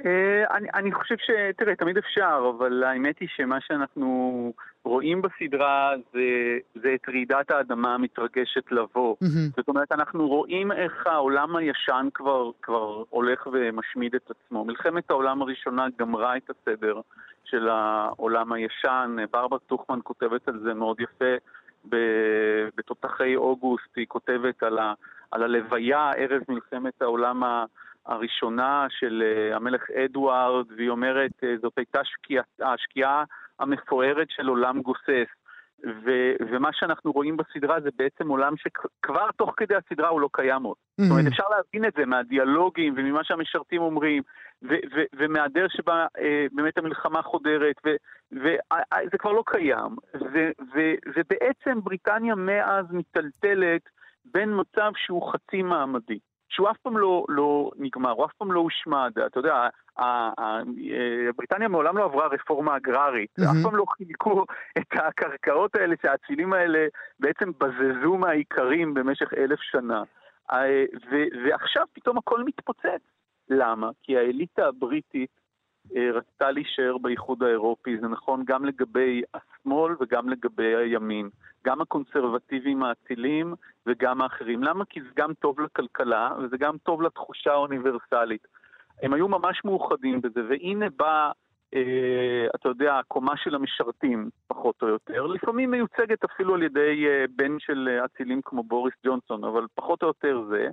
אה, 0.06 0.58
אני, 0.58 0.68
אני 0.74 0.92
חושב 0.92 1.16
ש... 1.18 1.30
תראה, 1.58 1.76
תמיד 1.76 1.98
אפשר, 1.98 2.52
אבל 2.58 2.84
האמת 2.84 3.20
היא 3.20 3.30
שמה 3.36 3.62
שאנחנו 3.62 4.54
רואים 4.84 5.22
בסדרה 5.22 5.94
זה, 6.14 6.20
זה 6.82 6.96
את 6.96 7.10
רעידת 7.10 7.52
האדמה 7.52 7.94
המתרגשת 7.94 8.72
לבוא. 8.72 9.16
Mm-hmm. 9.24 9.56
זאת 9.56 9.68
אומרת, 9.68 9.92
אנחנו 9.92 10.28
רואים 10.28 10.72
איך 10.72 11.08
העולם 11.08 11.56
הישן 11.56 12.08
כבר, 12.14 12.52
כבר 12.62 13.04
הולך 13.10 13.48
ומשמיד 13.54 14.16
את 14.16 14.32
עצמו. 14.32 14.66
מלחמת 14.66 15.10
העולם 15.10 15.42
הראשונה 15.42 15.86
גמרה 16.00 16.38
את 16.38 16.50
הסדר 16.50 17.02
של 17.46 17.70
העולם 17.70 18.54
הישן. 18.54 19.16
ברברה 19.32 19.60
טוכמן 19.60 20.00
כותבת 20.04 20.48
על 20.48 20.60
זה 20.60 20.74
מאוד 20.74 20.98
יפה. 21.00 21.36
בתותחי 22.78 23.36
אוגוסט 23.36 23.96
היא 23.96 24.06
כותבת 24.08 24.64
על, 24.64 24.80
ה, 24.80 24.94
על 25.32 25.44
הלוויה 25.44 26.12
ערב 26.18 26.42
מלחמת 26.50 27.02
העולם 27.02 27.44
ה... 27.44 27.66
הראשונה 28.08 28.88
של 28.90 29.24
אה, 29.26 29.56
המלך 29.56 29.92
אדוארד, 29.92 30.66
והיא 30.78 30.90
אומרת, 30.90 31.32
אה, 31.44 31.56
זאת 31.62 31.74
הייתה 31.78 32.00
שקיעה, 32.04 32.44
השקיעה 32.62 33.24
המפוארת 33.60 34.28
של 34.30 34.48
עולם 34.48 34.82
גוסס. 34.82 35.30
ו- 35.86 36.36
ומה 36.52 36.70
שאנחנו 36.74 37.12
רואים 37.12 37.38
בסדרה 37.38 37.82
זה 37.82 37.90
בעצם 37.98 38.30
עולם 38.30 38.54
שכבר 38.58 39.32
תוך 39.38 39.54
כדי 39.58 39.76
הסדרה 39.76 40.10
הוא 40.10 40.22
לא 40.22 40.30
קיים 40.32 40.64
עוד. 40.64 40.76
Mm-hmm. 40.78 41.04
זאת 41.04 41.12
אומרת, 41.12 41.26
אפשר 41.28 41.44
להבין 41.50 41.86
את 41.86 41.94
זה 41.98 42.06
מהדיאלוגים 42.06 42.94
וממה 42.98 43.24
שהמשרתים 43.24 43.82
אומרים, 43.82 44.24
ו- 44.64 44.84
ו- 44.96 45.10
ומהדרך 45.14 45.72
שבה 45.72 46.06
אה, 46.20 46.46
באמת 46.52 46.78
המלחמה 46.78 47.22
חודרת, 47.22 47.76
וזה 47.86 48.56
ו- 49.14 49.18
כבר 49.20 49.32
לא 49.32 49.44
קיים. 49.46 49.96
ו- 50.16 50.52
ו- 50.74 50.96
ובעצם 51.16 51.82
בריטניה 51.84 52.36
מאז 52.36 52.86
מיטלטלת 52.92 53.82
בין 54.26 54.50
מצב 54.56 54.92
שהוא 54.96 55.32
חצי 55.34 55.62
מעמדי. 55.62 56.20
שהוא 56.50 56.70
אף 56.70 56.78
פעם 56.78 56.98
לא, 56.98 57.26
לא 57.30 57.72
נגמר, 57.76 58.12
הוא 58.12 58.26
אף 58.26 58.34
פעם 58.38 58.52
לא 58.52 58.60
הושמד. 58.60 59.12
אתה 59.26 59.40
יודע, 59.40 59.68
בריטניה 61.38 61.68
מעולם 61.68 61.98
לא 61.98 62.04
עברה 62.04 62.28
רפורמה 62.28 62.78
אגררית, 62.78 63.30
mm-hmm. 63.40 63.44
אף 63.44 63.64
פעם 63.64 63.76
לא 63.76 63.86
חילקו 63.98 64.46
את 64.78 64.94
הקרקעות 64.94 65.76
האלה 65.76 65.96
שהאצילים 66.02 66.54
האלה 66.54 66.88
בעצם 67.20 67.52
בזזו 67.60 68.18
מהאיכרים 68.18 68.94
במשך 68.94 69.34
אלף 69.38 69.60
שנה. 69.62 70.04
אה, 70.52 70.86
ועכשיו 71.46 71.86
פתאום 71.94 72.18
הכל 72.18 72.44
מתפוצץ. 72.44 73.02
למה? 73.50 73.90
כי 74.04 74.18
האליטה 74.18 74.68
הבריטית 74.68 75.30
אה, 75.30 75.47
רצתה 76.14 76.52
להישאר 76.52 76.98
באיחוד 76.98 77.44
האירופי, 77.44 77.98
זה 78.02 78.08
נכון 78.08 78.44
גם 78.46 78.66
לגבי 78.66 79.22
השמאל 79.34 79.96
וגם 80.00 80.30
לגבי 80.30 80.76
הימין. 80.76 81.30
גם 81.66 81.82
הקונסרבטיבים 81.82 82.84
האצילים 82.84 83.54
וגם 83.86 84.22
האחרים. 84.22 84.64
למה? 84.64 84.86
כי 84.86 85.02
זה 85.02 85.08
גם 85.18 85.34
טוב 85.34 85.60
לכלכלה 85.60 86.32
וזה 86.40 86.58
גם 86.58 86.78
טוב 86.78 87.02
לתחושה 87.02 87.52
האוניברסלית. 87.52 88.48
הם 89.04 89.14
היו 89.14 89.28
ממש 89.28 89.62
מאוחדים 89.66 90.22
בזה, 90.22 90.42
והנה 90.50 90.86
בא, 90.98 91.32
אה, 91.74 92.48
אתה 92.56 92.70
יודע, 92.70 93.00
הקומה 93.00 93.38
של 93.38 93.56
המשרתים, 93.56 94.30
פחות 94.48 94.82
או 94.82 94.88
יותר. 94.88 95.28
לפעמים 95.28 95.72
מיוצגת 95.72 96.24
אפילו 96.24 96.56
על 96.56 96.64
ידי 96.64 97.06
אה, 97.08 97.26
בן 97.36 97.60
של 97.60 98.00
אצילים 98.06 98.42
כמו 98.46 98.64
בוריס 98.64 98.94
ג'ונסון, 99.06 99.44
אבל 99.44 99.66
פחות 99.76 100.04
או 100.04 100.08
יותר 100.08 100.42
זה. 100.50 100.68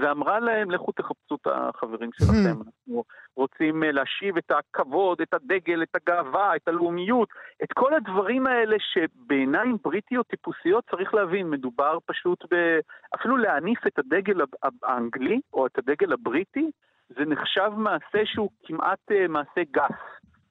ואמרה 0.00 0.40
להם, 0.40 0.70
לכו 0.70 0.92
תחפשו 0.92 1.34
את 1.34 1.46
החברים 1.46 2.10
שלכם. 2.12 2.32
Hmm. 2.32 2.64
אנחנו 2.66 3.04
רוצים 3.36 3.84
אה, 3.84 3.92
להשיב 3.92 4.36
את 4.36 4.50
הכבוד, 4.50 5.20
את 5.20 5.34
הדגל, 5.34 5.82
את 5.82 5.94
הגאווה, 5.94 6.56
את 6.56 6.68
הלאומיות, 6.68 7.28
את 7.62 7.72
כל 7.72 7.94
הדברים 7.94 8.46
האלה 8.46 8.76
שבעיניים 8.78 9.76
בריטיות 9.84 10.26
טיפוסיות 10.26 10.84
צריך 10.90 11.14
להבין, 11.14 11.50
מדובר 11.50 11.98
פשוט 12.06 12.44
ב... 12.52 12.78
אפילו 13.14 13.36
להניף 13.36 13.86
את 13.86 13.98
הדגל 13.98 14.40
האנגלי 14.82 15.40
או 15.52 15.66
את 15.66 15.78
הדגל 15.78 16.12
הבריטי, 16.12 16.70
זה 17.08 17.24
נחשב 17.24 17.70
מעשה 17.76 18.20
שהוא 18.24 18.50
כמעט 18.64 18.98
אה, 19.10 19.28
מעשה 19.28 19.62
גס. 19.70 19.98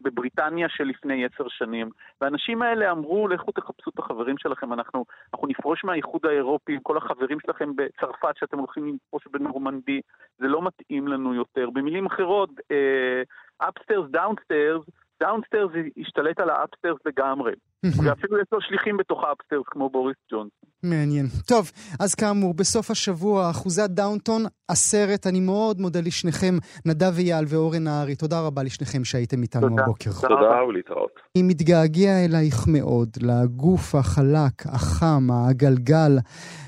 בבריטניה 0.01 0.69
של 0.69 0.83
לפני 0.83 1.25
עשר 1.25 1.47
שנים. 1.47 1.89
והאנשים 2.21 2.61
האלה 2.61 2.91
אמרו, 2.91 3.27
לכו 3.27 3.51
תחפשו 3.51 3.89
את 3.89 3.99
החברים 3.99 4.37
שלכם, 4.37 4.73
אנחנו, 4.73 5.05
אנחנו 5.33 5.47
נפרוש 5.47 5.83
מהאיחוד 5.83 6.25
האירופי 6.25 6.77
כל 6.83 6.97
החברים 6.97 7.39
שלכם 7.39 7.75
בצרפת 7.75 8.37
שאתם 8.39 8.57
הולכים 8.57 8.95
לפרוש 8.95 9.27
בנורמנדי, 9.31 10.01
זה 10.37 10.47
לא 10.47 10.61
מתאים 10.61 11.07
לנו 11.07 11.33
יותר. 11.33 11.69
במילים 11.69 12.05
אחרות, 12.05 12.49
upstairs, 13.57 14.05
uh, 14.05 14.11
downstairs, 14.11 14.83
ה 15.19 15.24
downstairs 15.24 15.71
השתלט 15.97 16.39
על 16.39 16.49
ה 16.49 16.55
upstairs 16.55 16.99
לגמרי. 17.05 17.53
ואפילו 18.05 18.39
יש 18.39 18.47
לו 18.51 18.61
שליחים 18.61 18.97
בתוך 18.97 19.23
ה 19.23 19.28
upstairs 19.28 19.65
כמו 19.65 19.89
בוריס 19.89 20.17
ג'ונסון. 20.31 20.51
מעניין. 20.83 21.27
טוב, 21.45 21.71
אז 21.99 22.15
כאמור, 22.15 22.53
בסוף 22.53 22.91
השבוע, 22.91 23.49
אחוזת 23.49 23.89
דאונטון, 23.89 24.45
הסרט, 24.69 25.27
אני 25.27 25.39
מאוד 25.39 25.81
מודה 25.81 26.01
לשניכם, 26.01 26.57
נדב 26.85 27.17
אייל 27.17 27.45
ואורן 27.47 27.83
נהרי. 27.83 28.15
תודה 28.15 28.41
רבה 28.41 28.63
לשניכם 28.63 29.05
שהייתם 29.05 29.41
איתנו 29.41 29.69
תודה. 29.69 29.83
הבוקר. 29.83 30.11
תודה 30.11 30.63
ולהתראות. 30.69 31.11
אני 31.35 31.43
מתגעגע 31.43 32.25
אלייך 32.25 32.67
מאוד, 32.67 33.09
לגוף 33.21 33.95
החלק, 33.95 34.65
החם, 34.65 35.27
הגלגל. 35.31 36.17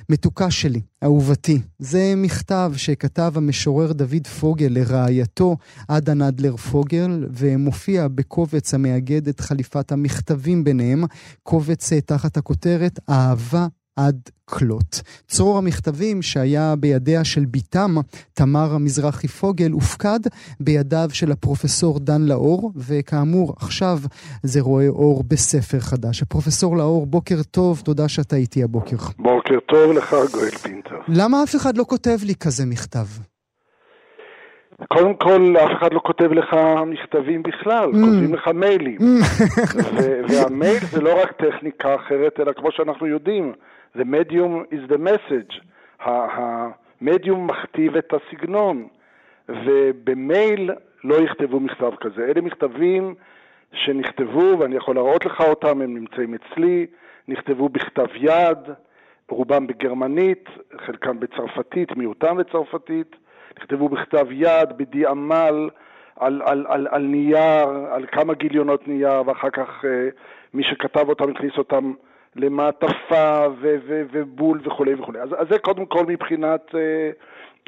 מתוקה 0.09 0.51
שלי, 0.51 0.81
אהובתי. 1.03 1.61
זה 1.79 2.13
מכתב 2.17 2.71
שכתב 2.75 3.33
המשורר 3.35 3.93
דוד 3.93 4.27
פוגל 4.39 4.67
לרעייתו 4.69 5.57
עדה 5.87 6.13
נדלר 6.13 6.55
פוגל, 6.55 7.27
ומופיע 7.31 8.07
בקובץ 8.07 8.73
המאגד 8.73 9.27
את 9.27 9.39
חליפת 9.39 9.91
המכתבים 9.91 10.63
ביניהם, 10.63 11.03
קובץ 11.43 11.93
אה, 11.93 12.01
תחת 12.01 12.37
הכותרת 12.37 12.99
אהבה 13.09 13.67
עד 14.07 14.15
כלות. 14.45 15.01
צרור 15.27 15.57
המכתבים 15.57 16.21
שהיה 16.21 16.75
בידיה 16.79 17.23
של 17.23 17.45
בתם, 17.51 17.95
תמר 18.33 18.73
המזרחי 18.75 19.27
פוגל, 19.27 19.71
הופקד 19.71 20.19
בידיו 20.59 21.07
של 21.13 21.31
הפרופסור 21.31 21.99
דן 21.99 22.21
לאור, 22.21 22.71
וכאמור, 22.75 23.55
עכשיו 23.59 23.97
זה 24.43 24.61
רואה 24.61 24.87
אור 24.87 25.23
בספר 25.27 25.79
חדש. 25.79 26.21
הפרופסור 26.21 26.77
לאור, 26.77 27.05
בוקר 27.05 27.43
טוב, 27.51 27.81
תודה 27.85 28.07
שאתה 28.07 28.35
איתי 28.35 28.63
הבוקר. 28.63 28.97
בוקר 29.19 29.59
טוב 29.67 29.91
לך, 29.91 30.15
גואל 30.33 30.49
פינטר. 30.49 30.95
למה 31.07 31.43
אף 31.43 31.55
אחד 31.55 31.77
לא 31.77 31.83
כותב 31.83 32.17
לי 32.25 32.35
כזה 32.35 32.65
מכתב? 32.65 33.05
קודם 34.87 35.13
כל, 35.15 35.55
אף 35.57 35.69
אחד 35.79 35.93
לא 35.93 35.99
כותב 36.05 36.31
לך 36.31 36.47
מכתבים 36.93 37.43
בכלל, 37.43 37.89
Mm. 37.93 38.05
כותבים 38.05 38.33
לך 38.33 38.47
מיילים. 38.55 38.97
ו- 39.97 40.19
והמייל 40.29 40.79
זה 40.91 41.01
לא 41.01 41.21
רק 41.21 41.31
טכניקה 41.31 41.95
אחרת, 41.95 42.33
אלא 42.39 42.51
כמו 42.57 42.69
שאנחנו 42.71 43.07
יודעים, 43.07 43.53
the 43.95 44.05
medium 44.05 44.65
is 44.71 44.89
the 44.89 44.97
message. 44.97 45.61
המדיום 45.99 47.47
מכתיב 47.47 47.97
את 47.97 48.13
הסגנון, 48.13 48.87
ובמייל 49.49 50.71
לא 51.03 51.15
יכתבו 51.15 51.59
מכתב 51.59 51.91
כזה. 52.01 52.25
אלה 52.25 52.41
מכתבים 52.41 53.15
שנכתבו, 53.73 54.59
ואני 54.59 54.75
יכול 54.75 54.95
להראות 54.95 55.25
לך 55.25 55.41
אותם, 55.41 55.81
הם 55.81 55.93
נמצאים 55.97 56.33
אצלי, 56.33 56.85
נכתבו 57.27 57.69
בכתב 57.69 58.07
יד, 58.15 58.57
רובם 59.29 59.67
בגרמנית, 59.67 60.49
חלקם 60.85 61.19
בצרפתית, 61.19 61.97
מיעוטם 61.97 62.37
בצרפתית, 62.37 63.15
נכתבו 63.59 63.89
בכתב 63.89 64.27
יד, 64.31 64.77
בדי 64.77 65.05
עמל, 65.05 65.69
על, 66.15 66.41
על, 66.45 66.65
על, 66.67 66.87
על 66.91 67.01
נייר, 67.01 67.67
על 67.91 68.05
כמה 68.11 68.33
גיליונות 68.33 68.87
נייר, 68.87 69.21
ואחר 69.25 69.49
כך 69.49 69.85
אה, 69.85 70.09
מי 70.53 70.63
שכתב 70.63 71.09
אותם 71.09 71.31
הכניס 71.31 71.57
אותם 71.57 71.93
למעטפה 72.35 73.47
ו- 73.61 73.75
ו- 73.87 74.03
ובול 74.11 74.61
וכולי 74.65 74.93
וכולי. 74.93 75.19
אז, 75.19 75.29
אז 75.37 75.47
זה 75.49 75.59
קודם 75.59 75.85
כל 75.85 76.05
מבחינת, 76.05 76.61
אה, 76.75 77.09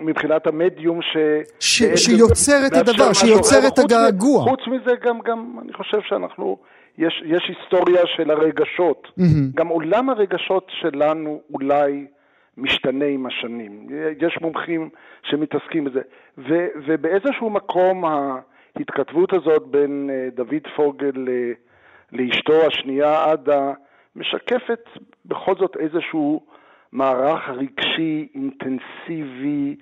מבחינת 0.01 0.47
המדיום 0.47 1.01
ש... 1.01 1.17
ש- 1.59 2.05
שיוצר 2.05 2.57
את 2.67 2.73
הדבר, 2.73 3.13
שיוצר. 3.13 3.67
את 3.67 3.79
הגעגוע. 3.79 4.43
חוץ 4.43 4.59
מזה 4.67 4.91
גם, 5.03 5.19
גם 5.19 5.55
אני 5.61 5.73
חושב 5.73 5.97
שאנחנו, 6.01 6.57
יש, 6.97 7.23
יש 7.25 7.43
היסטוריה 7.49 8.01
של 8.15 8.31
הרגשות. 8.31 9.07
מהמם. 9.17 9.49
גם 9.55 9.67
עולם 9.67 10.09
הרגשות 10.09 10.67
שלנו 10.81 11.41
אולי 11.53 12.05
משתנה 12.57 13.05
עם 13.05 13.25
השנים. 13.25 13.87
יש 14.21 14.37
מומחים 14.41 14.89
שמתעסקים 15.23 15.83
בזה. 15.85 16.01
ו, 16.37 16.67
ובאיזשהו 16.87 17.49
מקום 17.49 18.03
ההתכתבות 18.05 19.33
הזאת 19.33 19.67
בין 19.67 20.09
אה, 20.13 20.27
דוד 20.35 20.67
פוגל 20.75 21.11
ל- 21.15 21.51
לאשתו 22.11 22.67
השנייה 22.67 23.23
עדה 23.23 23.71
משקפת 24.15 24.83
בכל 25.25 25.53
זאת 25.59 25.77
איזשהו 25.79 26.45
מערך 26.91 27.49
רגשי 27.49 28.27
אינטנסיבי 28.35 29.75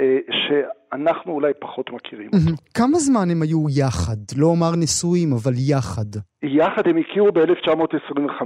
אה, 0.00 0.18
שאנחנו 0.30 1.32
אולי 1.32 1.52
פחות 1.60 1.90
מכירים. 1.90 2.30
מהמם. 2.32 2.56
כמה 2.74 2.98
זמן 2.98 3.30
הם 3.30 3.42
היו 3.42 3.64
יחד? 3.78 4.16
לא 4.38 4.46
אומר 4.46 4.76
נשואים, 4.76 5.32
אבל 5.32 5.52
יחד. 5.70 6.20
יחד 6.42 6.88
הם 6.88 6.96
הכירו 6.96 7.32
ב-1925, 7.32 8.42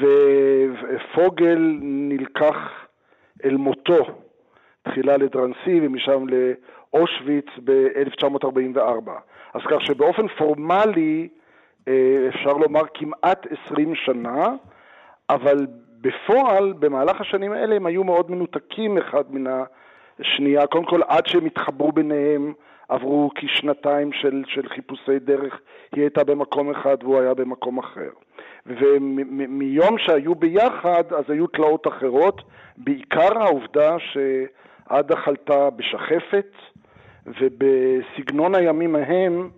ופוגל 0.00 1.78
נלקח 1.82 2.56
אל 3.44 3.56
מותו, 3.56 4.04
תחילה 4.82 5.16
לדרנסי 5.16 5.80
ומשם 5.82 6.24
לאושוויץ 6.28 7.46
ב-1944. 7.64 9.10
אז 9.54 9.60
כך 9.70 9.86
שבאופן 9.86 10.28
פורמלי 10.38 11.28
אפשר 12.28 12.52
לומר 12.52 12.82
כמעט 12.94 13.46
20 13.66 13.94
שנה, 13.94 14.48
אבל 15.30 15.66
בפועל, 16.00 16.72
במהלך 16.72 17.20
השנים 17.20 17.52
האלה 17.52 17.76
הם 17.76 17.86
היו 17.86 18.04
מאוד 18.04 18.30
מנותקים 18.30 18.98
אחד 18.98 19.24
מן 19.30 19.44
השנייה. 20.20 20.66
קודם 20.66 20.84
כל, 20.84 21.00
עד 21.08 21.26
שהם 21.26 21.46
התחברו 21.46 21.92
ביניהם, 21.92 22.52
עברו 22.88 23.30
כשנתיים 23.34 24.12
של, 24.12 24.42
של 24.46 24.68
חיפושי 24.68 25.18
דרך, 25.18 25.60
היא 25.94 26.02
הייתה 26.02 26.24
במקום 26.24 26.70
אחד 26.70 26.96
והוא 27.02 27.20
היה 27.20 27.34
במקום 27.34 27.78
אחר. 27.78 28.10
ומיום 28.66 29.98
שהיו 29.98 30.34
ביחד, 30.34 31.12
אז 31.12 31.24
היו 31.28 31.46
תלאות 31.46 31.86
אחרות, 31.86 32.42
בעיקר 32.76 33.38
העובדה 33.42 33.96
שעדה 33.98 35.16
חלתה 35.16 35.70
בשחפת, 35.70 36.52
ובסגנון 37.26 38.54
הימים 38.54 38.96
ההם 38.96 39.50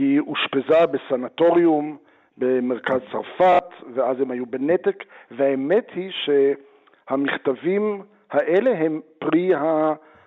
היא 0.00 0.20
אושפזה 0.20 0.86
בסנטוריום 0.86 1.96
במרכז 2.38 3.00
צרפת, 3.12 3.64
ואז 3.94 4.16
הם 4.20 4.30
היו 4.30 4.46
בנתק, 4.46 5.04
והאמת 5.30 5.86
היא 5.94 6.10
שהמכתבים 7.08 8.02
האלה 8.30 8.70
הם 8.78 9.00
פרי 9.18 9.50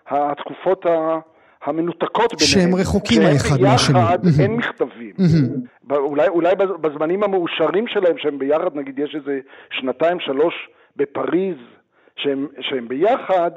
התקופות 0.07 0.86
ה- 0.86 1.19
המנותקות 1.63 2.34
ביניהם. 2.34 2.69
שהם 2.71 2.80
רחוקים 2.82 3.21
האחד 3.21 3.61
מהשני. 3.61 3.93
ביחד 3.99 4.17
מהמם. 4.24 4.39
אין 4.41 4.55
מכתבים. 4.55 5.13
אולי, 5.91 6.28
אולי 6.28 6.55
בז- 6.55 6.82
בזמנים 6.82 7.24
המאושרים 7.24 7.88
שלהם, 7.88 8.17
שהם 8.17 8.39
ביחד, 8.39 8.76
נגיד 8.76 8.99
יש 8.99 9.15
איזה 9.15 9.39
שנתיים, 9.71 10.19
שלוש 10.19 10.53
בפריז, 10.95 11.57
שהם, 12.15 12.47
שהם 12.61 12.88
ביחד, 12.88 13.51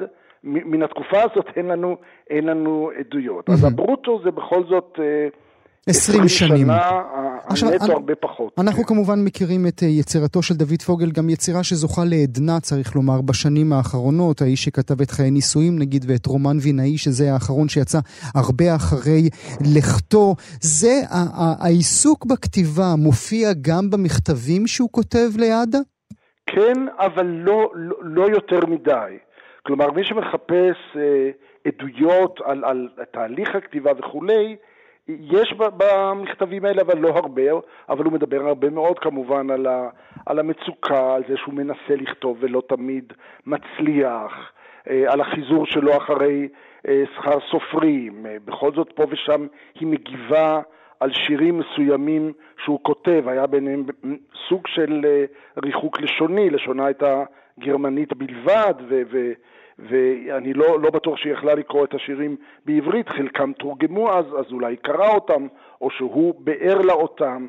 מן 0.44 0.82
התקופה 0.82 1.18
הזאת 1.22 1.46
אין 1.56 1.66
לנו, 1.66 1.96
אין 2.30 2.46
לנו 2.46 2.90
עדויות. 2.98 3.48
אז. 3.50 3.64
הברוטו 3.64 4.20
זה 4.24 4.30
בכל 4.30 4.62
זאת... 4.68 4.98
אה, 5.02 5.28
20 5.88 6.28
שנים. 6.28 6.66
שנה, 6.66 7.02
עכשיו, 7.46 7.68
הנטו 7.68 7.92
הרבה 7.92 8.14
פחות. 8.14 8.52
אנחנו 8.58 8.84
כמובן 8.84 9.24
מכירים 9.24 9.66
את 9.66 9.82
אה, 9.82 9.88
יצירתו 9.88 10.42
של 10.42 10.54
דוד 10.54 10.82
פוגל, 10.86 11.10
גם 11.10 11.30
יצירה 11.30 11.64
שזוכה 11.64 12.02
לעדנה, 12.04 12.60
צריך 12.60 12.96
לומר, 12.96 13.20
בשנים 13.20 13.72
האחרונות. 13.72 14.42
האיש 14.42 14.64
שכתב 14.64 15.00
את 15.00 15.10
חיי 15.10 15.30
נישואים, 15.30 15.78
נגיד, 15.78 16.04
ואת 16.08 16.26
רומן 16.26 16.56
וינאי, 16.62 16.98
שזה 16.98 17.32
האחרון 17.32 17.68
שיצא 17.68 17.98
הרבה 18.34 18.74
אחרי 18.76 19.22
לכתו. 19.76 20.34
זה, 20.60 20.94
העיסוק 21.60 22.26
בכתיבה 22.26 22.94
מופיע 22.98 23.48
גם 23.62 23.90
במכתבים 23.90 24.66
שהוא 24.66 24.88
כותב 24.92 25.28
לידה? 25.38 25.78
כן, 26.46 26.78
אבל 26.98 27.26
לא, 27.26 27.70
לא, 27.74 27.96
לא 28.02 28.24
יותר 28.30 28.60
מדי. 28.66 29.18
כלומר, 29.66 29.90
מי 29.90 30.04
שמחפש 30.04 30.76
אה, 30.96 31.30
עדויות 31.66 32.40
על, 32.44 32.64
על 32.64 32.88
תהליך 33.12 33.48
הכתיבה 33.54 33.90
וכולי, 33.98 34.56
יש 35.08 35.54
במכתבים 35.76 36.64
האלה, 36.64 36.82
אבל 36.82 36.98
לא 36.98 37.08
הרבה, 37.08 37.42
אבל 37.88 38.04
הוא 38.04 38.12
מדבר 38.12 38.46
הרבה 38.46 38.70
מאוד 38.70 38.98
כמובן 38.98 39.50
על, 39.50 39.66
ה, 39.66 39.88
על 40.26 40.38
המצוקה, 40.38 41.14
על 41.14 41.22
זה 41.28 41.36
שהוא 41.36 41.54
מנסה 41.54 41.96
לכתוב 41.96 42.36
ולא 42.40 42.62
תמיד 42.68 43.12
מצליח, 43.46 44.52
אה, 44.90 45.12
על 45.12 45.20
החיזור 45.20 45.66
שלו 45.66 45.96
אחרי 45.96 46.48
אה, 46.88 47.02
שכר 47.16 47.38
סופרים. 47.50 48.26
אה, 48.26 48.36
בכל 48.44 48.72
זאת, 48.72 48.92
פה 48.94 49.04
ושם 49.10 49.46
היא 49.80 49.88
מגיבה 49.88 50.60
על 51.00 51.12
שירים 51.14 51.58
מסוימים 51.58 52.32
שהוא 52.64 52.78
כותב, 52.82 53.24
היה 53.26 53.46
ביניהם 53.46 53.84
סוג 54.48 54.66
של 54.66 55.04
ריחוק 55.64 56.00
לשוני, 56.00 56.50
לשונה 56.50 56.86
הייתה 56.86 57.24
גרמנית 57.58 58.12
בלבד, 58.12 58.74
ו- 58.88 59.02
ו- 59.10 59.32
ואני 59.78 60.52
לא, 60.52 60.80
לא 60.80 60.90
בטוח 60.90 61.16
שהיא 61.16 61.32
יכלה 61.32 61.54
לקרוא 61.54 61.84
את 61.84 61.94
השירים 61.94 62.36
בעברית, 62.64 63.08
חלקם 63.08 63.52
תורגמו 63.52 64.12
אז, 64.12 64.24
אז 64.38 64.52
אולי 64.52 64.72
היא 64.72 64.78
קרא 64.78 65.08
אותם, 65.14 65.46
או 65.80 65.90
שהוא 65.90 66.34
ביאר 66.38 66.80
לה 66.80 66.92
אותם, 66.92 67.46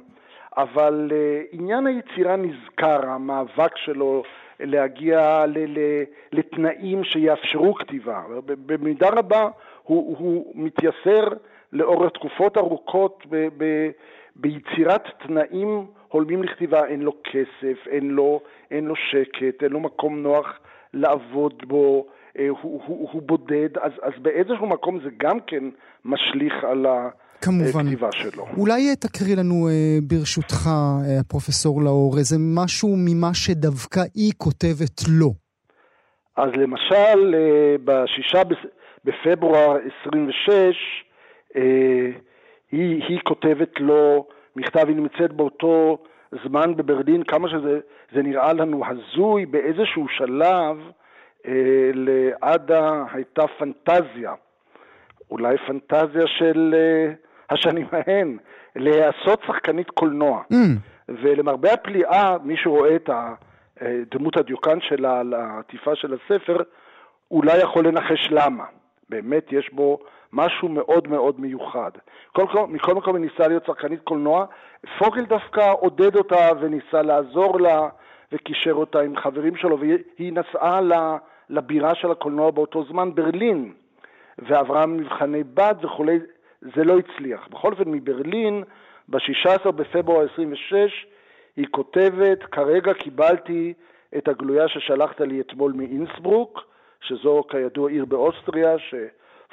אבל 0.57 1.11
uh, 1.11 1.47
עניין 1.51 1.87
היצירה 1.87 2.35
נזכר, 2.35 3.09
המאבק 3.09 3.77
שלו 3.77 4.23
להגיע 4.59 5.45
ל, 5.47 5.57
ל, 5.57 6.03
לתנאים 6.31 7.03
שיאפשרו 7.03 7.73
כתיבה. 7.73 8.23
במידה 8.45 9.09
רבה 9.09 9.49
הוא, 9.83 10.17
הוא 10.17 10.51
מתייסר 10.55 11.27
לאורך 11.73 12.11
תקופות 12.13 12.57
ארוכות 12.57 13.23
ב, 13.29 13.47
ב, 13.57 13.89
ביצירת 14.35 15.03
תנאים 15.27 15.85
הולמים 16.07 16.43
לכתיבה, 16.43 16.85
אין 16.85 17.01
לו 17.01 17.13
כסף, 17.23 17.87
אין 17.87 18.09
לו, 18.09 18.41
אין 18.71 18.85
לו 18.85 18.95
שקט, 18.95 19.63
אין 19.63 19.71
לו 19.71 19.79
מקום 19.79 20.23
נוח 20.23 20.59
לעבוד 20.93 21.63
בו, 21.67 22.07
אה, 22.39 22.47
הוא, 22.49 22.81
הוא, 22.85 23.09
הוא 23.11 23.21
בודד, 23.21 23.77
אז, 23.81 23.91
אז 24.01 24.13
באיזשהו 24.21 24.67
מקום 24.67 24.99
זה 25.03 25.09
גם 25.17 25.39
כן 25.47 25.63
משליך 26.05 26.53
על 26.63 26.85
הכתיבה 26.85 28.11
שלו. 28.11 28.45
אולי 28.57 28.95
תקריא 28.95 29.35
לנו 29.35 29.67
אה, 29.67 29.97
ברשותך, 30.01 30.67
אה, 30.67 31.23
פרופסור 31.27 31.81
לאור, 31.81 32.17
איזה 32.17 32.35
משהו 32.39 32.95
ממה 32.97 33.33
שדווקא 33.33 33.99
היא 34.15 34.31
כותבת 34.37 35.01
לו. 35.09 35.33
אז 36.37 36.49
למשל, 36.53 37.35
בשישה 37.83 38.41
בפברואר 39.05 39.77
26, 40.01 40.77
היא, 42.71 43.03
היא 43.07 43.19
כותבת 43.23 43.79
לו 43.79 44.27
מכתב, 44.55 44.87
היא 44.87 44.95
נמצאת 44.95 45.33
באותו 45.33 45.97
זמן 46.43 46.75
בברלין, 46.75 47.23
כמה 47.23 47.49
שזה 47.49 48.21
נראה 48.23 48.53
לנו 48.53 48.83
הזוי, 48.85 49.45
באיזשהו 49.45 50.07
שלב 50.09 50.77
אה, 51.47 51.91
לעדה 51.93 53.03
הייתה 53.13 53.43
פנטזיה, 53.47 54.33
אולי 55.31 55.57
פנטזיה 55.57 56.27
של 56.27 56.75
אה, 56.77 57.13
השנים 57.49 57.87
ההן, 57.91 58.37
להיעשות 58.75 59.41
שחקנית 59.47 59.89
קולנוע. 59.89 60.43
Mm. 60.53 60.55
ולמרבה 61.09 61.73
הפליאה, 61.73 62.37
מי 62.43 62.57
שרואה 62.57 62.95
את 62.95 63.09
דמות 64.11 64.37
הדיוקן 64.37 64.81
שלה 64.81 65.19
על 65.19 65.33
העטיפה 65.33 65.95
של 65.95 66.13
הספר, 66.13 66.57
אולי 67.31 67.57
יכול 67.57 67.87
לנחש 67.87 68.27
למה. 68.31 68.65
באמת 69.09 69.51
יש 69.51 69.69
בו 69.73 69.99
משהו 70.33 70.69
מאוד 70.69 71.07
מאוד 71.07 71.39
מיוחד. 71.39 71.91
כל, 72.31 72.45
מכל 72.67 72.95
מקום 72.95 73.15
היא 73.15 73.25
ניסה 73.25 73.47
להיות 73.47 73.65
שחקנית 73.65 73.99
קולנוע, 74.03 74.45
פוגל 74.99 75.25
דווקא 75.25 75.73
עודד 75.79 76.15
אותה 76.15 76.49
וניסה 76.59 77.01
לעזור 77.01 77.59
לה 77.59 77.89
וקישר 78.31 78.73
אותה 78.73 79.01
עם 79.01 79.17
חברים 79.17 79.55
שלו, 79.55 79.79
והיא 79.79 80.33
נסעה 80.33 80.79
לבירה 81.49 81.95
של 81.95 82.11
הקולנוע 82.11 82.51
באותו 82.51 82.83
זמן, 82.83 83.15
ברלין, 83.15 83.73
ועברה 84.37 84.85
מבחני 84.85 85.43
בד 85.43 85.75
וכולי, 85.81 86.19
זה 86.61 86.83
לא 86.83 86.97
הצליח. 86.97 87.47
בכל 87.47 87.71
אופן, 87.71 87.91
מברלין, 87.91 88.63
ב-16 89.09 89.71
בפברואר 89.71 90.27
26, 90.33 91.05
היא 91.55 91.65
כותבת, 91.71 92.43
כרגע 92.43 92.93
קיבלתי 92.93 93.73
את 94.17 94.27
הגלויה 94.27 94.67
ששלחת 94.67 95.21
לי 95.21 95.41
אתמול 95.41 95.71
מאינסברוק, 95.71 96.63
שזו 97.01 97.43
כידוע 97.49 97.89
עיר 97.89 98.05
באוסטריה, 98.05 98.75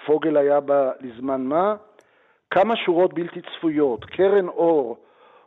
שפוגל 0.02 0.36
היה 0.36 0.60
בה 0.60 0.90
לזמן 1.00 1.44
מה, 1.44 1.74
כמה 2.50 2.76
שורות 2.76 3.14
בלתי 3.14 3.40
צפויות, 3.42 4.04
קרן 4.04 4.48
אור, 4.48 4.98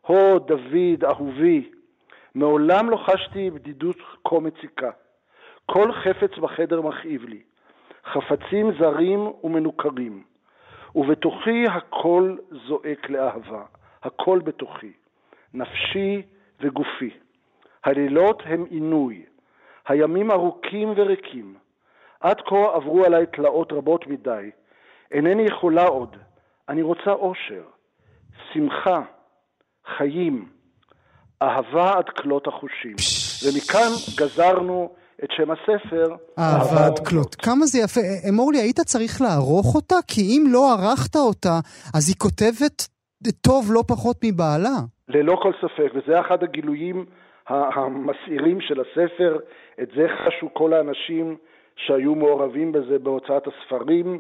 הו 0.02 0.40
דוד 0.40 1.04
אהובי, 1.06 1.70
מעולם 2.36 2.90
לא 2.90 2.98
חשתי 2.98 3.50
בדידות 3.50 3.98
כה 4.28 4.40
מציקה. 4.40 4.92
כל 5.66 5.92
חפץ 5.92 6.38
בחדר 6.38 6.82
מכאיב 6.82 7.24
לי, 7.24 7.42
חפצים 8.06 8.72
זרים 8.80 9.32
ומנוכרים, 9.44 10.24
ובתוכי 10.96 11.66
הכל 11.68 12.38
זועק 12.68 13.10
לאהבה, 13.10 13.64
הכל 14.04 14.40
בתוכי, 14.40 14.92
נפשי 15.54 16.22
וגופי. 16.62 17.10
הלילות 17.84 18.44
הם 18.46 18.66
עינוי, 18.70 19.26
הימים 19.88 20.32
ארוכים 20.32 20.94
וריקים. 20.96 21.56
עד 22.20 22.38
כה 22.46 22.76
עברו 22.76 23.06
עליי 23.06 23.26
תלאות 23.26 23.74
רבות 23.74 24.08
מדי. 24.08 24.50
אינני 25.12 25.44
יכולה 25.44 25.84
עוד. 25.84 26.16
אני 26.70 26.82
רוצה 26.82 27.12
אושר, 27.12 27.64
שמחה, 28.54 29.02
חיים, 29.98 30.50
אהבה 31.42 31.98
עד 31.98 32.10
כלות 32.10 32.48
החושים. 32.48 32.96
ומכאן 33.46 33.92
גזרנו 34.18 34.90
את 35.24 35.30
שם 35.32 35.52
הספר. 35.52 36.16
אהבה 36.40 36.86
עד 36.86 37.00
כלות. 37.08 37.36
כמה 37.36 37.66
זה 37.66 37.80
יפה. 37.80 38.02
אמור 38.30 38.52
לי, 38.52 38.58
היית 38.58 38.80
צריך 38.80 39.22
לערוך 39.22 39.76
אותה? 39.76 39.96
כי 40.08 40.22
אם 40.22 40.44
לא 40.52 40.74
ערכת 40.74 41.16
אותה, 41.16 41.60
אז 41.96 42.10
היא 42.10 42.16
כותבת 42.18 42.88
טוב 43.42 43.66
לא 43.72 43.84
פחות 43.88 44.18
מבעלה. 44.24 44.78
ללא 45.08 45.40
כל 45.42 45.52
ספק, 45.62 45.92
וזה 45.96 46.20
אחד 46.20 46.44
הגילויים 46.44 47.06
המסעירים 47.48 48.62
של 48.62 48.82
הספר. 48.82 49.38
את 49.82 49.88
זה 49.96 50.08
חשו 50.26 50.54
כל 50.54 50.74
האנשים 50.74 51.38
שהיו 51.78 52.16
מעורבים 52.16 52.72
בזה 52.72 53.00
בהוצאת 53.00 53.48
הספרים. 53.48 54.20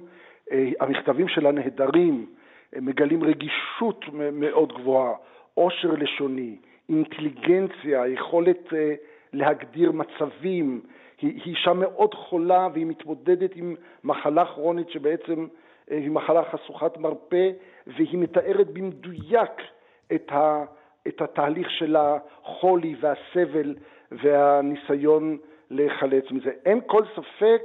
אה, 0.51 0.69
המכתבים 0.79 1.27
שלה 1.27 1.51
נהדרים, 1.51 2.25
מגלים 2.75 3.23
רגישות 3.23 4.05
מאוד 4.31 4.73
גבוהה, 4.73 5.13
עושר 5.53 5.91
לשוני, 5.91 6.55
אינטליגנציה, 6.89 8.07
יכולת 8.07 8.73
אה, 8.73 8.93
להגדיר 9.33 9.91
מצבים. 9.91 10.81
היא, 11.21 11.33
היא 11.33 11.55
אישה 11.55 11.73
מאוד 11.73 12.13
חולה 12.13 12.67
והיא 12.73 12.85
מתמודדת 12.85 13.51
עם 13.55 13.75
מחלה 14.03 14.45
כרונית 14.45 14.89
שבעצם 14.89 15.47
אה, 15.91 15.97
היא 15.97 16.11
מחלה 16.11 16.43
חשוכת 16.43 16.97
מרפא, 16.97 17.49
והיא 17.87 18.17
מתארת 18.17 18.67
במדויק 18.67 19.51
את, 20.15 20.31
ה, 20.31 20.63
את 21.07 21.21
התהליך 21.21 21.71
של 21.71 21.95
החולי 21.95 22.95
והסבל 22.99 23.75
והניסיון 24.11 25.37
להיחלץ 25.69 26.31
מזה. 26.31 26.51
אין 26.65 26.79
כל 26.85 27.03
ספק 27.15 27.61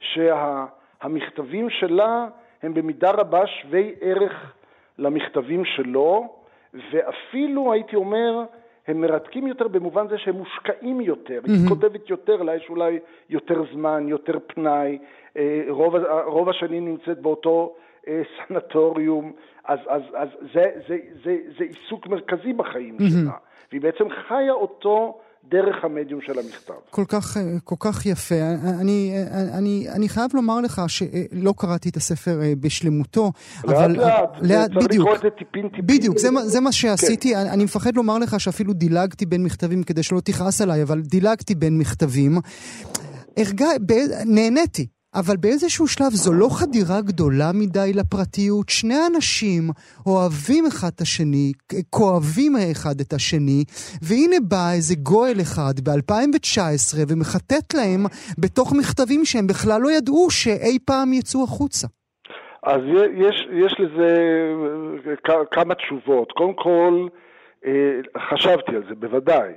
שהמכתבים 0.00 1.70
שה, 1.70 1.76
שלה 1.78 2.28
הם 2.62 2.74
במידה 2.74 3.10
רבה 3.10 3.46
שווי 3.46 3.94
ערך 4.00 4.52
למכתבים 4.98 5.64
שלו, 5.64 6.34
ואפילו 6.74 7.72
הייתי 7.72 7.96
אומר 7.96 8.44
הם 8.88 9.00
מרתקים 9.00 9.46
יותר 9.46 9.68
במובן 9.68 10.08
זה 10.08 10.18
שהם 10.18 10.34
מושקעים 10.34 11.00
יותר. 11.00 11.40
Mm-hmm. 11.44 11.50
היא 11.50 11.68
כותבת 11.68 12.10
יותר, 12.10 12.42
לה 12.42 12.56
יש 12.56 12.66
אולי 12.70 12.98
יותר 13.30 13.62
זמן, 13.72 14.08
יותר 14.08 14.38
פנאי, 14.46 14.98
אה, 15.36 15.64
רוב, 15.68 15.94
רוב 16.24 16.48
השנים 16.48 16.84
נמצאת 16.84 17.18
באותו 17.18 17.74
אה, 18.08 18.22
סנטוריום, 18.48 19.32
אז, 19.64 19.78
אז, 19.88 20.02
אז 20.14 20.28
זה, 20.54 20.70
זה, 20.88 20.98
זה, 21.24 21.36
זה 21.58 21.64
עיסוק 21.64 22.06
מרכזי 22.06 22.52
בחיים 22.52 22.96
mm-hmm. 22.96 23.22
שלה, 23.24 23.36
והיא 23.70 23.80
בעצם 23.80 24.10
חיה 24.10 24.52
אותו 24.52 25.20
דרך 25.50 25.84
המדיום 25.84 26.20
של 26.20 26.38
המכתב. 26.38 26.72
כל 26.90 27.04
כך, 27.08 27.36
אה, 27.36 27.42
כל 27.64 27.74
כך 27.78 28.06
יפה. 28.06 28.34
אני, 28.80 29.14
אני, 29.58 29.86
אני 29.94 30.08
חייב 30.08 30.30
לומר 30.34 30.60
לך 30.60 30.82
שלא 30.88 31.54
קראתי 31.56 31.88
את 31.88 31.96
הספר 31.96 32.42
אה, 32.42 32.52
בשלמותו, 32.60 33.32
לאט 33.64 33.76
אבל... 33.76 33.90
לאט 33.96 34.30
לאט, 34.42 34.70
צריך 34.72 34.84
בדיוק. 34.86 35.06
לקרוא 35.06 35.16
את 35.16 35.20
זה 35.22 35.30
טיפין 35.38 35.68
טיפין. 35.68 35.86
בדיוק, 35.86 36.18
זה, 36.18 36.28
זה 36.44 36.60
מה 36.60 36.72
שעשיתי. 36.72 37.32
כן. 37.32 37.38
אני, 37.38 37.50
אני 37.50 37.64
מפחד 37.64 37.96
לומר 37.96 38.18
לך 38.18 38.40
שאפילו 38.40 38.72
דילגתי 38.72 39.26
בין 39.26 39.44
מכתבים 39.44 39.82
כדי 39.82 40.02
שלא 40.02 40.20
תכעס 40.20 40.60
עליי, 40.60 40.82
אבל 40.82 41.00
דילגתי 41.00 41.54
בין 41.54 41.78
מכתבים. 41.78 42.38
הרגע, 43.36 43.66
נהניתי. 44.26 44.86
אבל 45.14 45.36
באיזשהו 45.36 45.86
שלב 45.86 46.10
זו 46.10 46.32
לא 46.32 46.48
חדירה 46.60 47.00
גדולה 47.00 47.50
מדי 47.54 47.92
לפרטיות. 47.94 48.68
שני 48.68 48.94
אנשים 49.14 49.62
אוהבים 50.06 50.64
אחד 50.66 50.88
את 50.94 51.00
השני, 51.00 51.52
כואבים 51.90 52.52
האחד 52.56 53.00
את 53.00 53.12
השני, 53.12 53.64
והנה 54.02 54.36
בא 54.48 54.72
איזה 54.76 54.94
גואל 55.02 55.36
אחד 55.42 55.74
ב-2019 55.84 56.94
ומחטט 57.08 57.74
להם 57.74 58.02
בתוך 58.38 58.72
מכתבים 58.78 59.24
שהם 59.24 59.46
בכלל 59.46 59.80
לא 59.80 59.90
ידעו 59.90 60.30
שאי 60.30 60.78
פעם 60.86 61.12
יצאו 61.12 61.44
החוצה. 61.44 61.86
אז 62.62 62.80
יש, 63.14 63.46
יש 63.52 63.76
לזה 63.78 64.10
כמה 65.50 65.74
תשובות. 65.74 66.32
קודם 66.32 66.54
כל, 66.54 67.06
אה, 67.66 67.72
חשבתי 68.30 68.76
על 68.76 68.82
זה, 68.88 68.94
בוודאי. 68.94 69.52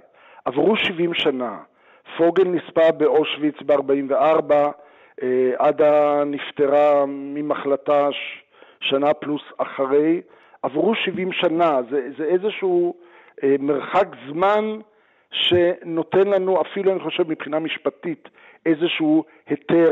עברו 0.45 0.75
70 0.77 1.13
שנה. 1.13 1.57
פוגל 2.17 2.43
נספה 2.43 2.91
באושוויץ 2.91 3.55
ב-44, 3.65 4.51
אה, 4.51 4.71
עדה 5.57 6.23
נפטרה 6.25 7.05
ממחלתה 7.07 8.09
שנה 8.79 9.13
פלוס 9.13 9.41
אחרי, 9.57 10.21
עברו 10.63 10.95
70 10.95 11.31
שנה, 11.33 11.79
זה, 11.89 12.07
זה 12.17 12.23
איזשהו 12.23 12.95
אה, 13.43 13.55
מרחק 13.59 14.07
זמן 14.29 14.79
שנותן 15.31 16.27
לנו, 16.27 16.61
אפילו 16.61 16.91
אני 16.91 16.99
חושב 16.99 17.23
מבחינה 17.27 17.59
משפטית, 17.59 18.29
איזשהו 18.65 19.23
היתר 19.47 19.91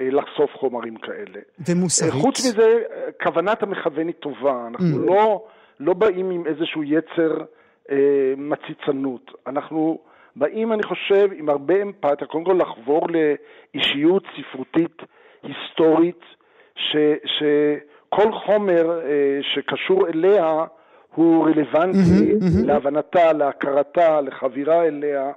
אה, 0.00 0.08
לחשוף 0.10 0.50
חומרים 0.54 0.96
כאלה. 0.96 1.40
ומוסרית. 1.68 2.12
חוץ 2.12 2.46
מזה, 2.46 2.82
כוונת 3.22 3.62
המכוון 3.62 4.06
היא 4.06 4.14
טובה, 4.14 4.66
אנחנו 4.66 5.04
mm. 5.04 5.06
לא, 5.06 5.44
לא 5.80 5.94
באים 5.94 6.30
עם 6.30 6.46
איזשהו 6.46 6.82
יצר 6.82 7.44
אה, 7.90 7.96
מציצנות, 8.36 9.30
אנחנו 9.46 9.98
באים, 10.36 10.72
אני 10.72 10.82
חושב, 10.82 11.28
עם 11.34 11.48
הרבה 11.48 11.82
אמפתיה, 11.82 12.26
קודם 12.26 12.44
כל 12.44 12.58
לחבור 12.60 13.06
לאישיות 13.08 14.24
ספרותית 14.36 15.02
היסטורית, 15.42 16.20
ש, 16.74 16.96
שכל 17.24 18.32
חומר 18.32 19.00
אה, 19.00 19.38
שקשור 19.54 20.08
אליה 20.08 20.64
הוא 21.14 21.46
רלוונטי 21.46 21.98
mm-hmm, 21.98 22.42
mm-hmm. 22.42 22.66
להבנתה, 22.66 23.32
להכרתה, 23.32 24.20
לחבירה 24.20 24.84
אליה, 24.84 25.32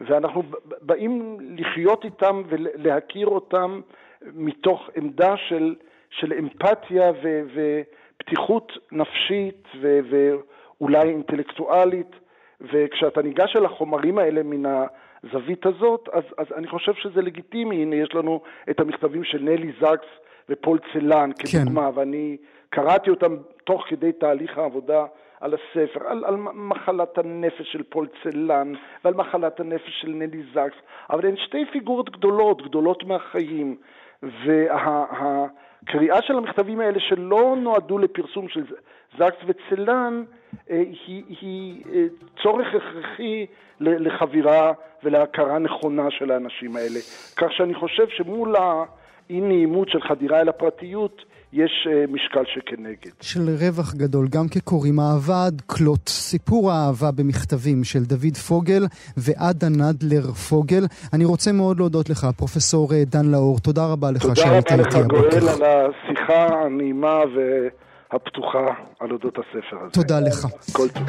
ואנחנו 0.00 0.42
באים 0.82 1.36
לחיות 1.40 2.04
איתם 2.04 2.42
ולהכיר 2.48 3.26
אותם 3.26 3.80
מתוך 4.34 4.90
עמדה 4.96 5.34
של, 5.48 5.74
של 6.10 6.32
אמפתיה 6.32 7.12
ו, 7.22 7.42
ופתיחות 7.54 8.72
נפשית 8.92 9.68
ו, 9.80 9.98
ואולי 10.10 11.08
אינטלקטואלית, 11.08 12.16
וכשאתה 12.60 13.22
ניגש 13.22 13.56
אל 13.56 13.64
החומרים 13.64 14.18
האלה 14.18 14.42
מן 14.42 14.84
הזווית 15.24 15.66
הזאת, 15.66 16.08
אז, 16.12 16.24
אז 16.38 16.46
אני 16.56 16.66
חושב 16.66 16.94
שזה 16.94 17.22
לגיטימי. 17.22 17.82
הנה, 17.82 17.96
יש 17.96 18.14
לנו 18.14 18.40
את 18.70 18.80
המכתבים 18.80 19.24
של 19.24 19.42
נלי 19.42 19.72
זקס 19.80 20.08
ופול 20.48 20.78
צלן 20.92 21.30
כדוגמה, 21.38 21.92
כן. 21.92 21.98
ואני 21.98 22.36
קראתי 22.70 23.10
אותם 23.10 23.36
תוך 23.64 23.84
כדי 23.88 24.12
תהליך 24.12 24.58
העבודה 24.58 25.04
על 25.40 25.54
הספר, 25.54 26.06
על, 26.06 26.24
על 26.24 26.36
מחלת 26.54 27.18
הנפש 27.18 27.72
של 27.72 27.82
פול 27.82 28.08
צלן 28.22 28.72
ועל 29.04 29.14
מחלת 29.14 29.60
הנפש 29.60 30.00
של 30.00 30.08
נלי 30.08 30.42
זקס, 30.52 30.76
אבל 31.10 31.26
הן 31.26 31.36
שתי 31.36 31.64
פיגורות 31.72 32.10
גדולות, 32.10 32.62
גדולות 32.62 33.04
מהחיים, 33.04 33.76
והקריאה 34.22 36.22
של 36.22 36.36
המכתבים 36.36 36.80
האלה 36.80 37.00
שלא 37.00 37.56
נועדו 37.58 37.98
לפרסום 37.98 38.48
של 38.48 38.64
זקס 39.18 39.38
וצלן, 39.46 40.24
היא, 40.68 41.22
היא 41.40 41.82
אה, 41.92 42.04
צורך 42.42 42.66
הכרחי 42.68 43.46
לחבירה 43.80 44.72
ולהכרה 45.04 45.58
נכונה 45.58 46.10
של 46.10 46.30
האנשים 46.30 46.76
האלה. 46.76 47.00
כך 47.36 47.48
שאני 47.50 47.74
חושב 47.74 48.04
שמול 48.08 48.56
האי 48.56 49.40
נעימות 49.40 49.88
של 49.88 50.00
חדירה 50.00 50.40
אל 50.40 50.48
הפרטיות, 50.48 51.22
יש 51.52 51.88
uh, 51.88 52.12
משקל 52.12 52.44
שכנגד. 52.54 53.10
של 53.20 53.40
רווח 53.60 53.94
גדול, 53.94 54.28
גם 54.28 54.48
כקוראים 54.48 55.00
אהבה 55.00 55.46
עד 55.46 55.62
כלות, 55.66 56.08
סיפור 56.08 56.72
האהבה 56.72 57.10
במכתבים 57.10 57.84
של 57.84 57.98
דוד 57.98 58.36
פוגל 58.48 58.82
ועדה 59.16 59.68
נדלר 59.68 60.32
פוגל. 60.32 60.84
אני 61.12 61.24
רוצה 61.24 61.52
מאוד 61.52 61.78
להודות 61.78 62.10
לך, 62.10 62.26
פרופסור 62.36 62.94
אה, 62.94 63.02
דן 63.06 63.26
לאור, 63.26 63.58
תודה 63.58 63.86
רבה 63.86 64.10
לך 64.10 64.36
שהיית 64.36 64.72
איתי 64.72 64.98
הבוקר. 64.98 65.30
תודה 65.30 65.52
רבה 65.52 65.58
לך, 65.58 65.60
גואל, 65.60 65.64
על 65.66 65.90
השיחה 66.02 66.46
הנעימה 66.64 67.20
והפתוחה 68.12 68.58
על 69.00 69.12
אודות 69.12 69.34
הספר 69.38 69.76
הזה. 69.82 69.90
תודה 69.92 70.20
לך. 70.20 70.46
כל 70.72 70.88
טוב. 70.88 71.02